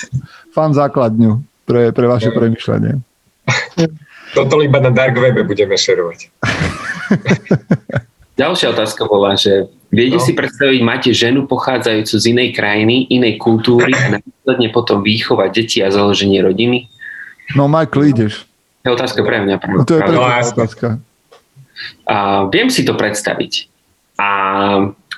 fan 0.52 0.76
základňu 0.76 1.40
pre, 1.64 1.96
pre 1.96 2.04
vaše 2.04 2.36
premyšľanie. 2.36 3.00
Toto 4.36 4.60
iba 4.60 4.80
na 4.80 4.92
Dark 4.92 5.16
Webe 5.16 5.44
budeme 5.44 5.76
šerovať. 5.76 6.32
Ďalšia 8.40 8.72
otázka 8.72 9.06
bola, 9.06 9.36
že 9.36 9.68
viete 9.92 10.18
No. 10.18 10.24
si 10.24 10.32
predstaviť, 10.32 10.80
máte 10.82 11.12
ženu 11.12 11.46
pochádzajúcu 11.48 12.16
z 12.16 12.26
inej 12.32 12.50
krajiny, 12.56 13.06
inej 13.12 13.38
kultúry 13.38 13.92
a 13.92 14.18
následne 14.18 14.72
potom 14.72 15.04
výchovať 15.04 15.50
deti 15.52 15.78
a 15.84 15.92
založenie 15.92 16.40
rodiny? 16.42 16.88
No 17.54 17.68
Michael, 17.68 18.16
ideš. 18.16 18.48
Je 18.82 18.90
otázka 18.90 19.22
pre 19.22 19.38
mňa. 19.42 19.56
No, 19.70 19.86
to 19.86 19.98
je 19.98 20.02
pre 20.02 20.10
No, 20.10 20.26
teba 20.26 20.38
jasné. 20.42 20.54
otázka. 20.58 20.88
A 22.06 22.16
viem 22.50 22.70
si 22.70 22.82
to 22.82 22.94
predstaviť. 22.94 23.70
A, 24.18 24.30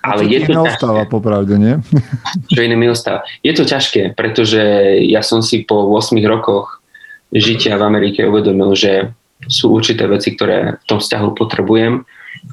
ale 0.03 0.21
je 0.27 0.39
to 0.43 0.51
ťažké. 0.51 0.55
neostáva 0.55 1.03
popravde, 1.07 1.55
nie? 1.55 1.75
Čo 2.53 2.59
iné 2.63 2.75
mi 2.75 2.87
ostáva. 2.87 3.23
Je 3.39 3.51
to 3.51 3.63
ťažké, 3.63 4.15
pretože 4.15 4.59
ja 5.07 5.23
som 5.23 5.39
si 5.43 5.63
po 5.63 5.87
8 5.91 6.15
rokoch 6.23 6.83
žitia 7.31 7.75
v 7.79 7.83
Amerike 7.83 8.23
uvedomil, 8.23 8.75
že 8.75 9.11
sú 9.47 9.75
určité 9.75 10.07
veci, 10.07 10.35
ktoré 10.35 10.79
v 10.79 10.85
tom 10.87 11.03
vzťahu 11.03 11.35
potrebujem 11.35 12.03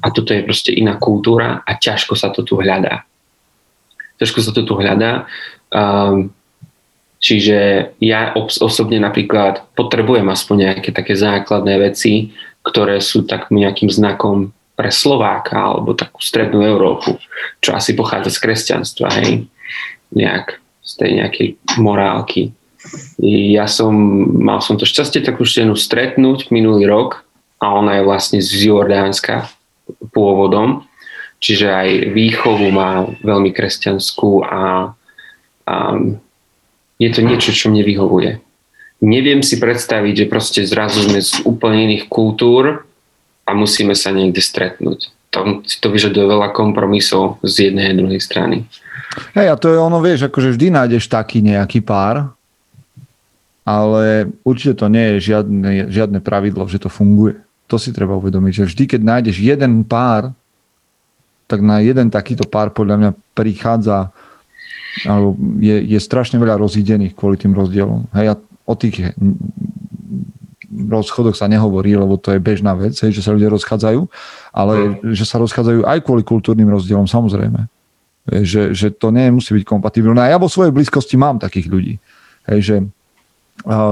a 0.03 0.07
toto 0.11 0.35
je 0.35 0.43
proste 0.43 0.71
iná 0.75 0.99
kultúra 0.99 1.63
a 1.63 1.71
ťažko 1.75 2.15
sa 2.19 2.31
to 2.35 2.43
tu 2.43 2.59
hľadá. 2.59 3.03
Ťažko 4.19 4.39
sa 4.43 4.51
to 4.51 4.61
tu 4.67 4.73
hľadá. 4.75 5.23
Um, 5.71 6.35
čiže 7.21 7.93
ja 8.01 8.33
osobne 8.35 8.97
napríklad 8.97 9.63
potrebujem 9.77 10.25
aspoň 10.27 10.55
nejaké 10.67 10.89
také 10.89 11.13
základné 11.13 11.77
veci, 11.77 12.33
ktoré 12.65 12.97
sú 12.97 13.23
tak 13.23 13.53
nejakým 13.53 13.93
znakom 13.93 14.51
pre 14.73 14.89
Slováka 14.89 15.61
alebo 15.61 15.93
takú 15.93 16.17
strednú 16.25 16.65
Európu, 16.65 17.21
čo 17.61 17.77
asi 17.77 17.93
pochádza 17.93 18.33
z 18.33 18.41
kresťanstva, 18.41 19.07
hej, 19.21 19.45
nejak 20.09 20.57
z 20.81 20.91
tej 20.97 21.11
nejakej 21.21 21.47
morálky. 21.77 22.51
Ja 23.21 23.69
som, 23.69 23.93
mal 24.41 24.57
som 24.65 24.73
to 24.73 24.89
šťastie 24.89 25.21
takú 25.21 25.45
ženu 25.45 25.77
stretnúť 25.77 26.49
minulý 26.49 26.89
rok 26.89 27.21
a 27.61 27.77
ona 27.77 28.01
je 28.01 28.07
vlastne 28.09 28.39
z 28.41 28.73
Jordánska 28.73 29.45
pôvodom, 30.09 30.89
čiže 31.37 31.69
aj 31.69 31.89
výchovu 32.17 32.73
má 32.73 33.05
veľmi 33.21 33.53
kresťanskú 33.53 34.41
a, 34.41 34.93
a 35.69 35.75
je 37.01 37.09
to 37.09 37.25
niečo, 37.25 37.49
čo 37.49 37.73
mne 37.73 37.81
vyhovuje. 37.81 38.37
Neviem 39.01 39.41
si 39.41 39.57
predstaviť, 39.57 40.13
že 40.13 40.29
proste 40.29 40.61
zrazu 40.61 41.01
sme 41.01 41.17
z 41.17 41.41
úplne 41.41 41.89
iných 41.89 42.05
kultúr 42.05 42.85
a 43.41 43.51
musíme 43.57 43.97
sa 43.97 44.13
niekde 44.13 44.37
stretnúť. 44.37 45.09
To, 45.33 45.65
to 45.65 45.87
vyžaduje 45.89 46.29
veľa 46.29 46.53
kompromisov 46.53 47.41
z 47.41 47.71
jednej 47.71 47.89
a 47.89 47.97
druhej 47.97 48.21
strany. 48.21 48.69
Hej, 49.33 49.47
a 49.49 49.55
to 49.57 49.73
je 49.73 49.79
ono, 49.81 49.97
vieš, 49.97 50.29
akože 50.29 50.53
vždy 50.53 50.67
nájdeš 50.69 51.09
taký 51.09 51.41
nejaký 51.41 51.81
pár, 51.81 52.29
ale 53.65 54.29
určite 54.45 54.77
to 54.77 54.85
nie 54.91 55.17
je 55.17 55.33
žiadne, 55.33 55.89
žiadne 55.89 56.19
pravidlo, 56.21 56.69
že 56.69 56.83
to 56.83 56.91
funguje. 56.91 57.41
To 57.71 57.81
si 57.81 57.95
treba 57.95 58.19
uvedomiť, 58.19 58.53
že 58.61 58.67
vždy, 58.69 58.83
keď 58.85 59.01
nájdeš 59.01 59.41
jeden 59.41 59.87
pár, 59.87 60.35
tak 61.47 61.63
na 61.63 61.81
jeden 61.81 62.11
takýto 62.13 62.45
pár 62.45 62.75
podľa 62.75 62.95
mňa 62.99 63.11
prichádza 63.33 64.13
alebo 65.07 65.35
je, 65.57 65.75
je 65.87 65.99
strašne 65.99 66.37
veľa 66.37 66.59
rozídených 66.59 67.15
kvôli 67.15 67.39
tým 67.39 67.55
rozdielom. 67.55 68.11
Hej, 68.11 68.33
a 68.33 68.33
o 68.67 68.73
tých 68.75 69.15
rozchodoch 70.71 71.35
sa 71.35 71.51
nehovorí, 71.51 71.95
lebo 71.95 72.15
to 72.15 72.31
je 72.35 72.39
bežná 72.39 72.75
vec, 72.75 72.95
hej, 72.95 73.11
že 73.11 73.23
sa 73.23 73.35
ľudia 73.35 73.51
rozchádzajú, 73.51 74.01
ale 74.55 74.99
že 75.11 75.27
sa 75.27 75.39
rozchádzajú 75.39 75.83
aj 75.83 75.99
kvôli 76.03 76.23
kultúrnym 76.23 76.71
rozdielom, 76.71 77.07
samozrejme. 77.07 77.67
Že, 78.29 78.77
že 78.77 78.87
to 78.93 79.09
nemusí 79.09 79.51
byť 79.51 79.65
kompatibilné. 79.65 80.21
A 80.21 80.31
ja 80.31 80.37
vo 80.37 80.47
svojej 80.47 80.71
blízkosti 80.71 81.17
mám 81.17 81.41
takých 81.41 81.67
ľudí. 81.67 81.95
Hej, 82.47 82.59
že 82.61 82.75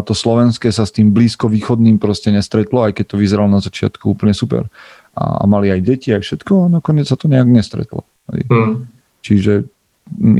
to 0.05 0.13
slovenské 0.13 0.69
sa 0.73 0.85
s 0.85 0.93
tým 0.93 1.13
blízko 1.13 1.49
východným 1.49 2.01
proste 2.01 2.33
nestretlo, 2.33 2.85
aj 2.85 2.97
keď 2.97 3.05
to 3.05 3.19
vyzeralo 3.21 3.49
na 3.49 3.61
začiatku 3.61 4.17
úplne 4.17 4.33
super. 4.33 4.65
A, 5.13 5.41
a 5.41 5.49
mali 5.49 5.69
aj 5.69 5.81
deti, 5.83 6.09
aj 6.13 6.25
všetko, 6.25 6.53
a 6.69 6.71
nakoniec 6.79 7.05
sa 7.09 7.19
to 7.19 7.29
nejak 7.29 7.49
nestretlo. 7.49 8.05
Hej. 8.33 8.49
Hm. 8.49 8.73
Čiže 9.19 9.53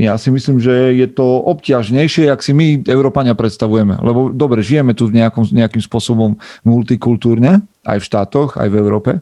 ja 0.02 0.18
si 0.18 0.34
myslím, 0.34 0.58
že 0.58 0.92
je 0.98 1.06
to 1.06 1.24
obťažnejšie, 1.46 2.26
ak 2.26 2.42
si 2.42 2.50
my, 2.50 2.82
Európania, 2.90 3.38
predstavujeme. 3.38 4.02
Lebo 4.02 4.34
dobre, 4.34 4.66
žijeme 4.66 4.92
tu 4.98 5.06
nejakom, 5.08 5.46
nejakým 5.46 5.80
spôsobom 5.80 6.36
multikultúrne, 6.66 7.62
aj 7.86 7.98
v 8.02 8.06
štátoch, 8.06 8.58
aj 8.58 8.68
v 8.68 8.78
Európe, 8.78 9.12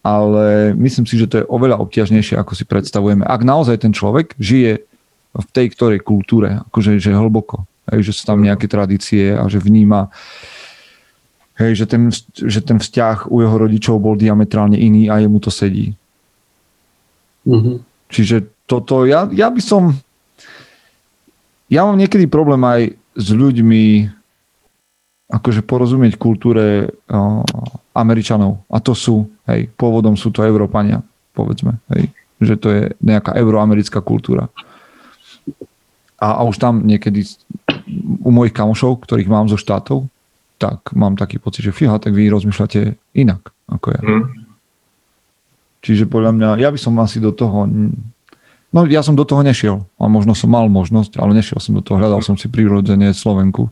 ale 0.00 0.72
myslím 0.76 1.04
si, 1.04 1.16
že 1.20 1.28
to 1.28 1.36
je 1.40 1.48
oveľa 1.48 1.80
obťažnejšie, 1.80 2.36
ako 2.36 2.52
si 2.56 2.64
predstavujeme. 2.64 3.24
Ak 3.24 3.44
naozaj 3.44 3.84
ten 3.84 3.92
človek 3.92 4.36
žije 4.40 4.84
v 5.30 5.46
tej 5.54 5.66
ktorej 5.72 6.00
kultúre, 6.02 6.60
akože 6.70 6.98
že 6.98 7.14
hlboko, 7.14 7.64
hej, 7.92 8.10
že 8.10 8.12
sú 8.16 8.26
tam 8.26 8.42
nejaké 8.42 8.66
tradície 8.66 9.36
a 9.36 9.46
že 9.46 9.62
vníma 9.62 10.10
hej, 11.60 11.84
že, 11.84 11.86
ten, 11.86 12.08
že 12.34 12.60
ten 12.64 12.80
vzťah 12.80 13.28
u 13.28 13.44
jeho 13.44 13.56
rodičov 13.60 14.00
bol 14.00 14.16
diametrálne 14.16 14.80
iný 14.80 15.12
a 15.12 15.20
jemu 15.20 15.38
to 15.38 15.52
sedí. 15.52 15.92
Mm-hmm. 17.44 17.76
Čiže 18.10 18.36
toto, 18.70 19.02
ja, 19.02 19.26
ja 19.34 19.50
by 19.50 19.58
som, 19.58 19.90
ja 21.66 21.82
mám 21.82 21.98
niekedy 21.98 22.30
problém 22.30 22.62
aj 22.62 22.94
s 23.18 23.28
ľuďmi, 23.34 24.06
akože 25.30 25.66
porozumieť 25.66 26.14
kultúre 26.14 26.86
uh, 26.86 27.42
Američanov. 27.94 28.62
A 28.70 28.78
to 28.78 28.94
sú, 28.94 29.26
hej, 29.50 29.66
pôvodom 29.74 30.14
sú 30.14 30.30
to 30.30 30.46
Európania, 30.46 31.02
povedzme, 31.34 31.82
hej, 31.98 32.14
že 32.38 32.54
to 32.54 32.70
je 32.70 32.82
nejaká 33.02 33.34
euroamerická 33.34 33.98
kultúra. 33.98 34.46
A, 36.22 36.38
a 36.38 36.46
už 36.46 36.62
tam 36.62 36.86
niekedy 36.86 37.26
u 38.22 38.30
mojich 38.30 38.54
kamošov, 38.54 39.02
ktorých 39.02 39.30
mám 39.30 39.50
zo 39.50 39.58
štátov, 39.58 40.06
tak 40.60 40.92
mám 40.92 41.16
taký 41.18 41.40
pocit, 41.40 41.66
že 41.66 41.74
fíha, 41.74 41.98
tak 41.98 42.12
vy 42.12 42.28
rozmýšľate 42.30 42.94
inak 43.16 43.50
ako 43.66 43.86
ja. 43.96 44.02
Mm. 44.04 44.24
Čiže 45.80 46.04
podľa 46.12 46.36
mňa, 46.36 46.48
ja 46.60 46.68
by 46.68 46.76
som 46.76 47.00
asi 47.00 47.24
do 47.24 47.32
toho 47.32 47.64
No 48.70 48.86
ja 48.86 49.02
som 49.02 49.18
do 49.18 49.26
toho 49.26 49.42
nešiel. 49.42 49.82
A 49.98 50.06
možno 50.06 50.38
som 50.38 50.50
mal 50.54 50.70
možnosť, 50.70 51.18
ale 51.18 51.34
nešiel 51.34 51.58
som 51.58 51.74
do 51.74 51.82
toho. 51.82 51.98
Hľadal 51.98 52.22
som 52.22 52.38
si 52.38 52.46
prirodzene 52.46 53.10
Slovenku. 53.10 53.66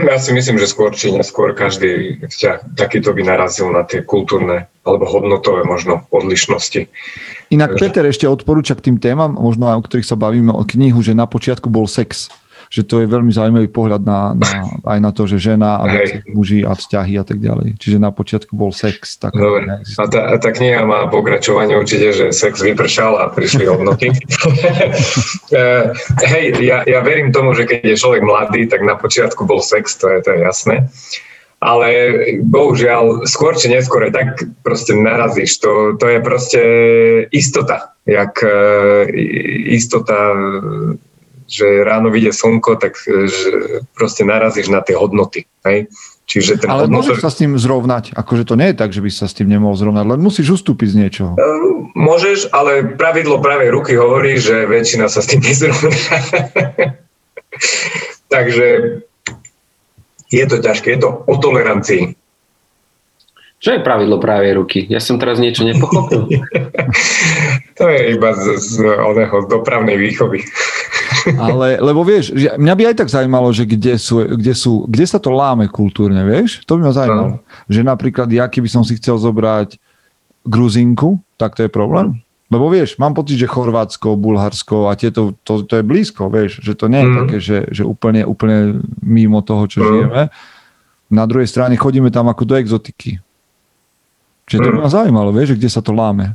Ja 0.00 0.16
si 0.16 0.32
myslím, 0.32 0.56
že 0.56 0.64
skôr 0.64 0.96
či 0.96 1.12
neskôr 1.12 1.52
každý 1.52 2.24
vzťah 2.24 2.72
takýto 2.72 3.12
by 3.12 3.20
narazil 3.20 3.68
na 3.68 3.84
tie 3.84 4.00
kultúrne 4.00 4.64
alebo 4.80 5.04
hodnotové 5.04 5.60
možno 5.68 6.08
odlišnosti. 6.08 6.88
Inak 7.52 7.76
Peter 7.76 8.00
ešte 8.08 8.24
odporúča 8.24 8.80
k 8.80 8.88
tým 8.88 8.96
témam, 8.96 9.36
možno 9.36 9.68
aj 9.68 9.76
o 9.76 9.84
ktorých 9.84 10.08
sa 10.08 10.16
bavíme, 10.16 10.56
o 10.56 10.64
knihu, 10.64 11.04
že 11.04 11.12
na 11.12 11.28
počiatku 11.28 11.68
bol 11.68 11.84
sex 11.84 12.32
že 12.68 12.84
to 12.84 13.00
je 13.00 13.06
veľmi 13.08 13.32
zaujímavý 13.32 13.68
pohľad 13.72 14.02
na, 14.04 14.36
na, 14.36 14.48
aj 14.84 14.98
na 15.00 15.10
to, 15.12 15.24
že 15.24 15.40
žena 15.40 15.80
a 15.80 15.84
muži 16.32 16.62
a 16.64 16.76
vzťahy 16.76 17.16
a 17.16 17.24
tak 17.24 17.40
ďalej. 17.40 17.80
Čiže 17.80 17.96
na 17.96 18.12
počiatku 18.12 18.52
bol 18.52 18.70
sex. 18.70 19.16
Tak 19.16 19.32
Dobre. 19.32 19.80
A 19.80 20.04
tá, 20.08 20.36
tá 20.36 20.50
kniha 20.52 20.84
má 20.84 21.08
pokračovanie 21.08 21.74
určite, 21.74 22.12
že 22.12 22.26
sex 22.30 22.60
vypršal 22.60 23.16
a 23.16 23.24
prišli 23.32 23.64
hodnoty. 23.66 24.12
Eh, 25.48 25.84
hej, 26.28 26.60
ja, 26.60 26.84
ja 26.84 27.00
verím 27.00 27.32
tomu, 27.32 27.56
že 27.56 27.64
keď 27.64 27.80
je 27.80 27.96
človek 27.96 28.20
mladý, 28.20 28.68
tak 28.68 28.84
na 28.84 29.00
počiatku 29.00 29.48
bol 29.48 29.64
sex, 29.64 29.96
to 29.96 30.12
je, 30.12 30.20
to 30.20 30.36
je 30.36 30.38
jasné. 30.44 30.74
Ale 31.58 31.88
bohužiaľ, 32.44 33.24
skôr 33.24 33.56
či 33.56 33.72
neskôr 33.72 34.12
tak 34.12 34.44
proste 34.60 34.92
narazíš. 34.92 35.58
To, 35.64 35.96
to 35.96 36.06
je 36.06 36.18
proste 36.20 36.62
istota. 37.34 37.96
Jak 38.06 38.38
uh, 38.44 39.08
istota 39.72 40.36
že 41.48 41.82
ráno 41.82 42.12
vyjde 42.12 42.36
slnko, 42.36 42.76
tak 42.76 43.00
e, 43.08 43.26
že 43.26 43.50
proste 43.96 44.28
narazíš 44.28 44.68
na 44.68 44.84
tie 44.84 44.94
hodnoty. 44.94 45.48
Hej? 45.64 45.88
Čiže 46.28 46.60
ten 46.60 46.68
ale 46.68 46.84
hodnotor... 46.84 47.16
môžeš 47.16 47.24
sa 47.24 47.32
s 47.32 47.40
tým 47.40 47.56
zrovnať. 47.56 48.12
Akože 48.12 48.44
to 48.44 48.60
nie 48.60 48.68
je 48.70 48.76
tak, 48.76 48.92
že 48.92 49.00
by 49.00 49.08
sa 49.08 49.24
s 49.24 49.32
tým 49.32 49.48
nemohol 49.48 49.80
zrovnať, 49.80 50.04
len 50.04 50.20
musíš 50.20 50.60
ustúpiť 50.60 50.88
z 50.92 50.96
niečoho. 51.00 51.32
E, 51.40 51.42
môžeš, 51.96 52.52
ale 52.52 52.84
pravidlo 53.00 53.40
pravej 53.40 53.72
ruky 53.72 53.96
hovorí, 53.96 54.36
že 54.36 54.68
väčšina 54.68 55.08
sa 55.08 55.24
s 55.24 55.32
tým 55.32 55.40
nezrovná. 55.40 55.88
Takže 58.34 58.66
je 60.28 60.44
to 60.44 60.56
ťažké, 60.60 60.94
je 60.94 61.00
to 61.00 61.10
o 61.24 61.34
tolerancii. 61.40 62.17
Čo 63.58 63.74
je 63.74 63.82
pravidlo 63.82 64.22
pravej 64.22 64.54
ruky? 64.54 64.86
Ja 64.86 65.02
som 65.02 65.18
teraz 65.18 65.42
niečo 65.42 65.66
nepochopil. 65.66 66.30
to 67.78 67.84
je 67.90 68.14
iba 68.14 68.30
z, 68.38 68.44
z, 68.54 68.86
oného, 68.86 69.34
z 69.42 69.46
dopravnej 69.50 69.98
výchovy. 69.98 70.46
Ale, 71.42 71.82
lebo 71.82 72.06
vieš, 72.06 72.30
mňa 72.34 72.74
by 72.78 72.82
aj 72.94 72.96
tak 73.02 73.10
zaujímalo, 73.10 73.50
že 73.50 73.66
kde, 73.66 73.98
sú, 73.98 74.22
kde, 74.22 74.54
sú, 74.54 74.86
kde 74.86 75.04
sa 75.10 75.18
to 75.18 75.34
láme 75.34 75.66
kultúrne, 75.66 76.22
vieš? 76.22 76.62
To 76.70 76.78
by 76.78 76.86
ma 76.86 76.92
zaujímalo. 76.94 77.30
No. 77.34 77.42
Že 77.66 77.80
napríklad, 77.82 78.30
ja 78.30 78.46
keby 78.46 78.70
som 78.70 78.86
si 78.86 78.94
chcel 78.94 79.18
zobrať 79.18 79.74
Gruzinku, 80.46 81.18
tak 81.34 81.58
to 81.58 81.66
je 81.66 81.70
problém. 81.70 82.22
Lebo 82.48 82.72
vieš, 82.72 82.96
mám 82.96 83.12
pocit, 83.12 83.36
že 83.36 83.50
Chorvátsko, 83.50 84.16
Bulharsko 84.16 84.88
a 84.88 84.96
tieto, 84.96 85.36
to, 85.44 85.68
to 85.68 85.82
je 85.82 85.84
blízko, 85.84 86.32
vieš, 86.32 86.64
že 86.64 86.72
to 86.72 86.88
nie 86.88 87.04
je 87.04 87.08
mm. 87.10 87.16
také, 87.20 87.36
že, 87.42 87.58
že 87.68 87.82
úplne, 87.84 88.24
úplne 88.24 88.80
mimo 89.04 89.44
toho, 89.44 89.68
čo 89.68 89.84
mm. 89.84 89.84
žijeme. 89.84 90.22
Na 91.12 91.24
druhej 91.28 91.48
strane 91.50 91.76
chodíme 91.76 92.08
tam 92.08 92.32
ako 92.32 92.48
do 92.48 92.54
exotiky. 92.56 93.20
Čiže 94.48 94.64
to 94.64 94.70
by 94.72 94.78
ma 94.80 94.90
zaujímalo, 94.90 95.30
vieš, 95.30 95.60
kde 95.60 95.68
sa 95.68 95.84
to 95.84 95.92
láme. 95.92 96.34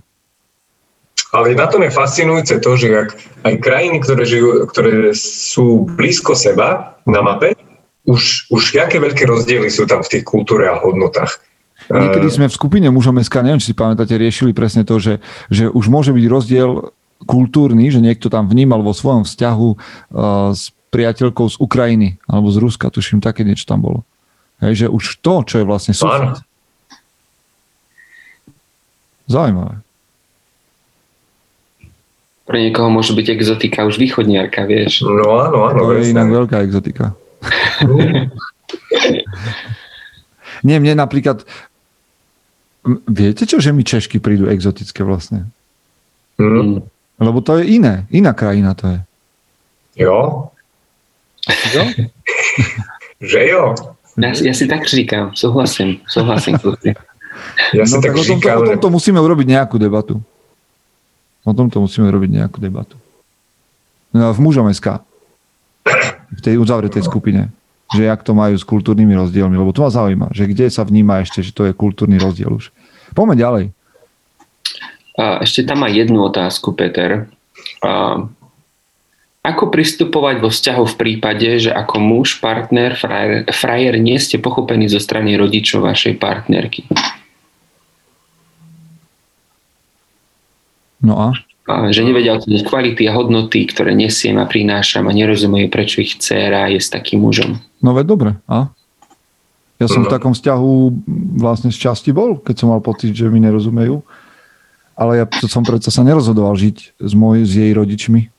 Ale 1.34 1.58
na 1.58 1.66
tom 1.66 1.82
je 1.82 1.90
fascinujúce 1.90 2.62
to, 2.62 2.72
že 2.78 2.88
ak 2.94 3.10
aj 3.42 3.54
krajiny, 3.58 3.98
ktoré, 4.06 4.22
žijú, 4.22 4.70
ktoré 4.70 5.18
sú 5.18 5.90
blízko 5.98 6.38
seba 6.38 6.94
na 7.10 7.26
mape, 7.26 7.58
už, 8.06 8.54
už 8.54 8.78
aké 8.78 9.02
veľké 9.02 9.26
rozdiely 9.26 9.66
sú 9.74 9.90
tam 9.90 10.06
v 10.06 10.12
tých 10.14 10.24
kultúre 10.30 10.70
a 10.70 10.78
hodnotách. 10.78 11.42
Niekedy 11.90 12.30
sme 12.30 12.48
v 12.48 12.56
skupine 12.56 12.88
mužom 12.94 13.18
SK, 13.18 13.44
neviem, 13.44 13.60
či 13.60 13.74
si 13.74 13.76
pamätáte, 13.76 14.14
riešili 14.14 14.54
presne 14.54 14.86
to, 14.86 15.02
že, 15.02 15.20
že 15.50 15.68
už 15.68 15.90
môže 15.90 16.14
byť 16.14 16.26
rozdiel 16.30 16.94
kultúrny, 17.26 17.90
že 17.90 18.00
niekto 18.04 18.30
tam 18.30 18.46
vnímal 18.46 18.86
vo 18.86 18.94
svojom 18.94 19.26
vzťahu 19.26 19.70
uh, 19.74 19.78
s 20.54 20.72
priateľkou 20.94 21.50
z 21.50 21.58
Ukrajiny 21.58 22.22
alebo 22.30 22.54
z 22.54 22.58
Ruska, 22.62 22.94
tuším, 22.94 23.24
také 23.24 23.42
niečo 23.42 23.66
tam 23.66 23.82
bolo. 23.82 24.00
Hej, 24.62 24.86
že 24.86 24.88
už 24.88 25.20
to, 25.26 25.42
čo 25.44 25.56
je 25.60 25.66
vlastne 25.66 25.98
sused, 25.98 26.46
Zaujímavé. 29.28 29.84
Pre 32.44 32.60
niekoho 32.60 32.92
môže 32.92 33.16
byť 33.16 33.40
exotika 33.40 33.88
už 33.88 33.96
východniarka, 33.96 34.68
vieš. 34.68 35.08
No 35.08 35.40
áno, 35.40 35.72
áno. 35.72 35.88
To 35.88 35.96
je 35.96 36.12
inak 36.12 36.28
veľká 36.28 36.60
exotika. 36.60 37.16
Nie, 40.68 40.80
mne 40.80 40.96
napríklad... 41.00 41.44
Viete 43.08 43.48
čo, 43.48 43.64
že 43.64 43.72
mi 43.72 43.88
Češky 43.88 44.20
prídu 44.20 44.52
exotické 44.52 45.08
vlastne? 45.08 45.48
Mm. 46.36 46.84
Lebo 47.16 47.40
to 47.40 47.64
je 47.64 47.80
iné. 47.80 48.04
Iná 48.12 48.36
krajina 48.36 48.76
to 48.76 48.92
je. 48.92 49.00
Jo. 50.04 50.52
Jo? 51.72 51.84
že 53.32 53.42
jo. 53.48 53.72
Ja, 54.20 54.30
ja 54.36 54.54
si 54.54 54.68
tak 54.68 54.84
říkám. 54.84 55.32
Súhlasím. 55.36 56.04
Súhlasím. 56.12 56.60
Ja 57.74 57.86
no, 57.86 58.02
tak, 58.02 58.14
tak 58.14 58.16
o, 58.18 58.24
tomto, 58.24 58.48
o 58.50 58.64
tomto 58.74 58.88
musíme 58.90 59.20
urobiť 59.22 59.48
nejakú 59.50 59.76
debatu. 59.78 60.22
O 61.44 61.52
tomto 61.52 61.84
musíme 61.84 62.08
urobiť 62.08 62.30
nejakú 62.40 62.58
debatu. 62.58 62.96
No, 64.16 64.32
v 64.32 64.40
mužom 64.40 64.70
SK. 64.72 65.02
V 66.34 66.42
tej 66.42 66.56
uzavretej 66.62 67.04
skupine. 67.04 67.52
Že 67.92 68.10
jak 68.10 68.22
to 68.24 68.32
majú 68.34 68.56
s 68.56 68.66
kultúrnymi 68.66 69.14
rozdielmi. 69.18 69.58
Lebo 69.58 69.76
to 69.76 69.84
ma 69.84 69.92
zaujíma. 69.92 70.32
Že 70.32 70.54
kde 70.56 70.66
sa 70.72 70.88
vníma 70.88 71.22
ešte, 71.26 71.44
že 71.44 71.52
to 71.52 71.68
je 71.68 71.76
kultúrny 71.76 72.22
rozdiel 72.22 72.54
už. 72.54 72.72
Poďme 73.12 73.36
ďalej. 73.38 73.66
A 75.14 75.46
ešte 75.46 75.68
tam 75.68 75.86
má 75.86 75.90
jednu 75.92 76.26
otázku, 76.26 76.74
Peter. 76.74 77.30
A 77.86 78.24
ako 79.44 79.68
pristupovať 79.68 80.40
vo 80.40 80.48
vzťahu 80.48 80.84
v 80.88 80.96
prípade, 80.96 81.50
že 81.60 81.70
ako 81.76 82.00
muž, 82.00 82.40
partner, 82.40 82.96
frajer, 82.96 83.44
frajer 83.52 84.00
nie 84.00 84.16
ste 84.16 84.40
pochopení 84.40 84.88
zo 84.88 85.04
strany 85.04 85.36
rodičov 85.36 85.84
vašej 85.84 86.16
partnerky? 86.16 86.88
No 91.04 91.20
a? 91.20 91.36
a 91.64 91.88
že 91.96 92.04
nevedia 92.04 92.36
oceniť 92.36 92.62
kvality 92.68 93.08
a 93.08 93.16
hodnoty, 93.16 93.64
ktoré 93.72 93.96
nesiem 93.96 94.36
a 94.36 94.44
prinášam 94.44 95.08
a 95.08 95.16
nerozumejú, 95.16 95.72
prečo 95.72 96.04
ich 96.04 96.20
dcéra 96.20 96.68
je 96.68 96.80
s 96.80 96.92
takým 96.92 97.24
mužom. 97.24 97.56
No 97.80 97.96
veď 97.96 98.06
dobre. 98.08 98.32
A? 98.52 98.68
Ja 99.80 99.88
som 99.88 100.04
v 100.04 100.12
takom 100.12 100.36
vzťahu 100.36 100.72
vlastne 101.40 101.72
z 101.72 101.80
časti 101.80 102.12
bol, 102.16 102.40
keď 102.40 102.56
som 102.64 102.72
mal 102.72 102.80
pocit, 102.84 103.16
že 103.16 103.28
mi 103.28 103.40
nerozumejú. 103.44 104.04
Ale 104.94 105.24
ja 105.24 105.26
som 105.50 105.66
predsa 105.66 105.90
sa 105.90 106.06
nerozhodoval 106.06 106.54
žiť 106.54 107.02
s, 107.02 107.12
môj, 107.18 107.44
s 107.44 107.58
jej 107.58 107.72
rodičmi. 107.74 108.30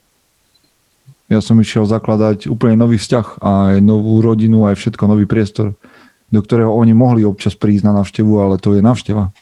Ja 1.33 1.41
som 1.41 1.59
išiel 1.59 1.89
zakladať 1.89 2.47
úplne 2.47 2.79
nový 2.79 3.01
vzťah 3.01 3.41
a 3.41 3.75
aj 3.75 3.77
novú 3.83 4.21
rodinu, 4.21 4.69
aj 4.69 4.79
všetko, 4.79 5.09
nový 5.09 5.25
priestor, 5.25 5.75
do 6.29 6.41
ktorého 6.41 6.71
oni 6.71 6.93
mohli 6.93 7.27
občas 7.27 7.57
prísť 7.57 7.89
na 7.89 7.93
návštevu, 8.01 8.33
ale 8.39 8.61
to 8.61 8.77
je 8.77 8.85
návšteva. 8.85 9.33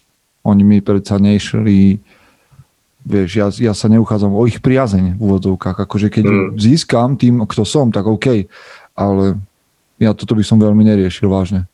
Oni 0.46 0.62
mi 0.62 0.78
predsa 0.80 1.18
nešli 1.18 2.00
vieš, 3.02 3.30
ja, 3.36 3.46
ja 3.50 3.72
sa 3.74 3.90
neuchádzam 3.90 4.32
o 4.32 4.42
ich 4.46 4.62
priazeň 4.62 5.18
v 5.18 5.20
úvodzovkách. 5.20 5.76
Akože 5.76 6.08
keď 6.08 6.24
mm. 6.24 6.48
získam 6.58 7.18
tým, 7.18 7.42
kto 7.44 7.66
som, 7.66 7.90
tak 7.90 8.06
OK. 8.06 8.46
Ale 8.94 9.38
ja 9.98 10.14
toto 10.14 10.34
by 10.38 10.42
som 10.46 10.58
veľmi 10.58 10.82
neriešil 10.86 11.26
vážne. 11.26 11.66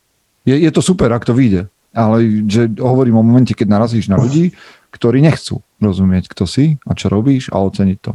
Je, 0.49 0.57
je 0.57 0.71
to 0.73 0.81
super, 0.81 1.13
ak 1.13 1.29
to 1.29 1.37
vyjde. 1.37 1.69
Ale 1.93 2.45
že 2.49 2.69
hovorím 2.81 3.21
o 3.21 3.25
momente, 3.25 3.57
keď 3.57 3.69
narazíš 3.69 4.09
na 4.09 4.21
ľudí, 4.21 4.53
ktorí 4.93 5.21
nechcú 5.21 5.61
rozumieť, 5.81 6.29
kto 6.33 6.45
si 6.49 6.81
a 6.85 6.93
čo 6.93 7.13
robíš 7.13 7.53
a 7.53 7.61
oceniť 7.61 7.99
to. 8.01 8.13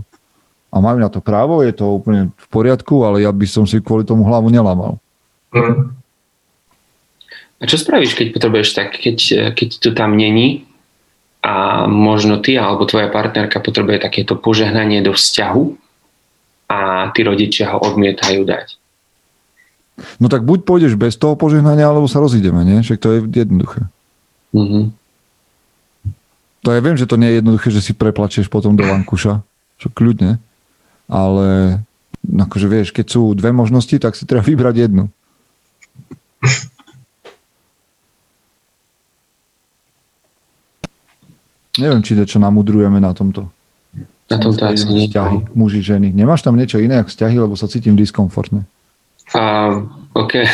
A 0.74 0.82
majú 0.82 0.98
na 0.98 1.10
to 1.10 1.22
právo, 1.22 1.62
je 1.62 1.74
to 1.74 1.86
úplne 1.86 2.34
v 2.34 2.48
poriadku, 2.50 3.06
ale 3.06 3.22
ja 3.22 3.30
by 3.30 3.46
som 3.46 3.70
si 3.70 3.78
kvôli 3.78 4.06
tomu 4.06 4.26
hlavu 4.26 4.50
nelamal. 4.50 4.98
Mm. 5.54 5.94
A 7.62 7.64
čo 7.70 7.78
spravíš, 7.78 8.18
keď 8.18 8.28
potrebuješ 8.34 8.70
tak, 8.76 8.98
keď, 8.98 9.18
keď 9.56 9.70
to 9.80 9.90
tam 9.94 10.18
není 10.20 10.68
a 11.44 11.86
možno 11.92 12.40
ty 12.40 12.56
alebo 12.56 12.88
tvoja 12.88 13.12
partnerka 13.12 13.60
potrebuje 13.60 14.00
takéto 14.00 14.40
požehnanie 14.40 15.04
do 15.04 15.12
vzťahu 15.12 15.64
a 16.72 17.12
tí 17.12 17.22
rodičia 17.28 17.76
ho 17.76 17.84
odmietajú 17.84 18.48
dať? 18.48 18.80
No 20.18 20.32
tak 20.32 20.48
buď 20.48 20.64
pôjdeš 20.64 20.96
bez 20.96 21.20
toho 21.20 21.36
požehnania, 21.36 21.86
alebo 21.86 22.10
sa 22.10 22.24
rozídeme, 22.24 22.64
nie? 22.66 22.82
Však 22.82 22.98
to 22.98 23.08
je 23.14 23.20
jednoduché. 23.30 23.86
Mm-hmm. 24.56 24.84
To 26.64 26.70
ja 26.72 26.80
viem, 26.80 26.96
že 26.96 27.06
to 27.06 27.20
nie 27.20 27.30
je 27.30 27.38
jednoduché, 27.44 27.68
že 27.70 27.84
si 27.84 27.92
preplačeš 27.94 28.48
potom 28.48 28.80
do 28.80 28.88
vankuša. 28.88 29.44
Čo 29.84 29.88
kľudne. 29.92 30.40
Ale 31.12 31.78
akože 32.24 32.72
vieš, 32.72 32.96
keď 32.96 33.06
sú 33.20 33.36
dve 33.36 33.52
možnosti, 33.52 33.94
tak 34.00 34.16
si 34.16 34.24
treba 34.24 34.42
vybrať 34.42 34.88
jednu. 34.88 35.12
Neviem, 41.82 42.02
či 42.06 42.14
to, 42.14 42.24
čo 42.28 42.38
namudrujeme 42.38 43.02
na 43.02 43.14
tomto. 43.18 43.50
Na 44.30 44.38
tomto 44.38 44.66
asi 44.66 44.86
nie. 44.90 45.10
Vzťahy, 45.10 45.58
muži, 45.58 45.82
ženy. 45.82 46.14
Nemáš 46.14 46.46
tam 46.46 46.58
niečo 46.58 46.78
iné 46.78 47.02
ako 47.02 47.10
vzťahy, 47.10 47.36
lebo 47.38 47.54
sa 47.58 47.66
cítim 47.66 47.98
diskomfortne. 47.98 48.66
A, 49.34 49.74
OK. 50.14 50.46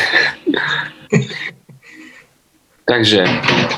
Takže, 2.90 3.22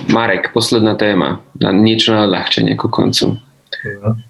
Marek, 0.09 0.55
posledná 0.57 0.95
téma. 0.95 1.43
Na 1.61 1.75
niečo 1.75 2.15
na 2.17 2.25
odľahčenie 2.31 2.79
ku 2.79 2.89
koncu. 2.89 3.37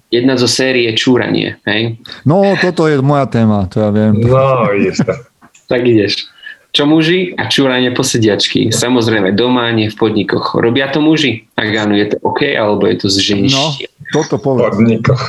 Jedna 0.09 0.33
zo 0.35 0.49
série 0.49 0.89
je 0.89 0.97
čúranie, 0.97 1.61
hej? 1.69 2.01
No, 2.25 2.41
toto 2.57 2.89
je 2.89 2.97
moja 2.99 3.29
téma, 3.29 3.69
to 3.69 3.79
ja 3.79 3.89
viem. 3.93 4.17
No, 4.17 4.73
ideš 4.73 5.05
to. 5.05 5.13
tak 5.69 5.85
ideš. 5.85 6.32
Čo 6.73 6.89
muži 6.89 7.37
a 7.37 7.45
čúranie 7.53 7.93
posediačky. 7.93 8.73
Samozrejme, 8.73 9.37
doma, 9.37 9.69
nie 9.69 9.93
v 9.93 9.95
podnikoch. 9.95 10.57
Robia 10.57 10.89
to 10.89 11.05
muži? 11.05 11.45
Ak 11.53 11.69
áno, 11.69 11.93
je 11.93 12.09
to 12.09 12.17
OK, 12.25 12.49
alebo 12.49 12.89
je 12.89 12.97
to 12.97 13.07
z 13.13 13.17
ženštie? 13.21 13.85
No, 13.85 14.09
toto 14.09 14.41
povedz. 14.41 14.73
Podnikoch. 14.73 15.21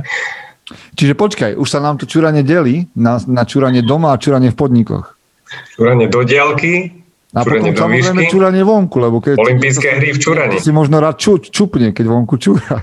Čiže 0.96 1.12
počkaj, 1.12 1.60
už 1.60 1.68
sa 1.68 1.84
nám 1.84 2.00
to 2.00 2.08
čúranie 2.08 2.40
delí 2.40 2.88
na, 2.96 3.20
na 3.28 3.44
čúranie 3.44 3.84
doma 3.84 4.16
a 4.16 4.20
čúranie 4.20 4.48
v 4.48 4.56
podnikoch. 4.56 5.12
Čúranie 5.76 6.08
do 6.08 6.24
diálky, 6.24 7.00
a 7.30 7.46
potom 7.46 7.70
samozrejme 7.70 8.26
čúranie 8.26 8.66
vonku, 8.66 8.98
lebo 8.98 9.22
keď... 9.22 9.38
Olympijské 9.38 10.02
hry 10.02 10.10
v 10.10 10.18
čúraní. 10.18 10.58
Si 10.58 10.74
možno 10.74 10.98
rád 10.98 11.14
ču, 11.14 11.38
čupne, 11.38 11.94
keď 11.94 12.10
vonku 12.10 12.42
čúra. 12.42 12.82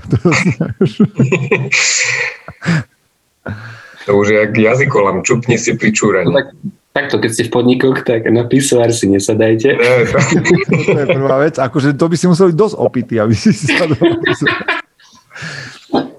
to 4.08 4.10
už 4.16 4.26
je 4.32 4.36
jak 4.40 4.56
jazykolam, 4.56 5.20
čupne 5.20 5.60
si 5.60 5.76
pri 5.76 5.92
čúraní. 5.92 6.32
No 6.32 6.40
tak, 6.40 6.56
takto, 6.98 7.22
keď 7.22 7.30
ste 7.30 7.46
v 7.46 7.54
podnikoch, 7.54 8.02
tak 8.02 8.26
na 8.26 8.42
písovár 8.42 8.90
si 8.90 9.06
nesadajte. 9.06 9.78
to 10.90 10.98
je 10.98 11.06
prvá 11.06 11.36
vec. 11.46 11.54
Akože 11.62 11.94
to 11.94 12.10
by 12.10 12.16
si 12.18 12.26
musel 12.26 12.50
byť 12.50 12.56
dosť 12.58 12.74
opitý, 12.74 13.22
aby 13.22 13.34
si 13.38 13.54
si 13.54 13.70
sadol. 13.70 14.02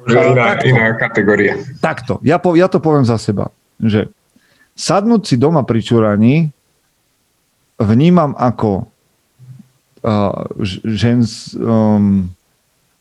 Iná, 0.10 0.58
iná 0.64 0.96
kategória. 0.96 1.60
Takto, 1.84 2.18
ja, 2.24 2.40
po, 2.40 2.56
ja 2.56 2.72
to 2.72 2.80
poviem 2.82 3.06
za 3.06 3.20
seba, 3.20 3.52
že 3.78 4.10
sadnúť 4.74 5.22
si 5.28 5.36
doma 5.36 5.62
pri 5.68 5.84
čúraní 5.84 6.50
vnímam 7.78 8.34
ako 8.34 8.90
uh, 10.02 10.50
žens, 10.88 11.54
um, 11.60 12.32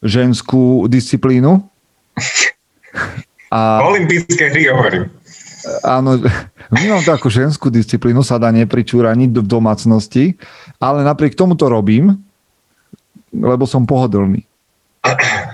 ženskú 0.03 0.85
disciplínu. 0.91 1.63
A, 3.49 3.81
Olympijské 3.81 4.53
hry 4.53 4.69
hovorím. 4.69 5.09
Áno, 5.85 6.21
vnímam 6.73 7.03
to 7.05 7.13
ako 7.13 7.29
ženskú 7.29 7.69
disciplínu, 7.69 8.25
sadanie 8.25 8.65
pri 8.65 8.85
čúraní 8.85 9.29
v 9.29 9.45
domácnosti, 9.45 10.37
ale 10.81 11.05
napriek 11.05 11.39
tomu 11.39 11.55
to 11.55 11.69
robím, 11.71 12.19
lebo 13.33 13.69
som 13.69 13.85
pohodlný. 13.85 14.45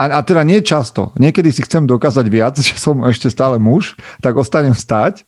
A, 0.00 0.04
a 0.10 0.20
teda 0.26 0.42
nie 0.42 0.64
často. 0.64 1.14
Niekedy 1.20 1.52
si 1.54 1.62
chcem 1.62 1.86
dokázať 1.86 2.26
viac, 2.26 2.54
že 2.58 2.74
som 2.74 3.04
ešte 3.06 3.30
stále 3.30 3.60
muž, 3.60 3.94
tak 4.18 4.34
ostanem 4.34 4.74
stať, 4.74 5.22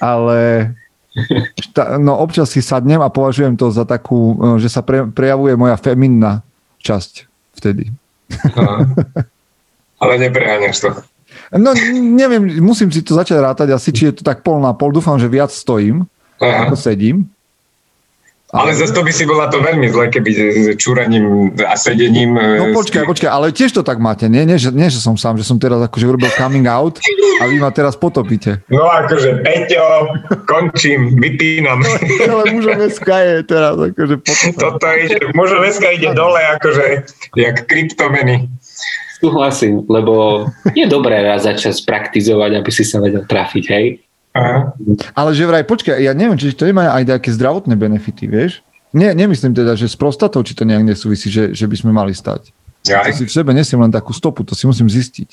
ale 0.00 0.72
no 1.98 2.16
občas 2.16 2.54
si 2.54 2.62
sadnem 2.62 3.02
a 3.02 3.12
považujem 3.12 3.58
to 3.58 3.68
za 3.74 3.84
takú, 3.84 4.38
e, 4.38 4.62
že 4.62 4.70
sa 4.70 4.80
pre, 4.80 5.08
prejavuje 5.10 5.58
moja 5.58 5.76
feminná 5.76 6.46
časť 6.80 7.26
vtedy. 7.58 7.90
Aha. 8.54 8.86
Ale 9.98 10.14
nepreháňaš 10.22 10.78
to. 10.78 10.90
No 11.56 11.72
neviem, 11.96 12.60
musím 12.60 12.92
si 12.92 13.00
to 13.00 13.16
začať 13.16 13.40
rátať 13.40 13.68
asi, 13.72 13.88
či 13.88 14.12
je 14.12 14.20
to 14.20 14.22
tak 14.26 14.44
pol 14.44 14.60
na 14.60 14.76
pol. 14.76 14.92
Dúfam, 14.92 15.16
že 15.16 15.32
viac 15.32 15.48
stojím, 15.48 16.04
Aha. 16.40 16.68
ako 16.68 16.76
sedím. 16.76 17.24
Ale 18.48 18.72
zase 18.72 18.96
to 18.96 19.04
by 19.04 19.12
si 19.12 19.28
bola 19.28 19.52
to 19.52 19.60
veľmi 19.60 19.92
zle, 19.92 20.08
keby 20.08 20.30
s 20.32 20.40
čúraním 20.80 21.52
a 21.60 21.76
sedením... 21.76 22.32
No 22.32 22.72
počkaj, 22.72 23.04
počkaj, 23.04 23.28
ale 23.28 23.52
tiež 23.52 23.76
to 23.76 23.84
tak 23.84 24.00
máte, 24.00 24.24
nie? 24.24 24.48
Nie, 24.48 24.56
že, 24.56 24.72
nie, 24.72 24.88
že 24.88 25.04
som 25.04 25.20
sám, 25.20 25.36
že 25.36 25.44
som 25.44 25.60
teraz 25.60 25.76
akože 25.84 26.08
urobil 26.08 26.32
coming 26.32 26.64
out 26.64 26.96
a 27.40 27.44
vy 27.44 27.60
ma 27.60 27.68
teraz 27.76 27.92
potopíte. 28.00 28.64
No 28.72 28.88
akože, 28.88 29.44
Peťo, 29.44 29.84
končím, 30.48 31.20
vypínam. 31.20 31.84
No, 32.24 32.40
ale 32.40 32.56
mužom 32.56 32.80
SK 32.88 33.08
je 33.20 33.36
teraz 33.44 33.76
akože 33.76 34.16
potopíte. 34.16 34.56
Toto 34.64 34.88
ide, 34.96 35.16
mužom 35.36 35.60
SK 35.68 35.84
ide 36.00 36.10
dole 36.16 36.40
akože, 36.56 36.84
jak 37.36 37.68
kryptomeny. 37.68 38.48
Súhlasím, 39.18 39.82
lebo 39.90 40.46
je 40.78 40.86
dobré 40.86 41.22
raz 41.22 41.42
začať 41.42 41.82
praktizovať, 41.82 42.62
aby 42.62 42.70
si 42.70 42.86
sa 42.86 43.02
vedel 43.02 43.26
trafiť, 43.26 43.64
hej? 43.74 43.98
Aha. 44.36 44.70
Ale 45.18 45.30
že 45.34 45.48
vraj, 45.48 45.66
počkaj, 45.66 45.98
ja 45.98 46.14
neviem, 46.14 46.38
či 46.38 46.54
to 46.54 46.68
nemá 46.68 46.94
aj 46.94 47.02
nejaké 47.02 47.34
zdravotné 47.34 47.74
benefity, 47.74 48.30
vieš? 48.30 48.62
Nie, 48.94 49.12
nemyslím 49.12 49.52
teda, 49.52 49.74
že 49.74 49.90
s 49.90 49.98
prostatou, 49.98 50.40
či 50.46 50.54
to 50.54 50.64
nejak 50.64 50.86
nesúvisí, 50.86 51.28
že, 51.28 51.52
že 51.52 51.66
by 51.66 51.76
sme 51.76 51.90
mali 51.92 52.14
stať. 52.14 52.54
Ja. 52.86 53.04
To 53.04 53.12
si 53.12 53.26
v 53.26 53.34
sebe 53.34 53.50
nesiem 53.52 53.82
len 53.82 53.92
takú 53.92 54.14
stopu, 54.14 54.46
to 54.46 54.54
si 54.54 54.64
musím 54.64 54.88
zistiť, 54.88 55.28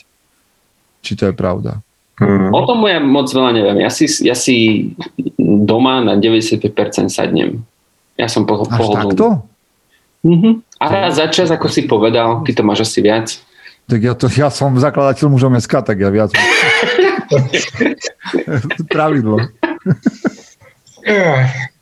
či 1.05 1.11
to 1.15 1.29
je 1.29 1.33
pravda. 1.38 1.79
Hmm. 2.15 2.51
O 2.55 2.63
tom 2.63 2.79
ja 2.88 2.99
moc 3.03 3.27
veľa 3.27 3.51
neviem. 3.51 3.83
Ja 3.83 3.91
si, 3.91 4.07
ja 4.23 4.36
si 4.36 4.89
doma 5.39 5.99
na 5.99 6.15
95% 6.15 6.71
sadnem. 7.11 7.67
Ja 8.15 8.31
som 8.31 8.47
po, 8.47 8.63
Až 8.63 8.71
pohodlný. 8.71 9.11
takto? 9.11 9.27
Mm-hmm. 10.23 10.53
A 10.79 10.86
raz 10.88 11.19
za 11.19 11.27
čas, 11.27 11.51
ako 11.51 11.67
si 11.67 11.86
povedal, 11.86 12.41
ty 12.47 12.55
to 12.55 12.63
máš 12.63 12.88
asi 12.88 13.03
viac. 13.03 13.36
Tak 13.86 13.99
ja, 14.01 14.13
to, 14.17 14.25
ja 14.33 14.49
som 14.49 14.73
zakladateľ 14.73 15.29
mužom 15.29 15.53
SK, 15.61 15.86
tak 15.86 16.01
ja 16.01 16.09
viac. 16.09 16.33
Pravidlo. 18.93 19.45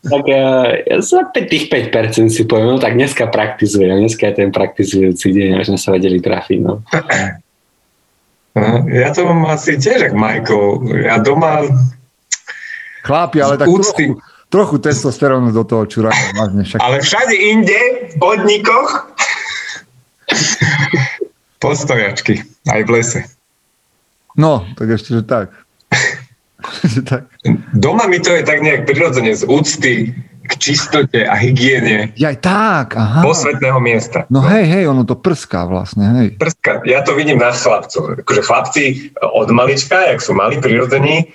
tak 0.03 0.23
ja 0.27 0.47
za 0.99 1.23
tých 1.31 1.71
5% 1.71 2.27
si 2.27 2.43
poviem, 2.43 2.75
no 2.75 2.79
tak 2.79 2.99
dneska 2.99 3.31
praktizujem, 3.31 4.03
dneska 4.03 4.27
je 4.27 4.35
ten 4.35 4.51
praktizujúci 4.51 5.31
deň, 5.31 5.63
až 5.63 5.71
sme 5.71 5.79
sa 5.79 5.95
vedeli 5.95 6.19
trafiť. 6.19 6.59
No. 6.59 6.83
Ja 8.91 9.15
to 9.15 9.23
mám 9.23 9.47
asi 9.55 9.79
tiež, 9.79 10.11
ako 10.11 10.15
Michael. 10.19 10.67
Ja 11.07 11.23
doma... 11.23 11.63
Chlapi, 13.03 13.39
ale 13.43 13.59
tak 13.59 13.67
trochu, 13.67 14.19
trochu 14.51 14.75
testosterónu 14.79 15.51
do 15.51 15.63
toho 15.63 15.83
máš 16.35 16.51
však. 16.67 16.79
Ale 16.79 17.03
všade 17.03 17.35
inde, 17.35 17.79
v 18.11 18.15
podnikoch, 18.15 19.11
postojačky, 21.63 22.43
aj 22.67 22.81
v 22.83 22.89
lese. 22.91 23.19
No, 24.35 24.67
tak 24.75 24.99
ešte, 24.99 25.15
že 25.15 25.23
tak. 25.23 25.55
tak. 27.09 27.31
Doma 27.71 28.11
mi 28.11 28.19
to 28.19 28.35
je 28.35 28.43
tak 28.43 28.59
nejak 28.59 28.83
prirodzene 28.83 29.31
z 29.31 29.47
úcty 29.47 30.11
k 30.43 30.51
čistote 30.59 31.23
a 31.23 31.39
hygiene. 31.39 32.11
Jaj, 32.19 32.43
tak, 32.43 32.99
aha. 32.99 33.23
Posvetného 33.23 33.79
miesta. 33.79 34.27
No 34.27 34.43
hej, 34.43 34.67
hej, 34.67 34.83
ono 34.91 35.07
to 35.07 35.15
prská 35.15 35.63
vlastne, 35.63 36.03
hej. 36.19 36.27
Prská. 36.35 36.83
Ja 36.83 36.99
to 37.07 37.15
vidím 37.15 37.39
na 37.39 37.55
chlapcov. 37.55 38.19
Akože 38.19 38.43
chlapci 38.43 38.83
od 39.23 39.47
malička, 39.55 39.95
jak 40.11 40.19
sú 40.19 40.35
mali 40.35 40.59
prirodzení, 40.59 41.31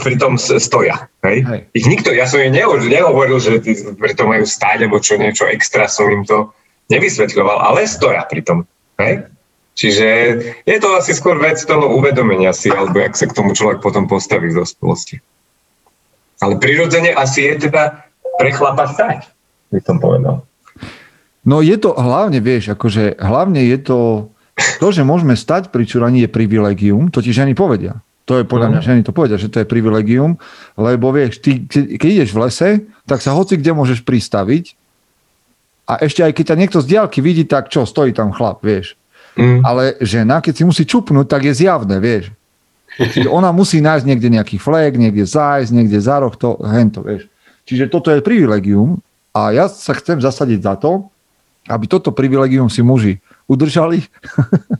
pri 0.00 0.14
tom 0.16 0.40
stoja. 0.40 1.10
Hej? 1.26 1.44
Hej. 1.44 1.60
Ich 1.76 1.86
nikto, 1.90 2.14
ja 2.14 2.24
som 2.24 2.40
im 2.40 2.54
nehovoril, 2.54 3.36
že 3.42 3.60
pri 3.98 4.12
tom 4.16 4.32
majú 4.32 4.44
stáť, 4.46 4.88
alebo 4.88 5.02
čo 5.02 5.20
niečo 5.20 5.44
extra 5.50 5.84
som 5.90 6.08
im 6.08 6.24
to 6.24 6.48
nevysvetľoval, 6.88 7.60
ale 7.60 7.84
stoja 7.84 8.24
pri 8.24 8.40
tom. 8.46 8.58
Hej? 8.98 9.30
Čiže 9.78 10.06
je 10.66 10.78
to 10.82 10.88
asi 10.98 11.14
skôr 11.14 11.38
vec 11.38 11.62
toho 11.62 11.94
uvedomenia 11.94 12.50
si, 12.50 12.66
alebo 12.66 12.98
jak 12.98 13.14
sa 13.14 13.30
k 13.30 13.36
tomu 13.38 13.54
človek 13.54 13.78
potom 13.78 14.10
postaví 14.10 14.50
v 14.50 14.66
dospelosti. 14.66 15.22
Ale 16.42 16.58
prirodzene 16.58 17.14
asi 17.14 17.46
je 17.46 17.70
teda 17.70 18.02
pre 18.42 18.50
chlapa 18.50 18.90
stať, 18.90 19.30
by 19.70 19.78
som 19.86 20.02
povedal. 20.02 20.42
No 21.46 21.62
je 21.62 21.78
to 21.78 21.94
hlavne, 21.94 22.42
vieš, 22.42 22.74
akože 22.74 23.22
hlavne 23.22 23.62
je 23.70 23.78
to, 23.78 24.00
to, 24.82 24.88
že 24.90 25.06
môžeme 25.06 25.38
stať 25.38 25.70
pri 25.70 25.86
čuraní 25.86 26.26
je 26.26 26.30
privilegium, 26.30 27.10
to 27.14 27.22
ti 27.22 27.30
ženy 27.30 27.54
povedia. 27.54 28.02
To 28.26 28.42
je 28.42 28.44
podľa 28.44 28.76
mňa, 28.76 28.80
mhm. 28.82 28.86
ženy 28.86 29.00
to 29.06 29.14
povedia, 29.14 29.38
že 29.38 29.48
to 29.48 29.62
je 29.62 29.66
privilegium, 29.70 30.42
lebo 30.74 31.14
vieš, 31.14 31.38
ty, 31.38 31.64
keď 31.70 32.08
ideš 32.22 32.30
v 32.34 32.40
lese, 32.42 32.68
tak 33.06 33.22
sa 33.22 33.30
hoci 33.30 33.54
kde 33.54 33.78
môžeš 33.78 34.02
pristaviť 34.02 34.77
A 35.88 36.04
ešte 36.04 36.20
aj 36.20 36.36
keď 36.36 36.44
ťa 36.52 36.60
niekto 36.60 36.78
z 36.84 36.86
diálky 36.92 37.24
vidí, 37.24 37.48
tak 37.48 37.72
čo, 37.72 37.88
stojí 37.88 38.12
tam 38.12 38.30
chlap, 38.36 38.60
vieš. 38.60 38.94
Mm. 39.40 39.64
Ale 39.64 39.96
žena, 40.04 40.44
keď 40.44 40.54
si 40.60 40.62
musí 40.68 40.84
čupnúť, 40.84 41.24
tak 41.24 41.48
je 41.48 41.56
zjavné, 41.56 41.96
vieš. 41.96 42.28
Čiže 42.98 43.30
ona 43.30 43.54
musí 43.54 43.78
nájsť 43.78 44.04
niekde 44.04 44.28
nejaký 44.28 44.58
flek, 44.58 44.98
niekde 44.98 45.22
zájsť, 45.22 45.70
niekde 45.70 45.98
za 46.02 46.18
roh, 46.18 46.34
to, 46.34 46.58
hento, 46.66 47.00
vieš. 47.00 47.30
Čiže 47.64 47.88
toto 47.88 48.10
je 48.10 48.20
privilegium 48.20 48.98
a 49.32 49.54
ja 49.54 49.70
sa 49.70 49.94
chcem 49.94 50.18
zasadiť 50.18 50.60
za 50.60 50.74
to, 50.76 51.06
aby 51.70 51.84
toto 51.86 52.10
privilegium 52.10 52.66
si 52.66 52.80
muži 52.80 53.20
udržali 53.48 54.04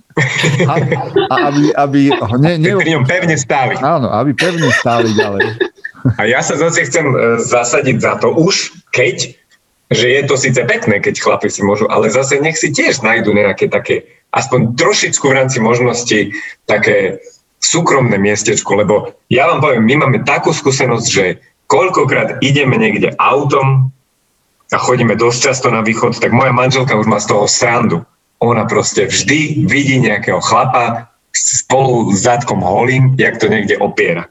a, 0.73 0.75
a 1.31 1.35
aby, 1.49 1.63
aby 1.73 2.01
ho 2.13 2.37
ne, 2.37 2.61
ne, 2.61 2.77
pri 2.77 2.93
ňom 2.97 3.05
pevne 3.09 3.37
stáli. 3.37 3.81
Áno, 3.81 4.13
aby 4.13 4.37
pevne 4.37 4.69
stáli 4.77 5.13
ďalej. 5.17 5.57
A 6.17 6.29
ja 6.29 6.41
sa 6.45 6.57
zase 6.57 6.85
chcem 6.89 7.07
e, 7.07 7.41
zasadiť 7.43 7.97
za 8.01 8.21
to 8.21 8.33
už, 8.35 8.77
keď, 8.93 9.37
že 9.89 10.07
je 10.09 10.23
to 10.29 10.37
síce 10.37 10.61
pekné, 10.69 11.01
keď 11.01 11.21
chlapi 11.21 11.49
si 11.49 11.65
môžu, 11.65 11.89
ale 11.89 12.13
zase 12.13 12.41
nech 12.41 12.61
si 12.61 12.69
tiež 12.69 13.01
nájdu 13.01 13.33
nejaké 13.33 13.73
také, 13.73 14.05
aspoň 14.37 14.77
trošičku 14.77 15.25
v 15.25 15.37
rámci 15.37 15.59
možností, 15.65 16.37
také 16.69 17.21
súkromné 17.59 18.21
miestečko, 18.21 18.79
lebo 18.79 19.17
ja 19.33 19.49
vám 19.49 19.65
poviem, 19.65 19.85
my 19.85 19.95
máme 20.07 20.19
takú 20.23 20.55
skúsenosť, 20.55 21.09
že 21.09 21.25
koľkokrát 21.67 22.41
ideme 22.45 22.77
niekde 22.79 23.17
autom 23.19 23.91
a 24.69 24.77
chodíme 24.77 25.17
dosť 25.17 25.39
často 25.53 25.69
na 25.73 25.81
východ, 25.81 26.21
tak 26.21 26.37
moja 26.37 26.53
manželka 26.53 26.93
už 26.95 27.09
má 27.09 27.19
z 27.19 27.33
toho 27.33 27.49
srandu. 27.49 28.05
Ona 28.39 28.69
proste 28.71 29.09
vždy 29.09 29.67
vidí 29.67 29.99
nejakého 29.99 30.39
chlapa 30.45 31.11
spolu 31.35 32.13
s 32.15 32.23
zadkom 32.23 32.63
holým, 32.63 33.19
jak 33.19 33.41
to 33.41 33.51
niekde 33.51 33.81
opiera. 33.81 34.31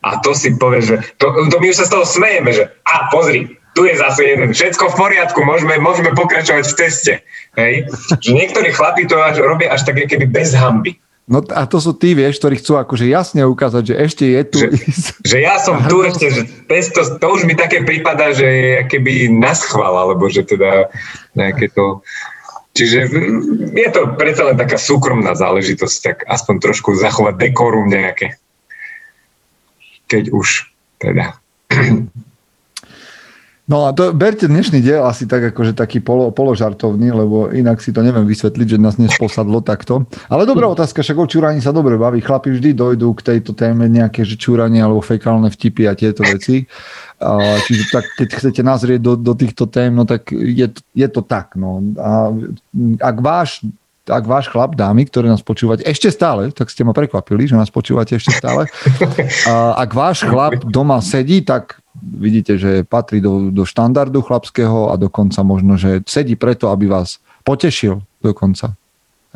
A 0.00 0.16
to 0.24 0.32
si 0.32 0.56
povie, 0.56 0.80
že 0.80 0.96
to, 1.20 1.28
to 1.52 1.56
my 1.60 1.66
už 1.68 1.76
sa 1.76 1.86
z 1.90 1.92
toho 1.92 2.06
smejeme, 2.08 2.50
že 2.56 2.64
a 2.88 3.12
pozri, 3.12 3.59
tu 3.74 3.86
je 3.86 3.94
zase 3.94 4.22
jeden, 4.24 4.50
všetko 4.50 4.90
v 4.90 4.98
poriadku, 4.98 5.38
môžeme, 5.46 5.78
môžeme 5.78 6.10
pokračovať 6.12 6.64
v 6.66 6.74
ceste. 6.74 7.14
Hej? 7.54 7.86
Že 8.18 8.30
niektorí 8.34 8.68
chlapi 8.74 9.06
to 9.06 9.16
až, 9.22 9.38
robia 9.42 9.70
až 9.70 9.86
tak 9.86 10.02
keby 10.10 10.26
bez 10.26 10.54
hamby. 10.58 10.98
No 11.30 11.46
a 11.54 11.62
to 11.70 11.78
sú 11.78 11.94
tí, 11.94 12.18
vieš, 12.18 12.42
ktorí 12.42 12.58
chcú 12.58 12.74
akože 12.82 13.06
jasne 13.06 13.46
ukázať, 13.46 13.82
že 13.86 13.94
ešte 13.94 14.24
je 14.26 14.42
tu. 14.50 14.58
Že, 14.66 14.68
že 15.30 15.38
ja 15.38 15.62
som 15.62 15.78
tu 15.86 16.02
ešte, 16.02 16.26
že 16.26 16.42
to, 16.66 17.22
to 17.22 17.26
už 17.30 17.46
mi 17.46 17.54
také 17.54 17.86
prípada, 17.86 18.34
že 18.34 18.46
je 18.50 18.74
keby 18.90 19.30
naschval, 19.30 19.94
alebo 19.94 20.26
že 20.26 20.42
teda 20.42 20.90
nejaké 21.38 21.70
to... 21.70 22.02
Čiže 22.70 23.10
je 23.74 23.88
to 23.90 24.14
predsa 24.14 24.46
len 24.46 24.58
taká 24.58 24.78
súkromná 24.78 25.34
záležitosť, 25.34 25.96
tak 26.02 26.16
aspoň 26.26 26.54
trošku 26.62 26.94
zachovať 26.98 27.34
dekorum 27.38 27.90
nejaké. 27.90 28.38
Keď 30.10 30.34
už 30.34 30.70
teda. 30.98 31.38
No 33.70 33.86
a 33.86 33.94
to 33.94 34.10
berte 34.10 34.50
dnešný 34.50 34.82
diel 34.82 35.06
asi 35.06 35.30
tak 35.30 35.54
akože 35.54 35.78
taký 35.78 36.02
polo, 36.02 36.34
položartovný, 36.34 37.14
lebo 37.14 37.54
inak 37.54 37.78
si 37.78 37.94
to 37.94 38.02
neviem 38.02 38.26
vysvetliť, 38.26 38.66
že 38.66 38.82
nás 38.82 38.98
dnes 38.98 39.14
posadlo 39.14 39.62
takto. 39.62 40.10
Ale 40.26 40.42
dobrá 40.42 40.66
otázka, 40.66 41.06
však 41.06 41.14
o 41.14 41.30
čúraní 41.30 41.62
sa 41.62 41.70
dobre 41.70 41.94
baví. 41.94 42.18
Chlapi 42.18 42.50
vždy 42.50 42.74
dojdú 42.74 43.14
k 43.14 43.30
tejto 43.30 43.54
téme 43.54 43.86
nejaké 43.86 44.26
že 44.26 44.34
čúranie 44.34 44.82
alebo 44.82 44.98
fekálne 44.98 45.54
vtipy 45.54 45.86
a 45.86 45.94
tieto 45.94 46.26
veci. 46.26 46.66
A, 47.22 47.62
čiže 47.62 47.94
tak, 47.94 48.10
keď 48.18 48.28
chcete 48.42 48.60
nazrieť 48.66 49.06
do, 49.06 49.14
do 49.14 49.38
týchto 49.38 49.70
tém, 49.70 49.94
no 49.94 50.02
tak 50.02 50.34
je, 50.34 50.66
je 50.90 51.08
to 51.12 51.22
tak. 51.22 51.54
No. 51.54 51.78
A 51.94 52.34
ak 52.98 53.16
váš 53.22 53.62
ak 54.10 54.26
váš 54.26 54.50
chlap, 54.50 54.74
dámy, 54.74 55.06
ktoré 55.06 55.30
nás 55.30 55.38
počúvate, 55.38 55.86
ešte 55.86 56.10
stále, 56.10 56.50
tak 56.50 56.66
ste 56.66 56.82
ma 56.82 56.90
prekvapili, 56.90 57.46
že 57.46 57.54
nás 57.54 57.70
počúvate 57.70 58.18
ešte 58.18 58.34
stále. 58.34 58.66
A 59.50 59.78
ak 59.78 59.90
váš 59.94 60.26
chlap 60.26 60.66
doma 60.66 60.98
sedí, 60.98 61.46
tak 61.46 61.78
vidíte, 62.02 62.56
že 62.58 62.82
patrí 62.84 63.20
do, 63.20 63.52
do 63.52 63.64
štandardu 63.68 64.20
chlapského 64.24 64.90
a 64.90 64.98
dokonca 64.98 65.40
možno, 65.44 65.76
že 65.76 66.04
sedí 66.04 66.34
preto, 66.34 66.72
aby 66.72 66.88
vás 66.88 67.20
potešil 67.44 68.00
dokonca. 68.20 68.74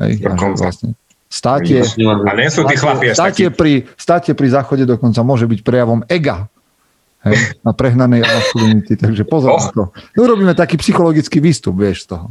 Hej, 0.00 0.20
dokonca. 0.24 0.68
Vlastne 0.68 0.98
státie, 1.34 1.82
a 1.82 2.32
nie 2.38 2.50
sú 2.50 2.62
tí 2.62 2.78
chlapi 2.78 3.10
státie, 3.10 3.50
pri, 3.50 3.90
státie 3.98 4.38
pri 4.38 4.54
záchode 4.54 4.86
dokonca 4.86 5.18
môže 5.26 5.50
byť 5.50 5.60
prejavom 5.66 6.06
ega. 6.06 6.46
Hej, 7.24 7.56
na 7.64 7.72
prehnanej 7.72 8.20
maskulinity, 8.20 9.00
takže 9.00 9.24
pozor 9.24 9.56
oh. 9.56 9.64
to. 9.72 9.84
No 10.12 10.20
robíme 10.28 10.52
taký 10.52 10.76
psychologický 10.76 11.40
výstup, 11.40 11.72
vieš, 11.72 12.04
z 12.04 12.14
toho. 12.14 12.28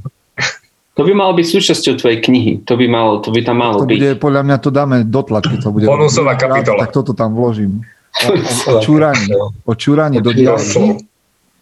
To 0.94 1.02
by 1.02 1.18
malo 1.18 1.34
byť 1.34 1.48
súčasťou 1.50 1.98
tvojej 1.98 2.22
knihy. 2.22 2.62
To 2.70 2.78
by, 2.78 2.86
malo, 2.86 3.18
to 3.18 3.34
by 3.34 3.42
tam 3.42 3.58
malo 3.58 3.82
to 3.82 3.90
byť. 3.90 3.98
Bude, 3.98 4.12
podľa 4.22 4.42
mňa 4.46 4.58
to 4.62 4.70
dáme 4.70 4.98
do 5.10 5.22
tlačky. 5.26 5.58
To 5.66 5.74
bude 5.74 5.90
Bonusová 5.90 6.38
kapitola. 6.38 6.86
Tak 6.86 6.94
toto 6.94 7.18
tam 7.18 7.34
vložím. 7.34 7.82
O, 8.68 8.80
čúraní. 8.80 9.28
O 9.66 9.74
čúraní 9.76 10.22
do 10.22 10.32
diálky. 10.34 11.02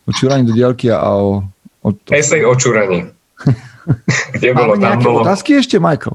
O 0.06 0.12
čúraní 0.12 0.44
do 0.46 0.54
diálky 0.54 0.92
a 0.92 1.00
o... 1.16 1.44
o 1.82 1.90
to. 1.92 2.12
Esej 2.12 2.46
o 2.46 2.56
čúraní. 2.56 3.08
Kde 4.36 4.54
bolo, 4.54 4.78
tam 4.78 5.00
bolo. 5.02 5.26
otázky 5.26 5.58
ešte, 5.58 5.80
Michael? 5.82 6.14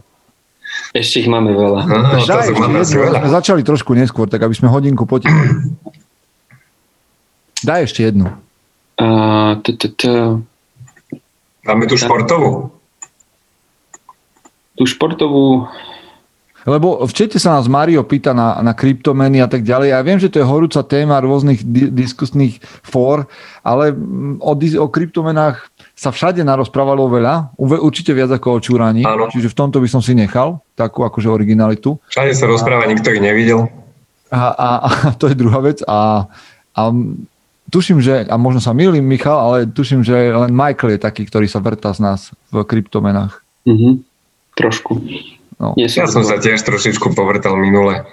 Ešte 0.94 1.24
ich 1.24 1.28
máme 1.28 1.50
veľa. 1.56 1.80
Aha, 1.82 2.20
Daj, 2.22 2.52
máme 2.54 2.84
veľa. 2.84 3.18
Sme 3.20 3.30
začali 3.32 3.62
trošku 3.66 3.96
neskôr, 3.96 4.28
tak 4.30 4.44
aby 4.44 4.54
sme 4.54 4.70
hodinku 4.70 5.08
potešili. 5.08 5.74
Daj 7.64 7.90
ešte 7.90 8.06
jednu. 8.06 8.30
Máme 11.66 11.84
tu 11.88 11.96
športovú? 11.98 12.70
Tú 14.76 14.84
športovú 14.84 15.66
lebo 16.66 17.06
v 17.06 17.12
čete 17.14 17.38
sa 17.38 17.54
nás 17.54 17.70
Mario 17.70 18.02
pýta 18.02 18.34
na, 18.34 18.58
na 18.58 18.74
kryptomeny 18.74 19.38
a 19.38 19.46
tak 19.46 19.62
ďalej. 19.62 19.94
Ja 19.94 20.02
viem, 20.02 20.18
že 20.18 20.28
to 20.28 20.42
je 20.42 20.46
horúca 20.46 20.82
téma 20.82 21.22
rôznych 21.22 21.62
di- 21.62 21.94
diskusných 21.94 22.58
fór, 22.82 23.30
ale 23.62 23.94
o, 24.42 24.52
o 24.58 24.86
kryptomenách 24.90 25.70
sa 25.96 26.12
všade 26.12 26.44
narozprávalo 26.44 27.08
veľa, 27.08 27.56
určite 27.56 28.12
viac 28.12 28.28
ako 28.28 28.58
o 28.58 28.60
čúraní, 28.60 29.00
Áno. 29.06 29.32
čiže 29.32 29.48
v 29.48 29.56
tomto 29.56 29.80
by 29.80 29.88
som 29.88 30.04
si 30.04 30.12
nechal 30.12 30.60
takú 30.76 31.06
akože 31.06 31.30
originalitu. 31.30 31.96
Všade 32.12 32.36
sa 32.36 32.44
rozpráva, 32.44 32.84
a, 32.84 32.90
nikto 32.92 33.08
ich 33.14 33.22
nevidel. 33.24 33.72
A, 34.28 34.52
a, 34.52 34.68
a 34.84 34.88
to 35.20 35.32
je 35.32 35.38
druhá 35.38 35.64
vec. 35.64 35.80
A, 35.88 36.28
a 36.76 36.82
tuším, 37.72 38.04
že, 38.04 38.28
a 38.28 38.34
možno 38.36 38.60
sa 38.60 38.76
milím, 38.76 39.08
Michal, 39.08 39.38
ale 39.38 39.56
tuším, 39.70 40.04
že 40.04 40.34
len 40.34 40.52
Michael 40.52 40.98
je 40.98 41.00
taký, 41.00 41.24
ktorý 41.24 41.46
sa 41.48 41.62
vrta 41.62 41.94
z 41.96 42.04
nás 42.04 42.20
v 42.52 42.60
kryptomenách. 42.60 43.40
Mm-hmm. 43.64 43.94
Trošku. 44.56 44.92
No. 45.56 45.72
Ja 45.80 45.88
som 45.88 46.20
sa 46.20 46.36
tiež 46.36 46.60
trošičku 46.60 47.16
povrtal 47.16 47.56
minule. 47.56 48.04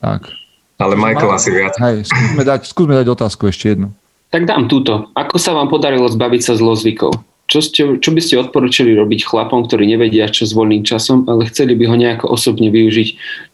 Tak. 0.00 0.32
Ale 0.80 0.96
Michael 0.96 1.28
asi 1.36 1.52
viac. 1.52 1.76
Hej, 1.76 2.08
skúsme 2.08 2.42
dať, 2.42 2.60
skúsme 2.64 2.94
dať 2.96 3.06
otázku 3.12 3.52
ešte 3.52 3.76
jednu. 3.76 3.92
Tak 4.32 4.48
dám 4.48 4.64
túto. 4.70 5.12
Ako 5.12 5.36
sa 5.36 5.52
vám 5.52 5.68
podarilo 5.68 6.08
zbaviť 6.08 6.40
sa 6.40 6.52
zlozvykov? 6.56 7.20
Čo, 7.50 7.58
ste, 7.60 7.82
čo 7.98 8.14
by 8.14 8.20
ste 8.22 8.38
odporúčili 8.38 8.94
robiť 8.94 9.26
chlapom, 9.26 9.66
ktorí 9.66 9.90
nevedia, 9.90 10.30
čo 10.30 10.46
s 10.46 10.54
voľným 10.54 10.86
časom, 10.86 11.26
ale 11.26 11.50
chceli 11.50 11.74
by 11.74 11.84
ho 11.90 11.96
nejako 11.98 12.26
osobne 12.30 12.70
využiť, 12.70 13.08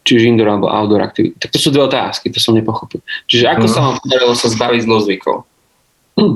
či 0.05 0.11
už 0.13 0.23
indoor 0.23 0.53
alebo 0.53 0.69
outdoor 0.69 1.01
aktivity? 1.01 1.33
Tak 1.41 1.49
to 1.49 1.59
sú 1.59 1.73
dve 1.73 1.89
otázky, 1.89 2.29
to 2.29 2.37
som 2.37 2.53
nepochopil. 2.53 3.01
Čiže 3.25 3.49
ako 3.57 3.65
mm. 3.65 3.73
sa 3.73 3.79
vám 3.81 3.95
podarilo 3.97 4.33
sa 4.37 4.47
zbaviť 4.53 4.81
zlozvykov? 4.85 5.35
Hm. 6.21 6.35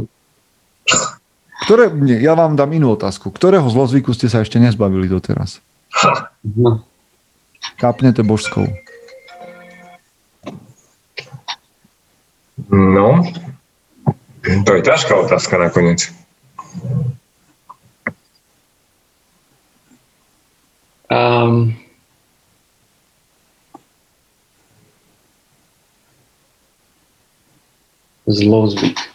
Ktoré, 1.69 1.93
nie, 1.93 2.17
ja 2.17 2.33
vám 2.33 2.57
dám 2.57 2.73
inú 2.73 2.97
otázku. 2.97 3.29
Ktorého 3.29 3.69
zlozvyku 3.69 4.09
ste 4.17 4.25
sa 4.25 4.41
ešte 4.41 4.57
nezbavili 4.57 5.05
doteraz? 5.05 5.61
No. 6.57 6.83
Kapnete 7.77 8.23
božskou. 8.23 8.65
No, 12.71 13.21
to 14.65 14.69
je 14.73 14.81
ťažká 14.81 15.13
otázka 15.15 15.57
nakoniec. 15.57 16.09
Um, 21.11 21.75
zlozvyk. 28.25 29.10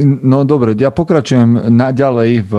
No 0.00 0.48
dobre, 0.48 0.72
ja 0.72 0.88
pokračujem 0.88 1.68
naďalej 1.68 2.48
v 2.48 2.52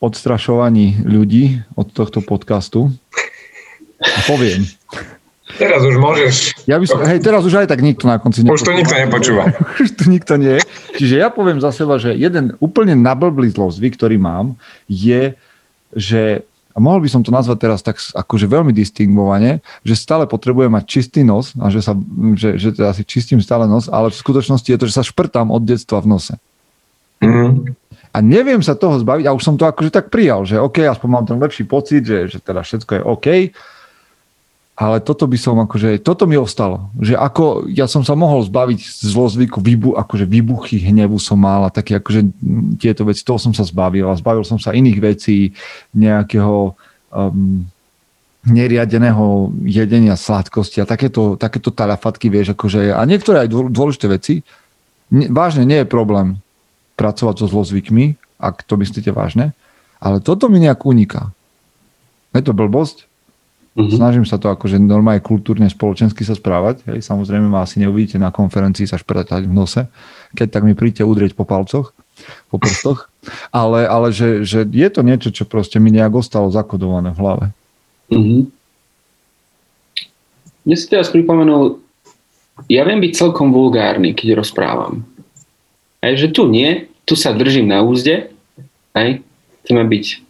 odstrašovaní 0.00 1.04
ľudí 1.04 1.60
od 1.76 1.92
tohto 1.92 2.24
podcastu. 2.24 2.88
A 4.00 4.20
poviem. 4.24 4.64
Teraz 5.54 5.84
už 5.84 6.00
môžeš. 6.00 6.66
Ja 6.66 6.80
by 6.80 6.86
som, 6.88 7.04
hej, 7.04 7.20
teraz 7.20 7.44
už 7.44 7.62
aj 7.62 7.68
tak 7.70 7.84
nikto 7.84 8.08
na 8.08 8.16
konci 8.16 8.42
nepočúva. 8.42 8.58
Už 8.58 8.64
to 8.64 8.74
nikto 8.74 8.94
nepočúva. 8.96 9.44
už 9.84 9.90
tu 9.92 10.04
nikto 10.08 10.34
nie. 10.40 10.56
Čiže 10.96 11.14
ja 11.20 11.28
poviem 11.28 11.60
za 11.60 11.70
seba, 11.70 12.00
že 12.00 12.16
jeden 12.16 12.56
úplne 12.58 12.96
nablblý 12.96 13.52
zlozvyk, 13.54 13.94
ktorý 14.00 14.16
mám, 14.18 14.56
je, 14.88 15.36
že 15.92 16.42
a 16.74 16.82
mohol 16.82 17.06
by 17.06 17.08
som 17.12 17.22
to 17.22 17.30
nazvať 17.30 17.58
teraz 17.62 17.86
tak 17.86 18.02
akože 18.02 18.50
veľmi 18.50 18.74
distingvovane, 18.74 19.62
že 19.86 19.94
stále 19.94 20.26
potrebujem 20.26 20.74
mať 20.74 20.84
čistý 20.90 21.22
nos 21.22 21.54
a 21.54 21.70
že, 21.70 21.78
sa, 21.78 21.94
že, 22.34 22.58
že 22.58 22.74
teda 22.74 22.90
si 22.90 23.06
čistím 23.06 23.38
stále 23.38 23.70
nos, 23.70 23.86
ale 23.86 24.10
v 24.10 24.18
skutočnosti 24.18 24.66
je 24.66 24.78
to, 24.82 24.90
že 24.90 24.98
sa 24.98 25.06
šprtám 25.06 25.54
od 25.54 25.62
detstva 25.62 26.02
v 26.02 26.10
nose. 26.10 26.34
Mm. 27.26 27.74
A 28.14 28.22
neviem 28.22 28.62
sa 28.62 28.78
toho 28.78 29.02
zbaviť 29.02 29.26
a 29.26 29.34
už 29.34 29.42
som 29.42 29.58
to 29.58 29.66
akože 29.66 29.90
tak 29.90 30.06
prijal, 30.06 30.46
že 30.46 30.62
OK, 30.62 30.86
aspoň 30.86 31.08
mám 31.10 31.26
ten 31.26 31.34
lepší 31.34 31.66
pocit, 31.66 32.06
že, 32.06 32.30
že 32.30 32.38
teda 32.38 32.62
všetko 32.62 32.90
je 32.94 33.02
OK. 33.02 33.26
ale 34.78 34.96
toto 35.02 35.26
by 35.26 35.34
som 35.34 35.58
akože, 35.58 35.98
toto 35.98 36.30
mi 36.30 36.38
ostalo, 36.38 36.94
že 37.02 37.18
ako 37.18 37.66
ja 37.70 37.90
som 37.90 38.06
sa 38.06 38.14
mohol 38.14 38.46
zbaviť 38.46 38.78
zlozvyku, 39.02 39.58
výbu, 39.58 39.98
akože 39.98 40.30
výbuchy 40.30 40.78
hnevu 40.94 41.18
som 41.18 41.42
mal 41.42 41.66
a 41.66 41.74
také 41.74 41.98
akože 41.98 42.22
tieto 42.78 43.02
veci, 43.02 43.26
toho 43.26 43.38
som 43.38 43.50
sa 43.50 43.66
zbavil 43.66 44.06
a 44.06 44.14
zbavil 44.14 44.46
som 44.46 44.62
sa 44.62 44.70
iných 44.70 44.98
vecí, 45.02 45.50
nejakého 45.90 46.70
um, 47.10 47.66
neriadeného 48.46 49.50
jedenia 49.66 50.14
sladkosti 50.14 50.84
a 50.84 50.86
takéto, 50.86 51.34
takéto 51.34 51.72
talafatky, 51.72 52.28
vieš, 52.28 52.52
akože, 52.52 52.92
a 52.92 53.00
niektoré 53.08 53.42
aj 53.42 53.50
dôležité 53.72 54.06
veci, 54.06 54.44
ne, 55.10 55.26
vážne 55.32 55.64
nie 55.64 55.82
je 55.82 55.88
problém 55.88 56.43
pracovať 56.94 57.44
so 57.44 57.46
zlozvykmi, 57.50 58.18
ak 58.38 58.66
to 58.66 58.78
myslíte 58.78 59.10
vážne, 59.10 59.54
ale 59.98 60.20
toto 60.20 60.50
mi 60.50 60.62
nejak 60.62 60.86
uniká. 60.86 61.30
Je 62.34 62.42
to 62.42 62.52
blbosť, 62.52 63.06
Mm-hmm. 63.74 63.98
Snažím 63.98 64.22
sa 64.22 64.38
to 64.38 64.54
akože 64.54 64.78
normálne 64.78 65.18
kultúrne, 65.18 65.66
spoločensky 65.66 66.22
sa 66.22 66.38
správať. 66.38 66.86
Hej. 66.86 67.10
Samozrejme 67.10 67.50
ma 67.50 67.66
asi 67.66 67.82
neuvidíte 67.82 68.22
na 68.22 68.30
konferencii 68.30 68.86
sa 68.86 68.94
šprtať 68.94 69.50
v 69.50 69.54
nose, 69.54 69.90
keď 70.38 70.48
tak 70.54 70.62
mi 70.62 70.78
príďte 70.78 71.02
udrieť 71.02 71.34
po 71.34 71.42
palcoch, 71.42 71.90
po 72.54 72.56
prstoch. 72.62 73.10
Ale, 73.56 73.88
ale 73.88 74.12
že, 74.12 74.44
že 74.44 74.68
je 74.68 74.88
to 74.92 75.00
niečo, 75.00 75.32
čo 75.32 75.48
proste 75.48 75.80
mi 75.80 75.88
nejak 75.88 76.12
ostalo 76.12 76.52
zakodované 76.52 77.16
v 77.16 77.18
hlave. 77.24 77.44
Mm-hmm. 78.12 78.40
Mne 80.68 80.76
si 80.76 80.86
teraz 80.92 81.08
pripomenul, 81.08 81.80
ja 82.68 82.84
viem 82.84 83.00
byť 83.00 83.12
celkom 83.16 83.48
vulgárny, 83.48 84.12
keď 84.12 84.44
rozprávam. 84.44 85.08
Hej, 86.04 86.20
že 86.20 86.28
tu 86.36 86.44
nie, 86.44 86.84
tu 87.08 87.16
sa 87.16 87.32
držím 87.32 87.72
na 87.72 87.80
úzde, 87.80 88.28
hej, 88.92 89.24
chceme 89.64 89.88
byť 89.88 90.20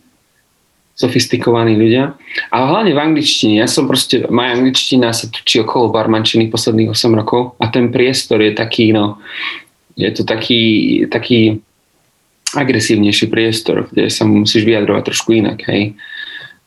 sofistikovaní 0.94 1.74
ľudia. 1.74 2.14
A 2.54 2.70
hlavne 2.70 2.94
v 2.94 3.02
angličtine. 3.02 3.58
Ja 3.58 3.66
som 3.66 3.90
proste, 3.90 4.30
moja 4.30 4.54
angličtina 4.54 5.10
sa 5.10 5.26
točí 5.26 5.58
okolo 5.58 5.90
barmančiny 5.90 6.46
posledných 6.46 6.94
8 6.94 7.18
rokov 7.18 7.58
a 7.58 7.66
ten 7.66 7.90
priestor 7.90 8.38
je 8.38 8.54
taký, 8.54 8.94
no, 8.94 9.18
je 9.98 10.06
to 10.14 10.22
taký, 10.22 10.62
taký 11.10 11.58
agresívnejší 12.54 13.26
priestor, 13.26 13.90
kde 13.90 14.06
sa 14.14 14.22
musíš 14.22 14.62
vyjadrovať 14.62 15.02
trošku 15.10 15.34
inak, 15.34 15.66
hej. 15.66 15.98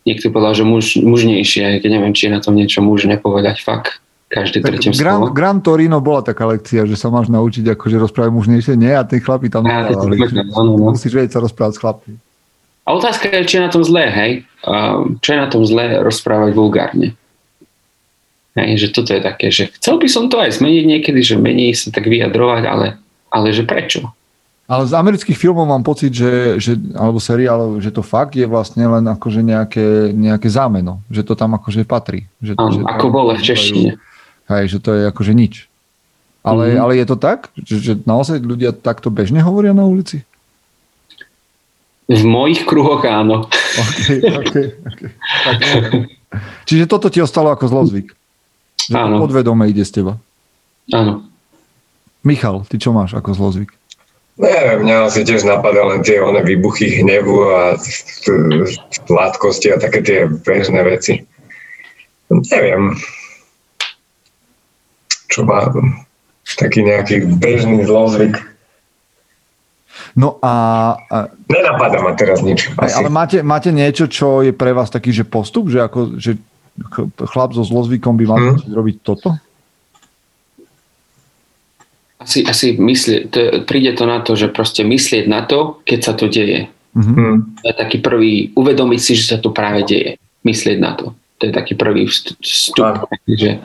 Niekto 0.03 0.35
povedal, 0.35 0.55
že 0.55 0.67
muž, 0.67 0.99
mužnejšie, 0.99 1.79
keď 1.79 1.89
neviem, 1.95 2.11
či 2.11 2.27
je 2.27 2.35
na 2.35 2.43
tom 2.43 2.59
niečo 2.59 2.83
muž 2.83 3.07
nepovedať, 3.07 3.63
fakt 3.63 4.03
každý 4.27 4.59
tretím 4.59 4.91
Gran, 4.91 5.23
slovo. 5.23 5.31
Gran 5.31 5.57
Torino 5.63 6.03
bola 6.03 6.19
taká 6.19 6.47
lekcia, 6.51 6.83
že 6.83 6.99
sa 6.99 7.07
máš 7.07 7.31
naučiť 7.31 7.73
akože 7.79 7.95
rozprávať 7.95 8.31
mužnejšie, 8.35 8.73
nie? 8.75 8.91
A 8.91 9.07
tí 9.07 9.23
chlapi 9.23 9.47
tam 9.47 9.63
ja, 9.63 9.87
no, 9.87 10.03
no, 10.03 10.73
no. 10.75 10.91
Musíš 10.91 11.15
vedieť 11.15 11.39
sa 11.39 11.39
rozprávať 11.39 11.73
s 11.75 11.79
chlapmi. 11.79 12.13
A 12.87 12.95
otázka 12.95 13.27
je, 13.31 13.47
či 13.47 13.59
je 13.59 13.63
na 13.63 13.71
tom 13.71 13.83
zlé, 13.83 14.07
hej? 14.11 14.31
Čo 15.23 15.29
je 15.31 15.39
na 15.39 15.47
tom 15.51 15.63
zlé 15.63 15.99
rozprávať 16.03 16.51
vulgárne? 16.55 17.15
Hej, 18.57 18.79
že 18.79 18.87
toto 18.89 19.13
je 19.13 19.21
také, 19.21 19.47
že 19.53 19.69
chcel 19.77 20.01
by 20.01 20.07
som 20.09 20.33
to 20.33 20.41
aj 20.41 20.57
zmeniť 20.57 20.83
niekedy, 20.87 21.19
že 21.21 21.37
mení 21.37 21.75
sa 21.77 21.93
tak 21.93 22.09
vyjadrovať, 22.09 22.63
ale, 22.65 22.97
ale 23.29 23.53
že 23.53 23.67
prečo? 23.67 24.11
Ale 24.67 24.83
z 24.83 24.97
amerických 24.97 25.39
filmov 25.39 25.63
mám 25.63 25.79
pocit, 25.85 26.11
že, 26.11 26.59
že 26.59 26.75
alebo 26.91 27.23
seriálov, 27.23 27.79
že 27.79 27.87
to 27.87 28.03
fakt 28.03 28.35
je 28.35 28.43
vlastne 28.43 28.83
len 28.83 29.05
akože 29.07 29.39
nejaké, 29.39 30.11
nejaké 30.11 30.51
zámeno, 30.51 30.99
že 31.07 31.23
to 31.23 31.39
tam 31.39 31.55
akože 31.55 31.87
patrí. 31.87 32.27
Že, 32.43 32.59
Áno, 32.59 32.71
že 32.75 32.79
ako 32.83 33.07
bolo 33.07 33.31
v 33.31 33.43
češtine. 33.47 33.91
Hej, 34.47 34.77
že 34.77 34.79
to 34.79 34.95
je 34.95 35.01
akože 35.11 35.33
nič. 35.35 35.67
Ale, 36.47 36.71
mm-hmm. 36.71 36.83
ale 36.83 36.91
je 36.95 37.05
to 37.07 37.17
tak? 37.19 37.51
Že, 37.59 37.75
že 37.83 37.93
naozaj 38.07 38.39
ľudia 38.39 38.71
takto 38.71 39.11
bežne 39.11 39.43
hovoria 39.43 39.75
na 39.75 39.83
ulici? 39.83 40.23
V 42.07 42.23
mojich 42.23 42.63
kruhoch 42.63 43.03
áno. 43.03 43.51
Okay, 43.75 44.23
okay, 44.39 44.65
okay. 44.79 45.09
Tak, 45.43 45.59
Čiže 46.63 46.87
toto 46.87 47.11
ti 47.11 47.19
ostalo 47.19 47.51
ako 47.51 47.67
zlozvyk? 47.67 48.15
Že 48.87 48.95
áno. 48.95 49.19
podvedome 49.19 49.67
ide 49.67 49.83
z 49.83 49.99
teba? 49.99 50.13
Áno. 50.95 51.27
Michal, 52.23 52.63
ty 52.71 52.79
čo 52.79 52.95
máš 52.95 53.11
ako 53.11 53.35
zlozvyk? 53.35 53.75
Neviem, 54.37 54.85
mňa 54.85 55.09
asi 55.09 55.25
tiež 55.25 55.43
napadá 55.49 55.81
len 55.81 56.05
tie 56.05 56.21
one 56.21 56.45
výbuchy 56.45 57.01
hnevu 57.01 57.37
a 57.51 57.73
sladkosti 59.09 59.73
a 59.73 59.81
také 59.81 59.99
tie 60.05 60.19
bežné 60.29 60.85
veci. 60.85 61.25
Neviem. 62.29 62.93
Čo 65.27 65.43
má 65.43 65.67
taký 66.55 66.79
nejaký 66.87 67.27
bežný 67.37 67.83
zlozvyk. 67.83 68.39
No 70.15 70.39
a... 70.39 70.53
a 71.11 71.17
Nenapadá 71.51 71.99
ma 71.99 72.15
teraz 72.15 72.39
nič. 72.39 72.71
Asi. 72.79 72.95
Ale 72.95 73.11
máte, 73.11 73.43
máte 73.43 73.69
niečo, 73.75 74.07
čo 74.07 74.41
je 74.41 74.55
pre 74.55 74.71
vás 74.71 74.87
taký, 74.87 75.11
že 75.11 75.27
postup, 75.27 75.67
že, 75.67 75.83
ako, 75.83 76.15
že 76.17 76.39
chlap 77.27 77.51
so 77.51 77.65
zlozvykom 77.65 78.15
by 78.15 78.25
mal 78.25 78.39
hmm. 78.39 78.71
robiť 78.71 78.95
toto? 79.03 79.35
Asi, 82.17 82.41
asi 82.47 82.73
myslieť, 82.73 83.21
to, 83.29 83.39
príde 83.69 83.93
to 83.93 84.09
na 84.09 84.23
to, 84.25 84.33
že 84.33 84.49
proste 84.49 84.81
myslieť 84.81 85.25
na 85.29 85.45
to, 85.45 85.83
keď 85.85 85.99
sa 86.01 86.13
to 86.17 86.25
deje. 86.25 86.65
Mm-hmm. 86.97 87.61
To 87.61 87.65
je 87.69 87.75
taký 87.77 87.97
prvý, 88.01 88.49
uvedomiť 88.57 88.99
si, 88.99 89.13
že 89.13 89.29
sa 89.29 89.37
to 89.37 89.53
práve 89.53 89.85
deje. 89.85 90.17
Myslieť 90.41 90.77
na 90.81 90.97
to. 90.97 91.13
To 91.37 91.45
je 91.45 91.53
taký 91.53 91.77
prvý 91.77 92.09
vstup. 92.09 93.05
Že, 93.29 93.61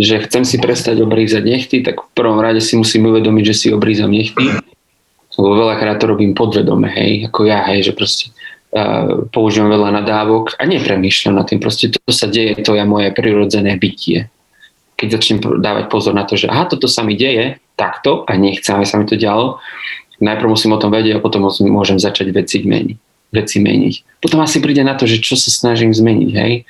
že 0.00 0.14
chcem 0.24 0.42
si 0.48 0.56
prestať 0.56 1.04
obrízať 1.04 1.44
nechty, 1.44 1.84
tak 1.84 2.00
v 2.00 2.08
prvom 2.16 2.40
rade 2.40 2.64
si 2.64 2.80
musím 2.80 3.12
uvedomiť, 3.12 3.44
že 3.44 3.54
si 3.54 3.66
obrízam 3.68 4.08
nechty 4.08 4.48
lebo 5.40 5.56
veľakrát 5.56 5.96
to 6.02 6.10
robím 6.10 6.36
podvedome, 6.36 6.90
hej, 6.92 7.30
ako 7.32 7.48
ja, 7.48 7.64
hej, 7.72 7.90
že 7.90 7.92
proste 7.96 8.24
uh, 8.74 9.24
používam 9.32 9.72
veľa 9.72 10.02
nadávok 10.02 10.58
a 10.60 10.68
nepremýšľam 10.68 11.40
nad 11.40 11.46
tým, 11.48 11.62
proste 11.62 11.88
to 11.88 11.98
sa 12.12 12.26
deje, 12.28 12.60
to 12.60 12.76
je 12.76 12.84
moje 12.84 13.08
prirodzené 13.16 13.78
bytie. 13.80 14.28
Keď 15.00 15.08
začnem 15.16 15.38
dávať 15.64 15.88
pozor 15.88 16.12
na 16.12 16.28
to, 16.28 16.36
že 16.36 16.50
aha, 16.50 16.68
toto 16.68 16.84
sa 16.84 17.00
mi 17.00 17.16
deje 17.16 17.56
takto 17.78 18.28
a 18.28 18.36
nechcem, 18.36 18.76
aby 18.76 18.86
sa 18.86 19.00
mi 19.00 19.08
to 19.08 19.16
dialo, 19.16 19.56
najprv 20.20 20.52
musím 20.52 20.76
o 20.76 20.82
tom 20.82 20.92
vedieť 20.92 21.16
a 21.16 21.24
potom 21.24 21.48
môžem 21.48 21.96
začať 21.96 22.34
veci 22.36 22.60
meniť. 22.66 23.09
Veci 23.30 23.62
meniť. 23.62 24.18
Potom 24.18 24.42
asi 24.42 24.58
príde 24.58 24.82
na 24.82 24.98
to, 24.98 25.06
že 25.06 25.22
čo 25.22 25.38
sa 25.38 25.54
snažím 25.54 25.94
zmeniť, 25.94 26.30
hej. 26.34 26.66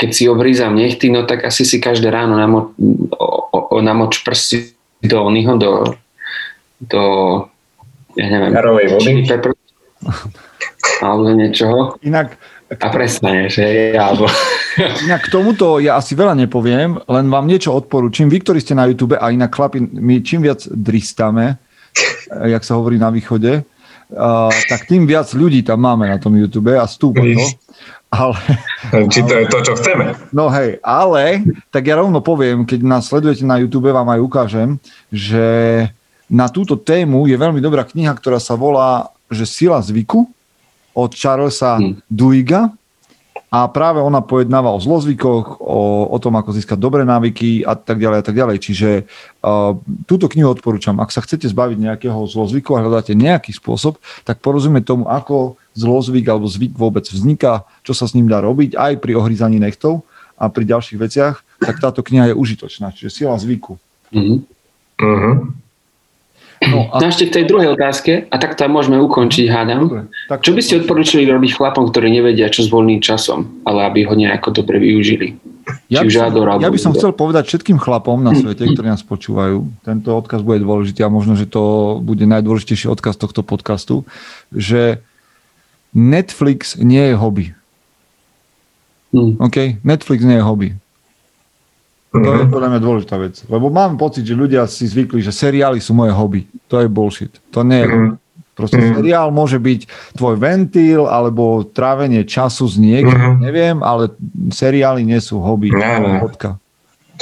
Keď 0.00 0.10
si 0.10 0.24
obrízam 0.26 0.74
nechty, 0.74 1.12
no 1.12 1.28
tak 1.28 1.44
asi 1.44 1.68
si 1.68 1.76
každé 1.78 2.08
ráno 2.08 2.40
namo, 2.40 2.72
o, 3.12 3.28
o, 3.52 3.78
namoč 3.84 4.24
prsty 4.24 4.72
do 5.04 5.18
onyho, 5.20 5.54
do 5.60 5.70
do, 6.82 7.02
ja 8.18 8.26
neviem, 8.26 8.50
Jarovej 8.50 8.86
vody. 8.90 9.10
Pepper, 9.26 9.54
alebo 10.98 11.30
niečoho. 11.30 11.94
Inak, 12.02 12.34
a 12.74 12.86
prestaneš, 12.90 13.62
hej, 13.62 13.94
alebo... 13.94 14.26
Inak 15.06 15.28
k 15.28 15.32
tomuto 15.32 15.78
ja 15.78 16.00
asi 16.00 16.18
veľa 16.18 16.34
nepoviem, 16.34 16.98
len 17.06 17.26
vám 17.30 17.46
niečo 17.46 17.70
odporúčim. 17.76 18.26
Vy, 18.26 18.42
ktorí 18.42 18.58
ste 18.58 18.74
na 18.74 18.88
YouTube 18.90 19.20
a 19.20 19.30
inak 19.30 19.52
chlapi, 19.52 19.78
my 19.78 20.24
čím 20.24 20.42
viac 20.42 20.64
dristame, 20.66 21.60
jak 22.32 22.64
sa 22.64 22.80
hovorí 22.80 22.96
na 22.96 23.12
východe, 23.12 23.62
uh, 24.12 24.52
tak 24.68 24.86
tým 24.86 25.08
viac 25.08 25.28
ľudí 25.32 25.64
tam 25.64 25.82
máme 25.82 26.08
na 26.08 26.20
tom 26.20 26.36
YouTube 26.36 26.76
a 26.76 26.84
stúpa 26.84 27.24
to. 27.24 27.46
Ale, 28.12 28.36
Či 29.08 29.24
to 29.24 29.34
je 29.40 29.46
to, 29.48 29.58
čo 29.64 29.72
chceme. 29.80 30.12
No 30.36 30.52
hej, 30.52 30.76
ale 30.84 31.48
tak 31.72 31.88
ja 31.88 31.96
rovno 31.96 32.20
poviem, 32.20 32.68
keď 32.68 32.84
nás 32.84 33.08
sledujete 33.08 33.40
na 33.40 33.56
YouTube, 33.56 33.88
vám 33.88 34.04
aj 34.12 34.20
ukážem, 34.20 34.76
že 35.08 35.44
na 36.28 36.52
túto 36.52 36.76
tému 36.76 37.24
je 37.24 37.36
veľmi 37.40 37.60
dobrá 37.64 37.88
kniha, 37.88 38.12
ktorá 38.12 38.36
sa 38.36 38.52
volá 38.52 39.08
že 39.32 39.48
Sila 39.48 39.80
zvyku 39.80 40.28
od 40.92 41.10
Charlesa 41.16 41.80
hmm. 41.80 42.04
Duiga 42.04 42.68
a 43.52 43.68
práve 43.68 44.00
ona 44.00 44.24
pojednáva 44.24 44.72
o 44.72 44.80
zlozvykoch, 44.80 45.60
o, 45.60 46.08
o 46.08 46.16
tom, 46.16 46.40
ako 46.40 46.56
získať 46.56 46.80
dobré 46.80 47.04
návyky 47.04 47.68
a 47.68 47.76
tak 47.76 48.00
ďalej 48.00 48.18
a 48.18 48.24
tak 48.24 48.36
ďalej. 48.40 48.56
Čiže 48.64 48.90
uh, 49.44 49.76
túto 50.08 50.32
knihu 50.32 50.48
odporúčam. 50.48 50.96
Ak 51.04 51.12
sa 51.12 51.20
chcete 51.20 51.52
zbaviť 51.52 51.76
nejakého 51.76 52.16
zlozvyku 52.24 52.72
a 52.72 52.80
hľadáte 52.80 53.12
nejaký 53.12 53.52
spôsob, 53.52 54.00
tak 54.24 54.40
porozumieť 54.40 54.96
tomu, 54.96 55.04
ako 55.04 55.60
zlozvyk 55.76 56.32
alebo 56.32 56.48
zvyk 56.48 56.72
vôbec 56.72 57.04
vzniká, 57.04 57.68
čo 57.84 57.92
sa 57.92 58.08
s 58.08 58.16
ním 58.16 58.24
dá 58.24 58.40
robiť 58.40 58.72
aj 58.72 59.04
pri 59.04 59.20
ohryzaní 59.20 59.60
nechtov 59.60 60.08
a 60.40 60.48
pri 60.48 60.64
ďalších 60.72 60.96
veciach, 60.96 61.44
tak 61.60 61.76
táto 61.76 62.00
kniha 62.00 62.32
je 62.32 62.38
užitočná. 62.40 62.88
Čiže 62.96 63.12
sila 63.12 63.36
zvyku. 63.36 63.76
Mm-hmm. 64.16 64.38
Uh-huh. 64.96 65.52
No, 66.62 66.86
a... 66.94 67.02
no 67.02 67.04
ešte 67.10 67.26
k 67.26 67.42
tej 67.42 67.44
druhej 67.50 67.74
otázke, 67.74 68.30
a 68.30 68.36
tak 68.38 68.54
to 68.54 68.62
môžeme 68.70 68.94
ukončiť, 69.02 69.46
hádam. 69.50 70.08
Tak... 70.30 70.46
Čo 70.46 70.54
by 70.54 70.60
ste 70.62 70.74
odporúčili 70.84 71.26
robiť 71.26 71.58
chlapom, 71.58 71.90
ktorí 71.90 72.14
nevedia, 72.14 72.46
čo 72.52 72.62
s 72.62 72.70
voľným 72.70 73.02
časom, 73.02 73.62
ale 73.66 73.88
aby 73.90 74.06
ho 74.06 74.14
nejako 74.14 74.62
dobre 74.62 74.78
využili? 74.78 75.34
Ja 75.86 76.02
by, 76.02 76.10
som, 76.10 76.34
ja 76.58 76.70
by 76.70 76.80
som 76.80 76.92
chcel 76.94 77.14
povedať 77.14 77.46
všetkým 77.46 77.78
chlapom 77.78 78.18
na 78.18 78.34
svete, 78.34 78.66
ktorí 78.66 78.86
nás 78.90 79.06
počúvajú, 79.06 79.62
tento 79.86 80.10
odkaz 80.10 80.42
bude 80.42 80.58
dôležitý 80.58 81.06
a 81.06 81.10
možno, 81.10 81.38
že 81.38 81.46
to 81.46 81.96
bude 82.02 82.26
najdôležitejší 82.26 82.90
odkaz 82.90 83.14
tohto 83.14 83.46
podcastu, 83.46 84.02
že 84.50 84.98
Netflix 85.94 86.74
nie 86.80 87.12
je 87.12 87.14
hobby. 87.14 87.46
OK? 89.14 89.78
Netflix 89.86 90.24
nie 90.24 90.40
je 90.40 90.44
hobby. 90.44 90.68
To 92.12 92.28
je 92.28 92.44
mhm. 92.44 92.52
podľa 92.52 92.68
mňa 92.76 92.80
dôležitá 92.84 93.16
vec. 93.16 93.40
Lebo 93.48 93.72
mám 93.72 93.96
pocit, 93.96 94.28
že 94.28 94.36
ľudia 94.36 94.68
si 94.68 94.84
zvykli, 94.84 95.24
že 95.24 95.32
seriály 95.32 95.80
sú 95.80 95.96
moje 95.96 96.12
hobby. 96.12 96.44
To 96.68 96.76
je 96.76 96.88
bullshit. 96.88 97.32
To 97.56 97.64
nie 97.64 97.80
je. 97.80 97.88
Mm. 97.88 98.12
Proste 98.52 98.76
mm. 98.76 99.00
seriál 99.00 99.32
môže 99.32 99.56
byť 99.56 100.12
tvoj 100.20 100.36
ventil 100.36 101.08
alebo 101.08 101.64
trávenie 101.64 102.28
času 102.28 102.68
s 102.68 102.76
niekým, 102.76 103.16
mm. 103.16 103.36
neviem, 103.40 103.80
ale 103.80 104.12
seriály 104.52 105.08
nie 105.08 105.16
sú 105.24 105.40
hobby. 105.40 105.72
Ne, 105.72 106.20
ne. 106.20 106.20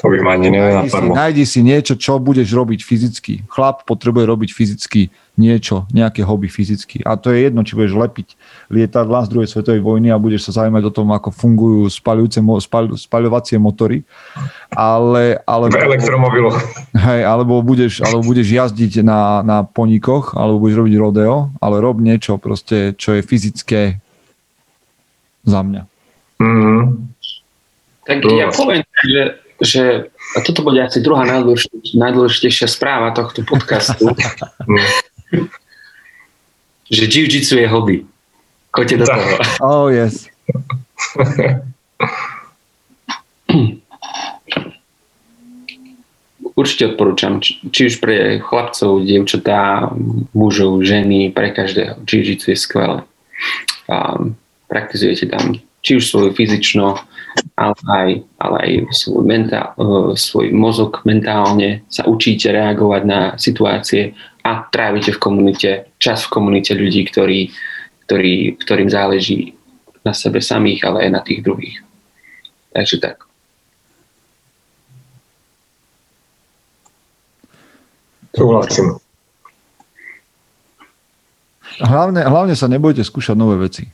To 0.00 0.08
by 0.08 0.16
ma 0.24 0.32
ani 0.32 0.48
nájdi 0.48 0.88
si, 0.88 1.04
nájdi 1.12 1.44
si 1.44 1.60
niečo, 1.60 1.92
čo 1.92 2.16
budeš 2.16 2.56
robiť 2.56 2.80
fyzicky. 2.80 3.44
Chlap 3.52 3.84
potrebuje 3.84 4.24
robiť 4.32 4.50
fyzicky 4.56 5.12
niečo, 5.36 5.84
nejaké 5.92 6.24
hobby 6.24 6.48
fyzicky. 6.48 7.04
A 7.04 7.20
to 7.20 7.28
je 7.36 7.44
jedno, 7.44 7.60
či 7.60 7.76
budeš 7.76 8.00
lepiť 8.00 8.32
lietadla 8.72 9.28
z 9.28 9.28
druhej 9.28 9.48
svetovej 9.52 9.84
vojny 9.84 10.08
a 10.08 10.16
budeš 10.16 10.48
sa 10.48 10.64
zaujímať 10.64 10.88
o 10.88 10.92
tom, 10.92 11.12
ako 11.12 11.28
fungujú 11.36 11.92
spaľujúce, 11.92 12.40
spaľ, 12.40 12.84
spaľovacie 12.96 13.60
motory. 13.60 14.00
Ale, 14.72 15.44
alebo, 15.44 15.76
elektromobilu. 15.76 16.48
Hej, 16.96 17.20
alebo 17.28 17.60
budeš, 17.60 18.00
alebo 18.00 18.24
budeš 18.24 18.48
jazdiť 18.48 19.04
na, 19.04 19.44
na 19.44 19.68
ponikoch, 19.68 20.32
alebo 20.32 20.64
budeš 20.64 20.80
robiť 20.80 20.94
rodeo, 20.96 21.52
ale 21.60 21.76
rob 21.84 22.00
niečo 22.00 22.40
proste, 22.40 22.96
čo 22.96 23.16
je 23.16 23.20
fyzické 23.20 24.00
za 25.44 25.60
mňa. 25.60 25.82
Mm-hmm. 26.40 26.80
Tak 28.08 28.16
ja 28.32 28.48
poviem, 28.48 28.80
že 29.04 29.49
že 29.60 30.08
a 30.36 30.38
toto 30.40 30.64
bude 30.64 30.80
asi 30.80 31.04
druhá 31.04 31.28
najdôležitejšia 31.92 32.68
správa 32.70 33.12
tohto 33.12 33.44
podcastu, 33.44 34.08
že 36.96 37.04
jiu-jitsu 37.06 37.60
je 37.60 37.68
hobby. 37.68 37.96
Choďte 38.70 38.96
do 39.02 39.06
toho. 39.06 39.30
Oh, 39.60 39.86
yes. 39.90 40.30
Určite 46.54 46.94
odporúčam, 46.94 47.42
či 47.44 47.80
už 47.88 48.04
pre 48.04 48.38
chlapcov, 48.38 49.02
dievčatá, 49.02 49.90
mužov, 50.36 50.84
ženy, 50.84 51.32
pre 51.34 51.50
každého. 51.50 51.98
Jiu-jitsu 52.06 52.54
je 52.54 52.58
skvelé. 52.58 52.98
praktizujete 54.70 55.26
tam 55.26 55.58
či 55.80 55.96
už 55.96 56.04
svoju 56.06 56.30
fyzično, 56.36 57.00
ale 57.60 57.76
aj, 57.88 58.10
ale 58.40 58.56
aj 58.60 58.70
svoj, 58.94 59.22
mentál, 59.24 59.76
e, 59.76 60.16
svoj 60.16 60.48
mozog 60.56 61.04
mentálne 61.04 61.84
sa 61.92 62.08
učíte 62.08 62.48
reagovať 62.48 63.02
na 63.04 63.20
situácie 63.36 64.16
a 64.40 64.64
trávite 64.72 65.12
v 65.12 65.22
komunite, 65.22 65.70
čas 66.00 66.24
v 66.24 66.32
komunite 66.32 66.72
ľudí, 66.72 67.04
ktorí, 67.04 67.52
ktorí, 68.08 68.56
ktorým 68.64 68.88
záleží 68.88 69.52
na 70.00 70.16
sebe 70.16 70.40
samých, 70.40 70.88
ale 70.88 71.06
aj 71.06 71.10
na 71.12 71.20
tých 71.20 71.44
druhých. 71.44 71.78
Takže 72.72 72.96
tak. 73.02 73.28
Súhlasím. 78.32 78.96
Hlavne, 81.80 82.24
hlavne 82.24 82.54
sa 82.54 82.68
nebojte 82.68 83.04
skúšať 83.04 83.36
nové 83.36 83.56
veci. 83.60 83.88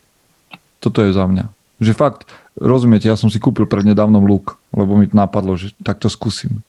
Toto 0.82 1.02
je 1.02 1.14
za 1.14 1.24
mňa. 1.26 1.44
Že 1.82 1.92
fakt, 1.94 2.28
rozumiete, 2.56 3.08
ja 3.08 3.16
som 3.16 3.28
si 3.28 3.36
kúpil 3.36 3.68
prednedávnom 3.68 4.24
luk, 4.24 4.56
lebo 4.72 4.96
mi 4.96 5.06
to 5.06 5.16
napadlo, 5.16 5.56
že 5.56 5.76
tak 5.84 6.00
to 6.00 6.08
skúsim. 6.08 6.64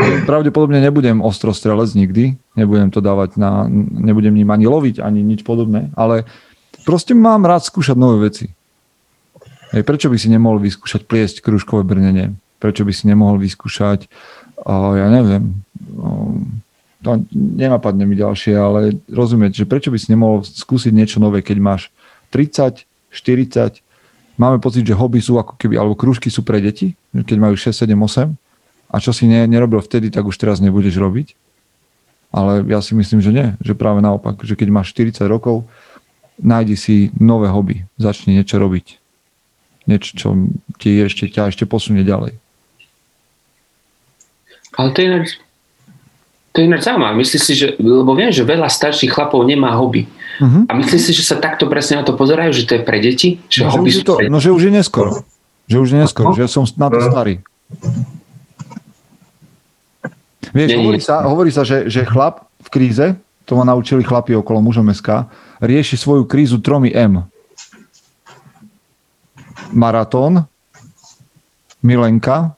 Pravdepodobne 0.00 0.80
nebudem 0.80 1.20
ostrostrelec 1.20 1.92
nikdy, 1.92 2.38
nebudem 2.56 2.88
to 2.88 3.04
dávať 3.04 3.36
na, 3.36 3.68
nebudem 4.00 4.32
ním 4.32 4.48
ani 4.48 4.64
loviť, 4.64 5.02
ani 5.02 5.20
nič 5.20 5.44
podobné, 5.44 5.92
ale 5.92 6.24
proste 6.88 7.12
mám 7.12 7.44
rád 7.44 7.68
skúšať 7.68 7.96
nové 7.98 8.32
veci. 8.32 8.48
Hej, 9.76 9.86
prečo 9.86 10.08
by 10.08 10.16
si 10.16 10.32
nemohol 10.32 10.58
vyskúšať 10.58 11.04
pliesť 11.04 11.36
krúžkové 11.44 11.84
brnenie? 11.84 12.34
Prečo 12.58 12.82
by 12.82 12.92
si 12.96 13.06
nemohol 13.06 13.38
vyskúšať, 13.38 14.08
uh, 14.66 14.98
ja 14.98 15.06
neviem, 15.12 15.62
uh, 16.00 16.34
to 17.00 17.24
nenapadne 17.32 18.04
mi 18.04 18.16
ďalšie, 18.16 18.52
ale 18.56 19.00
rozumieť, 19.08 19.64
že 19.64 19.68
prečo 19.68 19.88
by 19.88 19.98
si 20.00 20.12
nemohol 20.12 20.44
skúsiť 20.44 20.92
niečo 20.92 21.18
nové, 21.20 21.40
keď 21.40 21.56
máš 21.60 21.82
30, 22.32 22.84
40, 23.12 23.80
máme 24.40 24.56
pocit, 24.56 24.88
že 24.88 24.96
hobby 24.96 25.20
sú 25.20 25.36
ako 25.36 25.60
keby, 25.60 25.76
alebo 25.76 25.92
krúžky 25.92 26.32
sú 26.32 26.40
pre 26.40 26.64
deti, 26.64 26.96
keď 27.12 27.36
majú 27.36 27.54
6, 27.60 27.76
7, 27.76 27.92
8 27.92 28.32
a 28.90 28.96
čo 28.96 29.12
si 29.12 29.28
ne, 29.28 29.44
nerobil 29.44 29.84
vtedy, 29.84 30.08
tak 30.08 30.24
už 30.24 30.40
teraz 30.40 30.64
nebudeš 30.64 30.96
robiť. 30.96 31.36
Ale 32.32 32.64
ja 32.64 32.80
si 32.80 32.96
myslím, 32.96 33.20
že 33.20 33.34
nie, 33.34 33.46
že 33.60 33.76
práve 33.76 34.00
naopak, 34.00 34.40
že 34.40 34.56
keď 34.56 34.68
máš 34.72 34.96
40 34.96 35.28
rokov, 35.28 35.68
nájdi 36.40 36.74
si 36.78 36.94
nové 37.20 37.52
hobby, 37.52 37.84
začni 38.00 38.38
niečo 38.38 38.56
robiť. 38.56 38.96
Niečo, 39.84 40.10
čo 40.16 40.28
ti 40.80 40.96
ešte, 41.02 41.28
ťa 41.28 41.52
ešte 41.52 41.66
posunie 41.66 42.06
ďalej. 42.06 42.38
Ale 44.78 44.88
to 44.94 44.98
je 45.02 45.06
ináč, 45.10 45.28
to 46.54 46.56
je 46.62 46.64
ináč 46.70 46.82
zaujímavé. 46.86 47.14
Myslíš 47.18 47.42
si, 47.42 47.54
že, 47.58 47.74
lebo 47.82 48.14
viem, 48.14 48.30
že 48.30 48.46
veľa 48.46 48.70
starších 48.70 49.10
chlapov 49.10 49.42
nemá 49.42 49.74
hobby. 49.74 50.06
Uh-huh. 50.40 50.64
A 50.66 50.72
myslíš 50.80 51.02
si, 51.04 51.12
že 51.12 51.24
sa 51.24 51.36
takto 51.36 51.68
presne 51.68 52.00
na 52.00 52.04
to 52.08 52.16
pozerajú, 52.16 52.56
že 52.56 52.64
to 52.64 52.80
je 52.80 52.82
pre 52.82 52.96
deti? 52.96 53.36
Že 53.52 53.60
no, 53.68 53.84
že 53.84 54.00
to, 54.00 54.14
no, 54.24 54.38
že 54.40 54.50
už 54.50 54.62
je 54.68 54.72
neskoro. 54.72 55.22
Že 55.68 55.76
už 55.84 55.88
je 55.92 55.98
neskoro, 56.00 56.32
uh-huh. 56.32 56.40
že 56.40 56.48
som 56.48 56.64
na 56.80 56.88
to 56.88 56.98
starý. 57.04 57.44
Vieš, 60.50 60.68
nie, 60.72 60.78
hovorí, 60.80 60.98
nie. 60.98 61.04
Sa, 61.04 61.16
hovorí 61.28 61.50
sa, 61.52 61.62
že, 61.62 61.86
že 61.86 62.02
chlap 62.08 62.48
v 62.64 62.68
kríze, 62.72 63.06
to 63.44 63.52
ma 63.54 63.68
naučili 63.68 64.02
chlapi 64.02 64.34
okolo 64.34 64.64
mužom 64.64 64.88
SK, 64.90 65.28
rieši 65.62 65.94
svoju 66.00 66.24
krízu 66.26 66.58
tromi 66.58 66.90
M. 66.90 67.22
Maratón, 69.70 70.48
milenka 71.84 72.56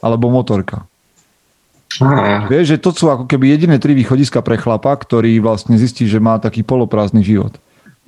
alebo 0.00 0.30
motorka. 0.30 0.86
Vieš, 2.46 2.64
že 2.74 2.78
to 2.78 2.94
sú 2.94 3.10
ako 3.10 3.24
keby 3.26 3.54
jediné 3.54 3.76
tri 3.82 3.94
východiska 3.98 4.38
pre 4.44 4.54
chlapa, 4.60 4.94
ktorý 4.94 5.42
vlastne 5.42 5.74
zistí, 5.74 6.06
že 6.06 6.22
má 6.22 6.38
taký 6.38 6.62
poloprázdny 6.62 7.26
život. 7.26 7.58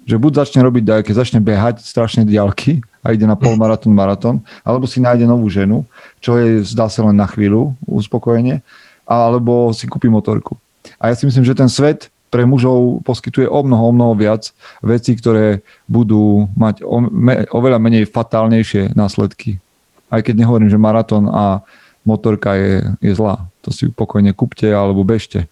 Že 0.06 0.16
buď 0.16 0.32
začne 0.46 0.60
robiť 0.62 0.82
dajke, 0.86 1.10
začne 1.10 1.42
behať 1.42 1.82
strašne 1.82 2.22
diaľky 2.22 2.80
a 3.02 3.12
ide 3.12 3.26
na 3.26 3.34
polmaratón, 3.34 3.92
maratón, 3.92 4.36
alebo 4.62 4.86
si 4.86 5.02
nájde 5.02 5.26
novú 5.26 5.50
ženu, 5.50 5.82
čo 6.22 6.38
je 6.38 6.62
zdá 6.62 6.86
sa 6.86 7.02
len 7.02 7.16
na 7.18 7.26
chvíľu 7.26 7.74
uspokojenie, 7.88 8.62
alebo 9.08 9.74
si 9.74 9.90
kúpi 9.90 10.06
motorku. 10.06 10.54
A 11.02 11.10
ja 11.10 11.14
si 11.18 11.26
myslím, 11.26 11.42
že 11.42 11.58
ten 11.58 11.68
svet 11.68 12.08
pre 12.30 12.46
mužov 12.46 13.02
poskytuje 13.02 13.50
o 13.50 13.60
mnoho, 13.66 13.90
o 13.90 13.92
mnoho 13.92 14.14
viac 14.14 14.54
vecí, 14.78 15.18
ktoré 15.18 15.66
budú 15.90 16.46
mať 16.54 16.86
o, 16.86 17.02
me, 17.02 17.42
oveľa 17.50 17.82
menej 17.82 18.06
fatálnejšie 18.06 18.94
následky. 18.94 19.58
Aj 20.06 20.22
keď 20.22 20.46
nehovorím, 20.46 20.70
že 20.70 20.78
maratón 20.78 21.26
a 21.26 21.66
motorka 22.06 22.54
je, 22.54 22.86
je 23.02 23.12
zlá. 23.18 23.49
To 23.66 23.74
si 23.74 23.90
pokojne 23.92 24.32
kúpte 24.32 24.70
alebo 24.70 25.04
bežte. 25.04 25.48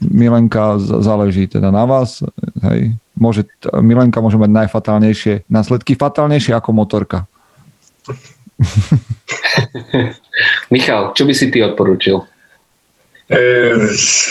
Milenka 0.00 0.78
záleží 0.78 1.48
teda 1.48 1.72
na 1.72 1.88
vás. 1.88 2.22
Hej. 2.64 2.96
Môže, 3.16 3.44
Milenka 3.80 4.20
môže 4.24 4.40
mať 4.40 4.50
najfatálnejšie 4.64 5.44
následky, 5.48 5.96
fatálnejšie 5.96 6.54
ako 6.56 6.72
motorka. 6.72 7.26
Michal, 10.72 11.12
čo 11.16 11.24
by 11.24 11.32
si 11.36 11.50
ty 11.52 11.62
odporúčil? 11.64 12.24
E, 13.30 13.38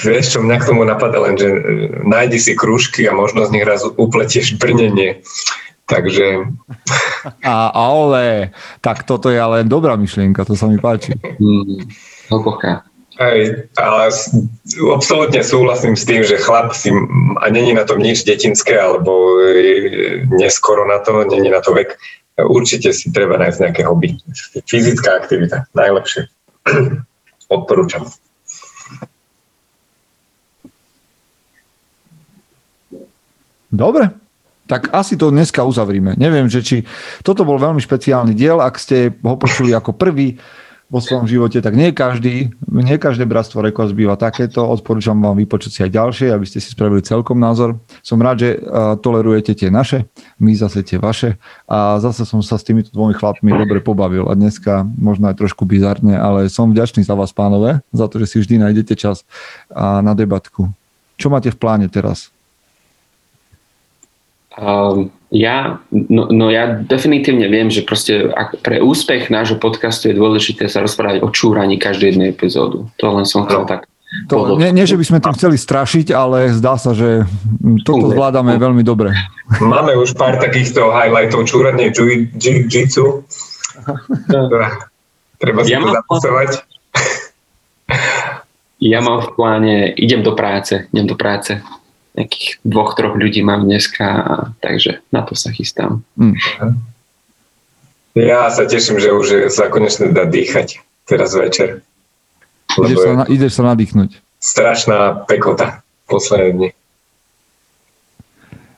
vieš 0.03 0.35
čo, 0.35 0.43
mňa 0.43 0.59
k 0.59 0.67
tomu 0.67 0.83
napadá 0.83 1.23
len, 1.23 1.39
že 1.39 1.47
e, 1.47 1.59
nájdi 2.03 2.35
si 2.35 2.51
krúžky 2.51 3.07
a 3.07 3.15
možno 3.15 3.47
z 3.47 3.55
nich 3.55 3.63
raz 3.63 3.79
upletieš 3.85 4.59
brnenie. 4.59 5.23
Takže... 5.87 6.51
A, 7.43 7.75
ale, 7.75 8.55
tak 8.79 9.03
toto 9.03 9.27
je 9.27 9.35
ale 9.35 9.67
dobrá 9.67 9.99
myšlienka, 9.99 10.47
to 10.47 10.55
sa 10.55 10.71
mi 10.71 10.79
páči. 10.79 11.19
Mm, 11.19 11.83
hlboká. 12.31 12.87
Hej, 13.19 13.67
ale 13.75 14.15
absolútne 14.95 15.43
súhlasím 15.43 15.99
s 15.99 16.07
tým, 16.07 16.23
že 16.23 16.39
chlap 16.39 16.71
si, 16.71 16.87
a 17.43 17.45
není 17.51 17.75
na 17.75 17.83
tom 17.83 17.99
nič 17.99 18.23
detinské, 18.23 18.79
alebo 18.79 19.35
neskoro 20.31 20.87
na 20.87 21.03
to, 21.03 21.27
není 21.27 21.51
na 21.51 21.59
to 21.59 21.75
vek, 21.75 21.99
určite 22.39 22.95
si 22.95 23.11
treba 23.11 23.35
nájsť 23.35 23.59
nejaké 23.59 23.83
hobby. 23.83 24.15
Fyzická 24.63 25.19
aktivita, 25.19 25.67
najlepšie. 25.75 26.31
Odporúčam. 27.59 28.07
Dobre, 33.67 34.15
tak 34.71 34.95
asi 34.95 35.19
to 35.19 35.27
dneska 35.27 35.67
uzavrime. 35.67 36.15
Neviem, 36.15 36.47
že 36.47 36.63
či 36.63 36.77
toto 37.21 37.43
bol 37.43 37.59
veľmi 37.59 37.83
špeciálny 37.83 38.31
diel, 38.31 38.63
ak 38.63 38.79
ste 38.79 39.11
ho 39.11 39.35
počuli 39.35 39.75
ako 39.75 39.91
prvý 39.91 40.39
vo 40.89 40.97
svojom 40.97 41.29
živote, 41.29 41.61
tak 41.61 41.77
nie 41.77 41.93
každý, 41.93 42.49
nie 42.65 42.97
každé 42.97 43.29
bratstvo 43.29 43.61
Rekords 43.61 43.93
býva 43.93 44.17
takéto. 44.17 44.65
Odporúčam 44.65 45.21
vám 45.21 45.37
vypočuť 45.37 45.71
si 45.71 45.79
aj 45.85 45.93
ďalšie, 45.93 46.33
aby 46.33 46.49
ste 46.49 46.57
si 46.57 46.73
spravili 46.73 47.05
celkom 47.05 47.37
názor. 47.37 47.77
Som 48.01 48.17
rád, 48.17 48.41
že 48.41 48.49
tolerujete 49.05 49.53
tie 49.53 49.69
naše, 49.69 50.09
my 50.41 50.49
zase 50.57 50.81
tie 50.81 50.97
vaše. 50.97 51.37
A 51.69 52.01
zase 52.01 52.25
som 52.25 52.41
sa 52.41 52.57
s 52.57 52.65
týmito 52.65 52.89
dvomi 52.89 53.13
chlapmi 53.13 53.53
dobre 53.53 53.85
pobavil. 53.85 54.25
A 54.25 54.33
dneska 54.33 54.81
možno 54.97 55.29
aj 55.29 55.37
trošku 55.37 55.69
bizarne, 55.69 56.17
ale 56.17 56.49
som 56.49 56.73
vďačný 56.73 57.05
za 57.05 57.13
vás, 57.13 57.29
pánové, 57.37 57.85
za 57.93 58.09
to, 58.09 58.17
že 58.17 58.25
si 58.25 58.41
vždy 58.41 58.57
nájdete 58.57 58.97
čas 58.97 59.21
na 59.77 60.17
debatku. 60.17 60.73
Čo 61.21 61.29
máte 61.29 61.53
v 61.53 61.57
pláne 61.61 61.85
teraz? 61.85 62.33
Um, 64.57 65.13
ja, 65.29 65.77
no, 65.93 66.25
no 66.33 66.49
ja 66.49 66.73
definitívne 66.81 67.45
viem, 67.53 67.69
že 67.69 67.85
proste 67.85 68.33
ak 68.33 68.65
pre 68.65 68.81
úspech 68.81 69.29
nášho 69.29 69.61
podcastu 69.61 70.09
je 70.09 70.17
dôležité 70.17 70.65
sa 70.65 70.81
rozprávať 70.81 71.21
o 71.21 71.29
čúraní 71.29 71.77
každej 71.77 72.17
jednej 72.17 72.29
epizódu. 72.33 72.89
To 72.97 73.05
len 73.13 73.29
som 73.29 73.45
chcel 73.45 73.63
no. 73.65 73.69
tak 73.69 73.85
To, 74.25 74.57
nie, 74.57 74.73
nie, 74.73 74.89
že 74.89 74.97
by 74.97 75.05
sme 75.05 75.19
tým 75.21 75.37
chceli 75.37 75.57
strašiť, 75.61 76.09
ale 76.17 76.49
zdá 76.49 76.81
sa, 76.81 76.97
že 76.97 77.29
toto 77.85 78.09
zvládame 78.09 78.57
veľmi 78.57 78.81
dobre. 78.81 79.13
Máme 79.61 79.93
už 80.01 80.17
pár 80.17 80.41
takýchto 80.41 80.89
highlightov 80.89 81.45
čúranie 81.45 81.93
jiu-jitsu. 81.93 83.21
Treba 85.37 85.61
si 85.61 85.71
ja 85.71 85.79
to 85.85 85.93
zapisovať. 85.93 86.49
Ja 88.81 89.05
mám 89.05 89.27
v 89.27 89.29
pláne, 89.37 89.75
idem 89.93 90.25
do 90.25 90.33
práce, 90.33 90.89
idem 90.89 91.05
do 91.05 91.13
práce. 91.13 91.61
Nejakých 92.19 92.59
dvoch, 92.67 92.99
troch 92.99 93.15
ľudí 93.15 93.39
mám 93.39 93.63
dneska, 93.63 94.05
takže 94.59 94.99
na 95.15 95.23
to 95.23 95.39
sa 95.39 95.55
chystám. 95.55 96.03
Mm. 96.19 96.35
Ja 98.19 98.51
sa 98.51 98.67
teším, 98.67 98.99
že 98.99 99.15
už 99.15 99.47
sa 99.47 99.71
konečne 99.71 100.11
dá 100.11 100.27
dýchať 100.27 100.83
teraz 101.07 101.31
večer. 101.31 101.79
Ideš 102.75 102.97
sa, 102.99 103.11
na, 103.15 103.25
ideš 103.31 103.51
sa 103.55 103.63
nadýchnuť. 103.71 104.09
Strašná 104.43 105.23
pekota 105.25 105.81
posledné 106.11 106.49
dni. 106.51 106.69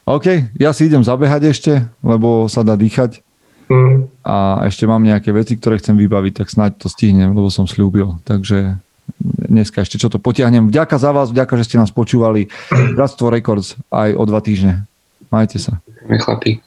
OK, 0.06 0.26
ja 0.60 0.70
si 0.76 0.86
idem 0.86 1.02
zabehať 1.02 1.42
ešte, 1.50 1.74
lebo 2.06 2.46
sa 2.46 2.62
dá 2.62 2.78
dýchať. 2.78 3.26
Mm. 3.72 4.12
A 4.28 4.68
ešte 4.68 4.84
mám 4.84 5.00
nejaké 5.00 5.32
veci, 5.32 5.56
ktoré 5.56 5.80
chcem 5.80 5.96
vybaviť, 5.96 6.44
tak 6.44 6.48
snáď 6.52 6.72
to 6.78 6.88
stihnem, 6.92 7.32
lebo 7.32 7.48
som 7.48 7.66
slúbil. 7.66 8.20
Takže 8.28 8.78
dneska 9.20 9.84
ešte 9.84 10.00
čo 10.00 10.08
to 10.08 10.22
potiahnem. 10.22 10.70
Vďaka 10.70 10.96
za 10.96 11.12
vás, 11.12 11.32
vďaka, 11.32 11.60
že 11.60 11.68
ste 11.68 11.78
nás 11.82 11.92
počúvali. 11.92 12.48
Bratstvo 12.72 13.32
Records 13.32 13.76
aj 13.92 14.16
o 14.16 14.24
dva 14.24 14.40
týždne. 14.40 14.88
Majte 15.32 15.60
sa. 15.60 15.80
Chlapi. 16.08 16.60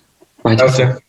Majte 0.45 0.69
sa. 0.73 1.04